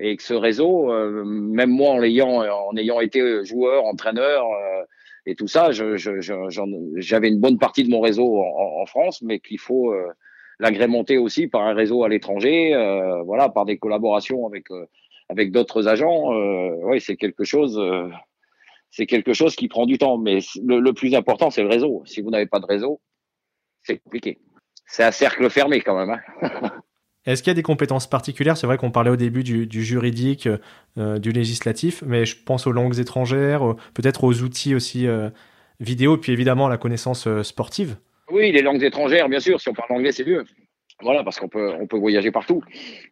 et 0.00 0.16
que 0.16 0.22
ce 0.22 0.34
réseau, 0.34 0.92
euh, 0.92 1.24
même 1.24 1.70
moi 1.70 1.90
en 1.90 2.02
ayant 2.02 2.42
en 2.42 2.76
ayant 2.76 3.00
été 3.00 3.44
joueur, 3.44 3.84
entraîneur 3.84 4.46
euh, 4.46 4.84
et 5.30 5.34
tout 5.34 5.46
ça, 5.46 5.70
j'avais 5.72 7.28
une 7.28 7.40
bonne 7.40 7.58
partie 7.58 7.84
de 7.84 7.90
mon 7.90 8.00
réseau 8.00 8.38
en, 8.40 8.82
en 8.82 8.86
France, 8.86 9.20
mais 9.22 9.40
qu'il 9.40 9.58
faut 9.58 9.92
euh, 9.92 10.08
l'agrémenter 10.58 11.18
aussi 11.18 11.48
par 11.48 11.62
un 11.62 11.74
réseau 11.74 12.02
à 12.04 12.08
l'étranger, 12.08 12.72
voilà, 13.24 13.48
par 13.48 13.64
des 13.64 13.78
collaborations 13.78 14.46
avec 14.46 14.66
avec 15.28 15.52
d'autres 15.52 15.86
agents. 15.86 16.30
oui, 16.84 17.00
c'est 17.00 17.16
quelque 17.16 17.44
chose 17.44 17.78
c'est 18.90 19.06
quelque 19.06 19.32
chose 19.32 19.54
qui 19.56 19.68
prend 19.68 19.86
du 19.86 19.98
temps. 19.98 20.18
Mais 20.18 20.38
le, 20.64 20.92
plus 20.92 21.14
important, 21.14 21.50
c'est 21.50 21.62
le 21.62 21.68
réseau. 21.68 22.02
Si 22.06 22.20
vous 22.20 22.30
n'avez 22.30 22.46
pas 22.46 22.60
de 22.60 22.66
réseau, 22.66 23.00
c'est 23.82 23.98
compliqué. 23.98 24.38
C'est 24.86 25.04
un 25.04 25.10
cercle 25.10 25.48
fermé 25.50 25.80
quand 25.80 25.96
même. 25.96 26.18
Hein. 26.42 26.70
Est-ce 27.28 27.42
qu'il 27.42 27.50
y 27.50 27.52
a 27.52 27.54
des 27.54 27.62
compétences 27.62 28.08
particulières? 28.08 28.56
C'est 28.56 28.66
vrai 28.66 28.78
qu'on 28.78 28.90
parlait 28.90 29.10
au 29.10 29.16
début 29.16 29.44
du, 29.44 29.84
juridique, 29.84 30.48
euh, 30.96 31.18
du 31.18 31.30
législatif, 31.30 32.02
mais 32.06 32.24
je 32.24 32.36
pense 32.42 32.66
aux 32.66 32.72
langues 32.72 32.98
étrangères, 32.98 33.74
peut-être 33.92 34.24
aux 34.24 34.42
outils 34.42 34.74
aussi 34.74 35.06
euh, 35.06 35.28
vidéo, 35.78 36.16
puis 36.16 36.32
évidemment 36.32 36.66
à 36.66 36.70
la 36.70 36.78
connaissance 36.78 37.26
euh, 37.26 37.42
sportive. 37.42 37.96
Oui, 38.30 38.50
les 38.50 38.62
langues 38.62 38.82
étrangères, 38.82 39.28
bien 39.28 39.40
sûr. 39.40 39.60
Si 39.60 39.68
on 39.68 39.74
parle 39.74 39.92
anglais, 39.92 40.12
c'est 40.12 40.26
mieux. 40.26 40.44
Voilà, 41.00 41.22
parce 41.22 41.38
qu'on 41.38 41.48
peut, 41.48 41.72
on 41.80 41.86
peut 41.86 41.96
voyager 41.96 42.32
partout. 42.32 42.62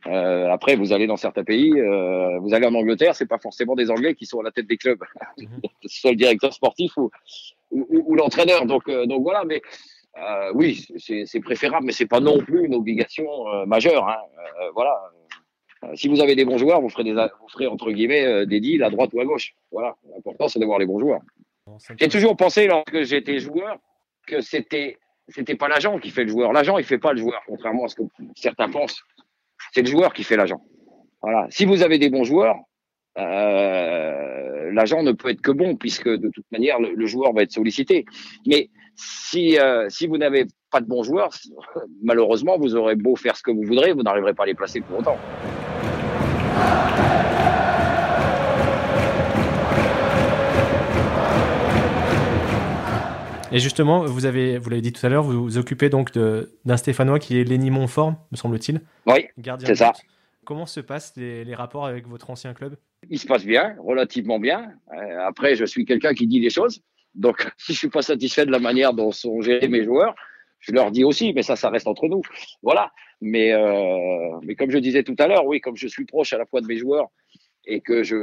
Euh, 0.07 0.51
après, 0.51 0.75
vous 0.75 0.93
allez 0.93 1.07
dans 1.07 1.17
certains 1.17 1.45
pays, 1.45 1.73
euh, 1.73 2.39
vous 2.41 2.53
allez 2.53 2.67
en 2.67 2.75
Angleterre, 2.75 3.15
c'est 3.15 3.29
pas 3.29 3.39
forcément 3.39 3.77
des 3.77 3.91
Anglais 3.91 4.15
qui 4.15 4.27
sont 4.27 4.41
à 4.41 4.43
la 4.43 4.51
tête 4.51 4.67
des 4.67 4.77
clubs, 4.77 4.99
mhm. 5.39 5.61
que 5.63 5.89
ce 5.89 6.01
soit 6.01 6.11
le 6.11 6.17
directeur 6.17 6.53
sportif 6.53 6.97
ou, 6.97 7.11
ou, 7.71 7.87
ou 7.91 8.15
l'entraîneur. 8.17 8.67
Donc, 8.67 8.89
euh, 8.89 9.07
donc 9.07 9.23
voilà, 9.23 9.45
mais 9.45 9.63
euh, 10.19 10.51
oui, 10.55 10.87
c'est 10.99 11.41
préférable, 11.41 11.87
mais 11.87 11.93
c'est 11.93 12.07
pas 12.07 12.21
non 12.21 12.39
plus 12.39 12.65
une 12.65 12.75
obligation 12.75 13.27
euh, 13.49 13.67
majeure. 13.67 14.09
Hein. 14.09 14.17
Euh, 14.61 14.71
voilà. 14.75 14.99
si 15.95 16.09
vous 16.09 16.21
avez 16.21 16.35
des 16.35 16.45
bons 16.45 16.59
joueurs, 16.59 16.81
vous 16.81 16.89
ferez, 16.89 17.05
des, 17.05 17.13
vous 17.13 17.49
ferez 17.49 17.67
entre 17.67 17.91
guillemets 17.91 18.47
des 18.47 18.61
deals 18.61 18.83
à 18.83 18.91
droite 18.91 19.11
ou 19.13 19.21
à 19.21 19.25
gauche. 19.25 19.55
Voilà, 19.71 19.97
l'important 20.15 20.49
c'est 20.49 20.59
d'avoir 20.59 20.79
les 20.79 20.87
bons 20.87 20.99
joueurs. 20.99 21.21
J'ai 21.99 22.09
toujours 22.09 22.37
pensé 22.37 22.67
lorsque 22.67 23.03
j'étais 23.03 23.39
joueur 23.41 23.79
que 24.27 24.41
c'était 24.41 24.99
c'était 25.29 25.57
pas 25.57 25.69
l'agent 25.69 25.99
qui 25.99 26.11
fait 26.11 26.25
le 26.25 26.31
joueur. 26.31 26.53
L'agent 26.53 26.79
il 26.79 26.85
fait 26.85 26.99
pas 26.99 27.13
le 27.13 27.19
joueur, 27.19 27.43
contrairement 27.47 27.85
à 27.85 27.89
ce 27.89 27.97
que 27.97 28.03
certains 28.35 28.71
pensent. 28.71 29.03
C'est 29.73 29.83
le 29.83 29.89
joueur 29.89 30.13
qui 30.15 30.23
fait 30.23 30.37
l'agent. 30.37 30.63
Voilà. 31.21 31.47
Si 31.51 31.65
vous 31.65 31.83
avez 31.83 31.99
des 31.99 32.09
bons 32.09 32.25
joueurs, 32.25 32.57
euh, 33.19 34.71
l'agent 34.73 35.03
ne 35.03 35.13
peut 35.13 35.31
être 35.31 35.41
que 35.41 35.51
bon 35.51 35.77
puisque 35.77 36.09
de 36.09 36.29
toute 36.29 36.45
manière 36.53 36.79
le, 36.79 37.07
joueur 37.07 37.33
va 37.33 37.43
être 37.43 37.53
sollicité. 37.53 38.05
Mais 38.47 38.71
si 38.97 39.59
euh, 39.59 39.87
si 39.89 40.07
vous 40.07 40.19
n'avez 40.19 40.47
pas 40.71 40.81
de 40.81 40.87
bons 40.87 41.03
joueurs, 41.03 41.31
malheureusement 42.03 42.59
vous 42.59 42.75
aurez 42.75 42.97
beau 42.97 43.17
faire 43.17 43.37
ce 43.37 43.43
que 43.43 43.51
vous 43.51 43.63
voudrez, 43.63 43.93
vous 43.93 44.03
n'arriverez 44.03 44.35
pas 44.35 44.45
à 44.45 44.47
les 44.47 44.55
placer 44.55 44.81
pour 44.81 44.99
autant. 44.99 45.19
Et 53.53 53.59
justement, 53.59 54.05
vous 54.05 54.27
avez, 54.27 54.59
vous 54.59 54.71
l'avez 54.71 54.83
dit 54.83 54.93
tout 54.93 55.07
à 55.07 55.09
l'heure, 55.09 55.23
vous 55.23 55.45
vous 55.45 55.57
occupez 55.57 55.89
donc 55.89 56.13
d'un 56.13 56.77
Stéphanois 56.77 57.19
qui 57.19 57.39
est 57.39 57.45
Lenny 57.45 57.71
Montfort, 57.71 58.15
me 58.33 58.37
semble-t-il. 58.37 58.81
Oui, 59.07 59.29
c'est 59.61 59.77
ça. 59.77 59.93
Comment 60.45 60.67
se 60.67 60.81
passent 60.81 61.15
les, 61.17 61.55
rapports 61.55 61.87
avec 61.87 62.07
votre 62.07 62.31
ancien 62.31 62.55
club? 62.55 62.77
Il 63.09 63.19
se 63.19 63.27
passe 63.27 63.45
bien, 63.45 63.77
relativement 63.79 64.39
bien. 64.39 64.73
Euh, 64.93 65.19
après, 65.27 65.57
je 65.57 65.65
suis 65.65 65.85
quelqu'un 65.85 66.15
qui 66.15 66.27
dit 66.27 66.39
les 66.39 66.51
choses. 66.51 66.83
Donc, 67.17 67.49
si 67.59 67.73
je 67.73 67.79
suis 67.79 67.89
pas 67.89 68.03
satisfait 68.03 68.47
de 68.47 68.53
la 68.53 68.59
manière 68.59 68.93
dont 68.93 69.11
sont 69.13 69.41
gérés 69.41 69.69
mes 69.69 69.85
joueurs, 69.85 70.15
je 70.61 70.73
leur 70.73 70.91
dis 70.91 71.05
aussi, 71.05 71.33
mais 71.33 71.43
ça, 71.43 71.57
ça 71.57 71.71
reste 71.71 71.87
entre 71.87 72.09
nous. 72.09 72.23
Voilà. 72.63 72.93
Mais, 73.21 73.53
euh, 73.53 74.39
mais 74.43 74.55
comme 74.55 74.71
je 74.71 74.79
disais 74.79 75.03
tout 75.03 75.17
à 75.19 75.27
l'heure, 75.27 75.47
oui, 75.47 75.61
comme 75.61 75.77
je 75.77 75.87
suis 75.87 76.05
proche 76.05 76.33
à 76.33 76.39
la 76.39 76.47
fois 76.47 76.61
de 76.61 76.67
mes 76.67 76.77
joueurs 76.77 77.09
et 77.67 77.81
que 77.81 78.03
je, 78.05 78.17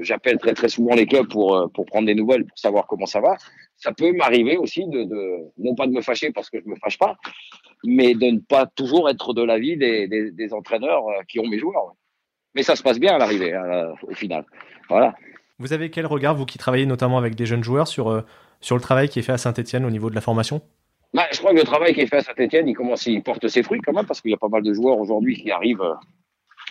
j'appelle 0.00 0.38
très 0.38 0.54
très 0.54 0.68
souvent 0.68 0.94
les 0.94 1.06
clubs 1.06 1.28
pour, 1.28 1.54
euh, 1.54 1.68
pour 1.68 1.84
prendre 1.84 2.06
des 2.06 2.14
nouvelles, 2.14 2.46
pour 2.46 2.58
savoir 2.58 2.86
comment 2.86 3.04
ça 3.04 3.20
va, 3.20 3.36
ça 3.76 3.92
peut 3.92 4.12
m'arriver 4.12 4.56
aussi 4.56 4.86
de, 4.86 5.04
de, 5.04 5.38
non 5.58 5.74
pas 5.74 5.86
de 5.86 5.92
me 5.92 6.00
fâcher 6.00 6.32
parce 6.32 6.48
que 6.48 6.58
je 6.58 6.66
me 6.66 6.76
fâche 6.76 6.98
pas, 6.98 7.16
mais 7.84 8.14
de 8.14 8.26
ne 8.26 8.38
pas 8.38 8.66
toujours 8.66 9.10
être 9.10 9.34
de 9.34 9.42
l'avis 9.42 9.76
des, 9.76 10.08
des, 10.08 10.30
des 10.30 10.54
entraîneurs 10.54 11.06
euh, 11.08 11.22
qui 11.28 11.40
ont 11.40 11.46
mes 11.46 11.58
joueurs. 11.58 11.94
Mais 12.54 12.62
ça 12.62 12.74
se 12.74 12.82
passe 12.82 12.98
bien 12.98 13.14
à 13.14 13.18
l'arrivée, 13.18 13.52
hein, 13.52 13.92
au 14.02 14.14
final. 14.14 14.46
Voilà. 14.88 15.14
Vous 15.58 15.72
avez 15.72 15.90
quel 15.90 16.06
regard, 16.06 16.34
vous 16.34 16.46
qui 16.46 16.58
travaillez 16.58 16.86
notamment 16.86 17.18
avec 17.18 17.34
des 17.34 17.46
jeunes 17.46 17.64
joueurs, 17.64 17.88
sur, 17.88 18.10
euh, 18.10 18.22
sur 18.60 18.76
le 18.76 18.82
travail 18.82 19.08
qui 19.08 19.18
est 19.18 19.22
fait 19.22 19.32
à 19.32 19.38
Saint-Etienne 19.38 19.84
au 19.84 19.90
niveau 19.90 20.10
de 20.10 20.14
la 20.14 20.20
formation? 20.20 20.62
Bah, 21.14 21.26
Je 21.32 21.38
crois 21.38 21.52
que 21.52 21.58
le 21.58 21.64
travail 21.64 21.94
qui 21.94 22.00
est 22.00 22.06
fait 22.06 22.18
à 22.18 22.22
Saint-Etienne, 22.22 22.68
il 22.68 22.76
il 23.06 23.22
porte 23.22 23.48
ses 23.48 23.62
fruits 23.62 23.80
quand 23.80 23.92
même, 23.92 24.06
parce 24.06 24.20
qu'il 24.20 24.30
y 24.30 24.34
a 24.34 24.38
pas 24.38 24.48
mal 24.48 24.62
de 24.62 24.72
joueurs 24.72 24.98
aujourd'hui 24.98 25.36
qui 25.36 25.50
arrivent 25.50 25.84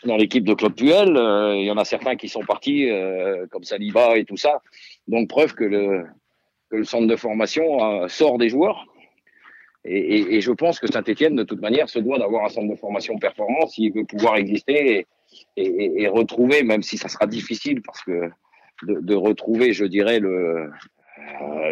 dans 0.06 0.18
l'équipe 0.18 0.44
de 0.44 0.54
Claude 0.54 0.76
Puel. 0.76 1.16
Euh, 1.16 1.56
il 1.56 1.66
y 1.66 1.72
en 1.72 1.78
a 1.78 1.86
certains 1.86 2.16
qui 2.16 2.30
sont 2.30 2.44
partis, 2.44 2.90
euh, 2.90 3.46
comme 3.52 3.64
Saliba 3.64 4.18
et 4.18 4.26
tout 4.26 4.38
ça. 4.38 4.62
Donc 5.08 5.30
preuve 5.30 5.54
que 5.54 5.64
le, 5.64 6.06
que 6.70 6.78
le 6.78 6.84
centre 6.84 7.08
de 7.08 7.16
formation 7.16 8.04
euh, 8.04 8.08
sort 8.08 8.38
des 8.38 8.50
joueurs. 8.50 8.86
Et 9.90 10.42
je 10.42 10.52
pense 10.52 10.82
que 10.82 10.92
Saint-Etienne, 10.92 11.38
de 11.38 11.44
toute 11.44 11.62
manière, 11.62 11.88
se 11.88 11.98
doit 11.98 12.20
d'avoir 12.20 12.44
un 12.44 12.50
centre 12.50 12.68
de 12.68 12.76
formation 12.76 13.18
performant 13.20 13.68
s'il 13.68 13.94
veut 13.94 14.04
pouvoir 14.04 14.36
exister 14.36 15.08
et, 15.56 16.02
et, 16.02 16.08
retrouver, 16.10 16.64
même 16.64 16.84
si 16.84 16.98
ça 16.98 17.08
sera 17.08 17.26
difficile, 17.26 17.82
parce 17.82 18.04
que 18.04 18.30
de, 18.84 19.00
de 19.00 19.16
retrouver, 19.16 19.74
je 19.74 19.86
dirais, 19.86 20.20
le, 20.20 20.70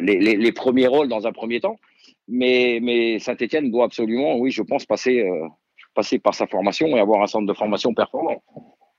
les, 0.01 0.19
les, 0.19 0.35
les, 0.35 0.51
premiers 0.51 0.87
rôles 0.87 1.07
dans 1.07 1.27
un 1.27 1.31
premier 1.31 1.59
temps. 1.59 1.77
Mais, 2.27 2.79
mais 2.81 3.19
Saint-Etienne 3.19 3.71
doit 3.71 3.85
absolument, 3.85 4.37
oui, 4.37 4.51
je 4.51 4.63
pense, 4.63 4.85
passer 4.85 5.29
passer 5.95 6.19
par 6.19 6.35
sa 6.35 6.45
formation 6.45 6.87
et 6.95 6.99
avoir 6.99 7.23
un 7.23 7.27
centre 7.27 7.47
de 7.47 7.53
formation 7.53 7.93
performant. 7.95 8.43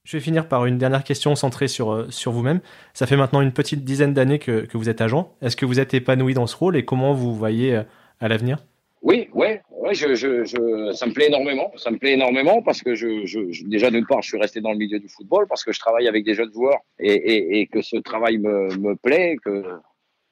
Je 0.03 0.17
vais 0.17 0.21
finir 0.21 0.49
par 0.49 0.67
une 0.67 0.79
dernière 0.79 1.05
question 1.05 1.35
centrée 1.35 1.69
sur, 1.69 1.93
euh, 1.93 2.07
sur 2.11 2.33
vous-même. 2.33 2.61
Ça 2.95 3.07
fait 3.07 3.17
maintenant 3.17 3.41
une 3.41 3.53
petite 3.53 3.85
dizaine 3.85 4.15
d'années 4.15 4.39
que, 4.39 4.65
que, 4.65 4.79
vous 4.79 4.89
êtes 4.89 5.01
agent. 5.01 5.33
Est-ce 5.43 5.57
que 5.57 5.67
vous 5.67 5.79
êtes 5.79 5.95
épanoui 5.95 6.33
dans 6.35 6.47
ce 6.47 6.57
rôle 6.57 6.77
et 6.77 6.85
comment 6.85 7.13
vous 7.13 7.35
voyez 7.35 7.77
euh, 7.77 7.83
à 8.21 8.29
l'avenir? 8.29 8.59
Oui, 9.03 9.29
ouais, 9.35 9.63
ouais 9.87 9.95
je, 9.95 10.15
je, 10.15 10.45
je, 10.45 10.93
ça 10.93 11.07
me 11.07 11.13
plaît 11.13 11.29
énormément. 11.29 11.73
Ça 11.77 11.91
me 11.91 11.99
plaît 11.99 12.13
énormément 12.13 12.63
parce 12.63 12.83
que 12.83 12.95
je, 12.95 13.25
je 13.25 13.65
déjà 13.67 13.91
d'une 13.91 14.07
part, 14.07 14.23
je 14.23 14.29
suis 14.29 14.39
resté 14.39 14.61
dans 14.61 14.73
le 14.73 14.79
milieu 14.79 14.99
du 14.99 15.09
football 15.09 15.47
parce 15.49 15.65
que 15.65 15.73
je 15.73 15.81
travaille 15.81 16.09
avec 16.09 16.25
des 16.25 16.35
jeunes 16.35 16.53
joueurs 16.53 16.81
et, 16.99 17.13
et, 17.15 17.61
et 17.61 17.67
que 17.67 17.83
ce 17.83 17.97
travail 17.97 18.39
me, 18.39 18.77
me 18.77 18.95
plaît, 18.97 19.37
que 19.45 19.65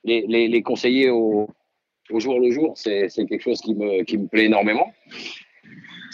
les, 0.05 0.25
les, 0.29 0.49
les 0.49 0.63
conseiller 0.63 1.11
au, 1.11 1.49
au 2.11 2.21
jour 2.21 2.41
le 2.41 2.51
jour, 2.51 2.75
c'est 2.77 3.09
quelque 3.09 3.43
chose 3.43 3.61
qui 3.61 3.75
me, 3.75 4.03
qui 4.05 4.19
me 4.19 4.27
plaît 4.27 4.45
énormément. 4.45 4.93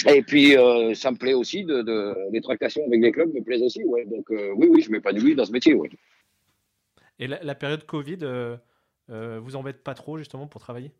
Et 0.09 0.23
puis, 0.23 0.57
euh, 0.57 0.95
ça 0.95 1.11
me 1.11 1.17
plaît 1.17 1.35
aussi, 1.35 1.65
de, 1.65 1.83
de, 1.83 2.15
les 2.33 2.41
tractations 2.41 2.83
avec 2.87 3.03
les 3.03 3.13
clubs 3.13 3.33
me 3.35 3.43
plaisent 3.43 3.63
aussi. 3.63 3.85
Ouais. 3.85 4.07
Donc, 4.07 4.31
euh, 4.31 4.53
oui, 4.57 4.69
oui, 4.71 4.81
je 4.81 4.91
m'épanouis 4.91 5.35
dans 5.35 5.45
ce 5.45 5.53
métier. 5.53 5.75
Ouais. 5.75 5.91
Et 7.19 7.27
la, 7.27 7.43
la, 7.43 7.55
période 7.55 7.85
Covid, 7.85 8.19
euh, 8.23 8.57
euh, 9.11 9.39
vous 9.41 9.57
embête 9.57 9.83
pas 9.83 9.95
trop 9.95 10.17
justement 10.17 10.47
pour 10.47 10.61
travailler? 10.61 10.91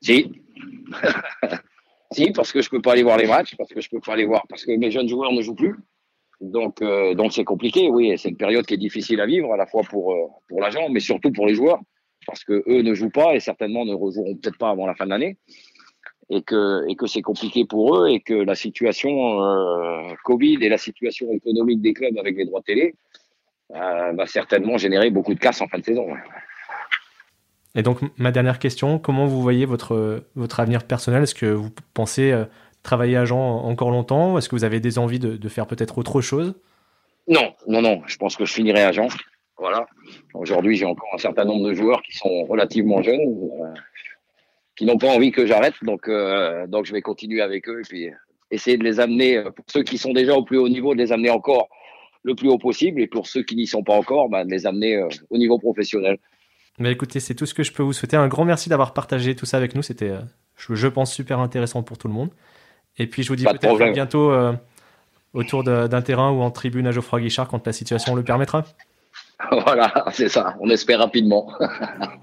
Si. 0.00 0.32
si, 2.12 2.30
parce 2.32 2.52
que 2.52 2.62
je 2.62 2.70
peux 2.70 2.80
pas 2.80 2.92
aller 2.92 3.02
voir 3.02 3.18
les 3.18 3.26
matchs, 3.26 3.54
parce 3.56 3.70
que 3.70 3.80
je 3.80 3.88
peux 3.88 4.00
pas 4.00 4.12
aller 4.12 4.26
voir, 4.26 4.44
parce 4.48 4.64
que 4.64 4.72
mes 4.72 4.90
jeunes 4.90 5.08
joueurs 5.08 5.32
ne 5.32 5.42
jouent 5.42 5.54
plus. 5.54 5.74
Donc, 6.40 6.82
euh, 6.82 7.14
donc 7.14 7.32
c'est 7.32 7.44
compliqué, 7.44 7.88
oui. 7.88 8.16
C'est 8.18 8.28
une 8.28 8.36
période 8.36 8.66
qui 8.66 8.74
est 8.74 8.78
difficile 8.78 9.20
à 9.20 9.26
vivre, 9.26 9.52
à 9.52 9.56
la 9.56 9.66
fois 9.66 9.82
pour, 9.82 10.12
euh, 10.12 10.26
pour 10.48 10.60
l'agent, 10.60 10.88
mais 10.90 11.00
surtout 11.00 11.32
pour 11.32 11.46
les 11.46 11.54
joueurs, 11.54 11.80
parce 12.26 12.44
que 12.44 12.62
eux 12.68 12.82
ne 12.82 12.94
jouent 12.94 13.10
pas 13.10 13.34
et 13.34 13.40
certainement 13.40 13.84
ne 13.84 13.94
rejoueront 13.94 14.36
peut-être 14.36 14.58
pas 14.58 14.70
avant 14.70 14.86
la 14.86 14.94
fin 14.94 15.04
de 15.04 15.10
l'année 15.10 15.38
et 16.30 16.42
que, 16.42 16.88
et 16.88 16.96
que 16.96 17.06
c'est 17.06 17.22
compliqué 17.22 17.64
pour 17.64 17.96
eux 17.96 18.08
et 18.08 18.20
que 18.20 18.34
la 18.34 18.54
situation 18.54 19.42
euh, 19.42 20.14
Covid 20.24 20.58
et 20.60 20.68
la 20.68 20.78
situation 20.78 21.30
économique 21.30 21.80
des 21.80 21.92
clubs 21.92 22.18
avec 22.18 22.36
les 22.36 22.44
droits 22.44 22.60
de 22.60 22.64
télé 22.64 22.94
euh, 23.74 24.12
va 24.12 24.26
certainement 24.26 24.76
générer 24.76 25.10
beaucoup 25.10 25.34
de 25.34 25.38
casse 25.38 25.60
en 25.60 25.68
fin 25.68 25.78
de 25.78 25.84
saison. 25.84 26.08
Et 27.76 27.82
donc, 27.82 27.98
ma 28.16 28.32
dernière 28.32 28.58
question, 28.58 28.98
comment 28.98 29.26
vous 29.26 29.42
voyez 29.42 29.66
votre, 29.66 30.24
votre 30.34 30.60
avenir 30.60 30.84
personnel? 30.84 31.22
Est-ce 31.22 31.34
que 31.34 31.46
vous 31.46 31.70
pensez 31.92 32.32
euh, 32.32 32.46
travailler 32.82 33.18
agent 33.18 33.38
encore 33.38 33.90
longtemps 33.90 34.38
Est-ce 34.38 34.48
que 34.48 34.56
vous 34.56 34.64
avez 34.64 34.80
des 34.80 34.98
envies 34.98 35.18
de, 35.18 35.48
faire 35.48 35.66
peut-être 35.66 35.98
autre 35.98 36.22
chose? 36.22 36.54
Non, 37.28 37.52
non, 37.66 37.82
non. 37.82 38.02
Je 38.06 38.16
pense 38.16 38.34
que 38.34 38.46
je 38.46 38.52
finirai 38.54 38.82
agent. 38.82 39.08
Voilà. 39.58 39.86
Aujourd'hui, 40.32 40.76
j'ai 40.76 40.86
encore 40.86 41.08
un 41.12 41.18
certain 41.18 41.44
nombre 41.44 41.68
de 41.68 41.74
joueurs 41.74 42.00
qui 42.02 42.16
sont 42.16 42.44
relativement 42.44 43.02
jeunes. 43.02 43.20
Euh, 43.20 43.74
qui 44.76 44.84
n'ont 44.84 44.98
pas 44.98 45.08
envie 45.08 45.30
que 45.30 45.46
j'arrête. 45.46 45.74
Donc, 45.82 46.08
euh, 46.08 46.66
donc, 46.66 46.86
je 46.86 46.92
vais 46.92 47.02
continuer 47.02 47.40
avec 47.40 47.68
eux 47.68 47.80
et 47.80 47.88
puis 47.88 48.10
essayer 48.50 48.76
de 48.76 48.84
les 48.84 49.00
amener, 49.00 49.38
euh, 49.38 49.50
pour 49.50 49.64
ceux 49.68 49.82
qui 49.82 49.98
sont 49.98 50.12
déjà 50.12 50.34
au 50.34 50.44
plus 50.44 50.58
haut 50.58 50.68
niveau, 50.68 50.94
de 50.94 50.98
les 50.98 51.12
amener 51.12 51.30
encore 51.30 51.68
le 52.22 52.34
plus 52.34 52.48
haut 52.48 52.58
possible. 52.58 53.02
Et 53.02 53.06
pour 53.06 53.26
ceux 53.26 53.42
qui 53.42 53.56
n'y 53.56 53.66
sont 53.66 53.82
pas 53.82 53.94
encore, 53.94 54.28
bah, 54.30 54.44
de 54.44 54.50
les 54.50 54.66
amener 54.66 55.02
au 55.30 55.36
niveau 55.36 55.58
professionnel. 55.58 56.18
Mais 56.78 56.92
écoutez, 56.92 57.20
c'est 57.20 57.34
tout 57.34 57.46
ce 57.46 57.54
que 57.54 57.62
je 57.62 57.72
peux 57.72 57.82
vous 57.82 57.92
souhaiter. 57.92 58.16
Un 58.16 58.28
grand 58.28 58.44
merci 58.44 58.68
d'avoir 58.68 58.92
partagé 58.92 59.34
tout 59.34 59.46
ça 59.46 59.56
avec 59.56 59.74
nous. 59.74 59.82
C'était, 59.82 60.10
euh, 60.10 60.20
je, 60.56 60.74
je, 60.74 60.88
pense, 60.88 61.12
super 61.12 61.40
intéressant 61.40 61.82
pour 61.82 61.96
tout 61.98 62.08
le 62.08 62.14
monde. 62.14 62.30
Et 62.98 63.06
puis, 63.06 63.22
je 63.22 63.28
vous 63.28 63.36
dis 63.36 63.44
peut-être 63.44 63.92
bientôt 63.92 64.30
euh, 64.30 64.52
autour 65.32 65.64
d'un 65.64 66.02
terrain 66.02 66.30
ou 66.30 66.42
en 66.42 66.50
tribune 66.50 66.86
à 66.86 66.92
Geoffroy 66.92 67.20
Guichard 67.20 67.48
quand 67.48 67.66
la 67.66 67.72
situation 67.72 68.14
le 68.14 68.22
permettra. 68.22 68.64
Voilà, 69.50 70.06
c'est 70.12 70.30
ça. 70.30 70.56
On 70.60 70.70
espère 70.70 70.98
rapidement. 70.98 71.52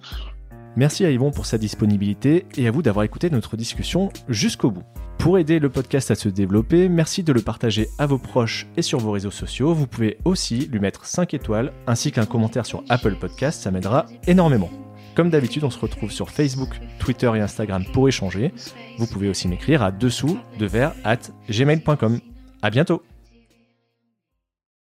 Merci 0.75 1.05
à 1.05 1.11
Yvon 1.11 1.29
pour 1.29 1.45
sa 1.45 1.59
disponibilité 1.59 2.47
et 2.57 2.67
à 2.67 2.71
vous 2.71 2.81
d'avoir 2.81 3.03
écouté 3.03 3.29
notre 3.29 3.55
discussion 3.55 4.09
jusqu'au 4.27 4.71
bout. 4.71 4.83
Pour 5.17 5.37
aider 5.37 5.59
le 5.59 5.69
podcast 5.69 6.11
à 6.11 6.15
se 6.15 6.27
développer, 6.27 6.89
merci 6.89 7.23
de 7.23 7.31
le 7.31 7.41
partager 7.41 7.87
à 7.97 8.05
vos 8.05 8.17
proches 8.17 8.67
et 8.75 8.81
sur 8.81 8.99
vos 8.99 9.11
réseaux 9.11 9.31
sociaux. 9.31 9.73
Vous 9.73 9.87
pouvez 9.87 10.17
aussi 10.25 10.67
lui 10.71 10.79
mettre 10.79 11.05
5 11.05 11.33
étoiles 11.33 11.71
ainsi 11.87 12.11
qu'un 12.11 12.25
commentaire 12.25 12.65
sur 12.65 12.83
Apple 12.89 13.15
Podcast, 13.15 13.61
ça 13.61 13.71
m'aidera 13.71 14.05
énormément. 14.27 14.69
Comme 15.15 15.29
d'habitude, 15.29 15.63
on 15.63 15.69
se 15.69 15.79
retrouve 15.79 16.11
sur 16.11 16.29
Facebook, 16.29 16.69
Twitter 16.99 17.31
et 17.35 17.39
Instagram 17.39 17.85
pour 17.93 18.07
échanger. 18.07 18.51
Vous 18.97 19.07
pouvez 19.07 19.29
aussi 19.29 19.47
m'écrire 19.47 19.81
à 19.83 19.91
dessous 19.91 20.39
de 20.59 20.65
verre 20.65 20.93
at 21.03 21.19
gmail.com. 21.49 22.19
À 22.61 22.69
bientôt! 22.69 23.03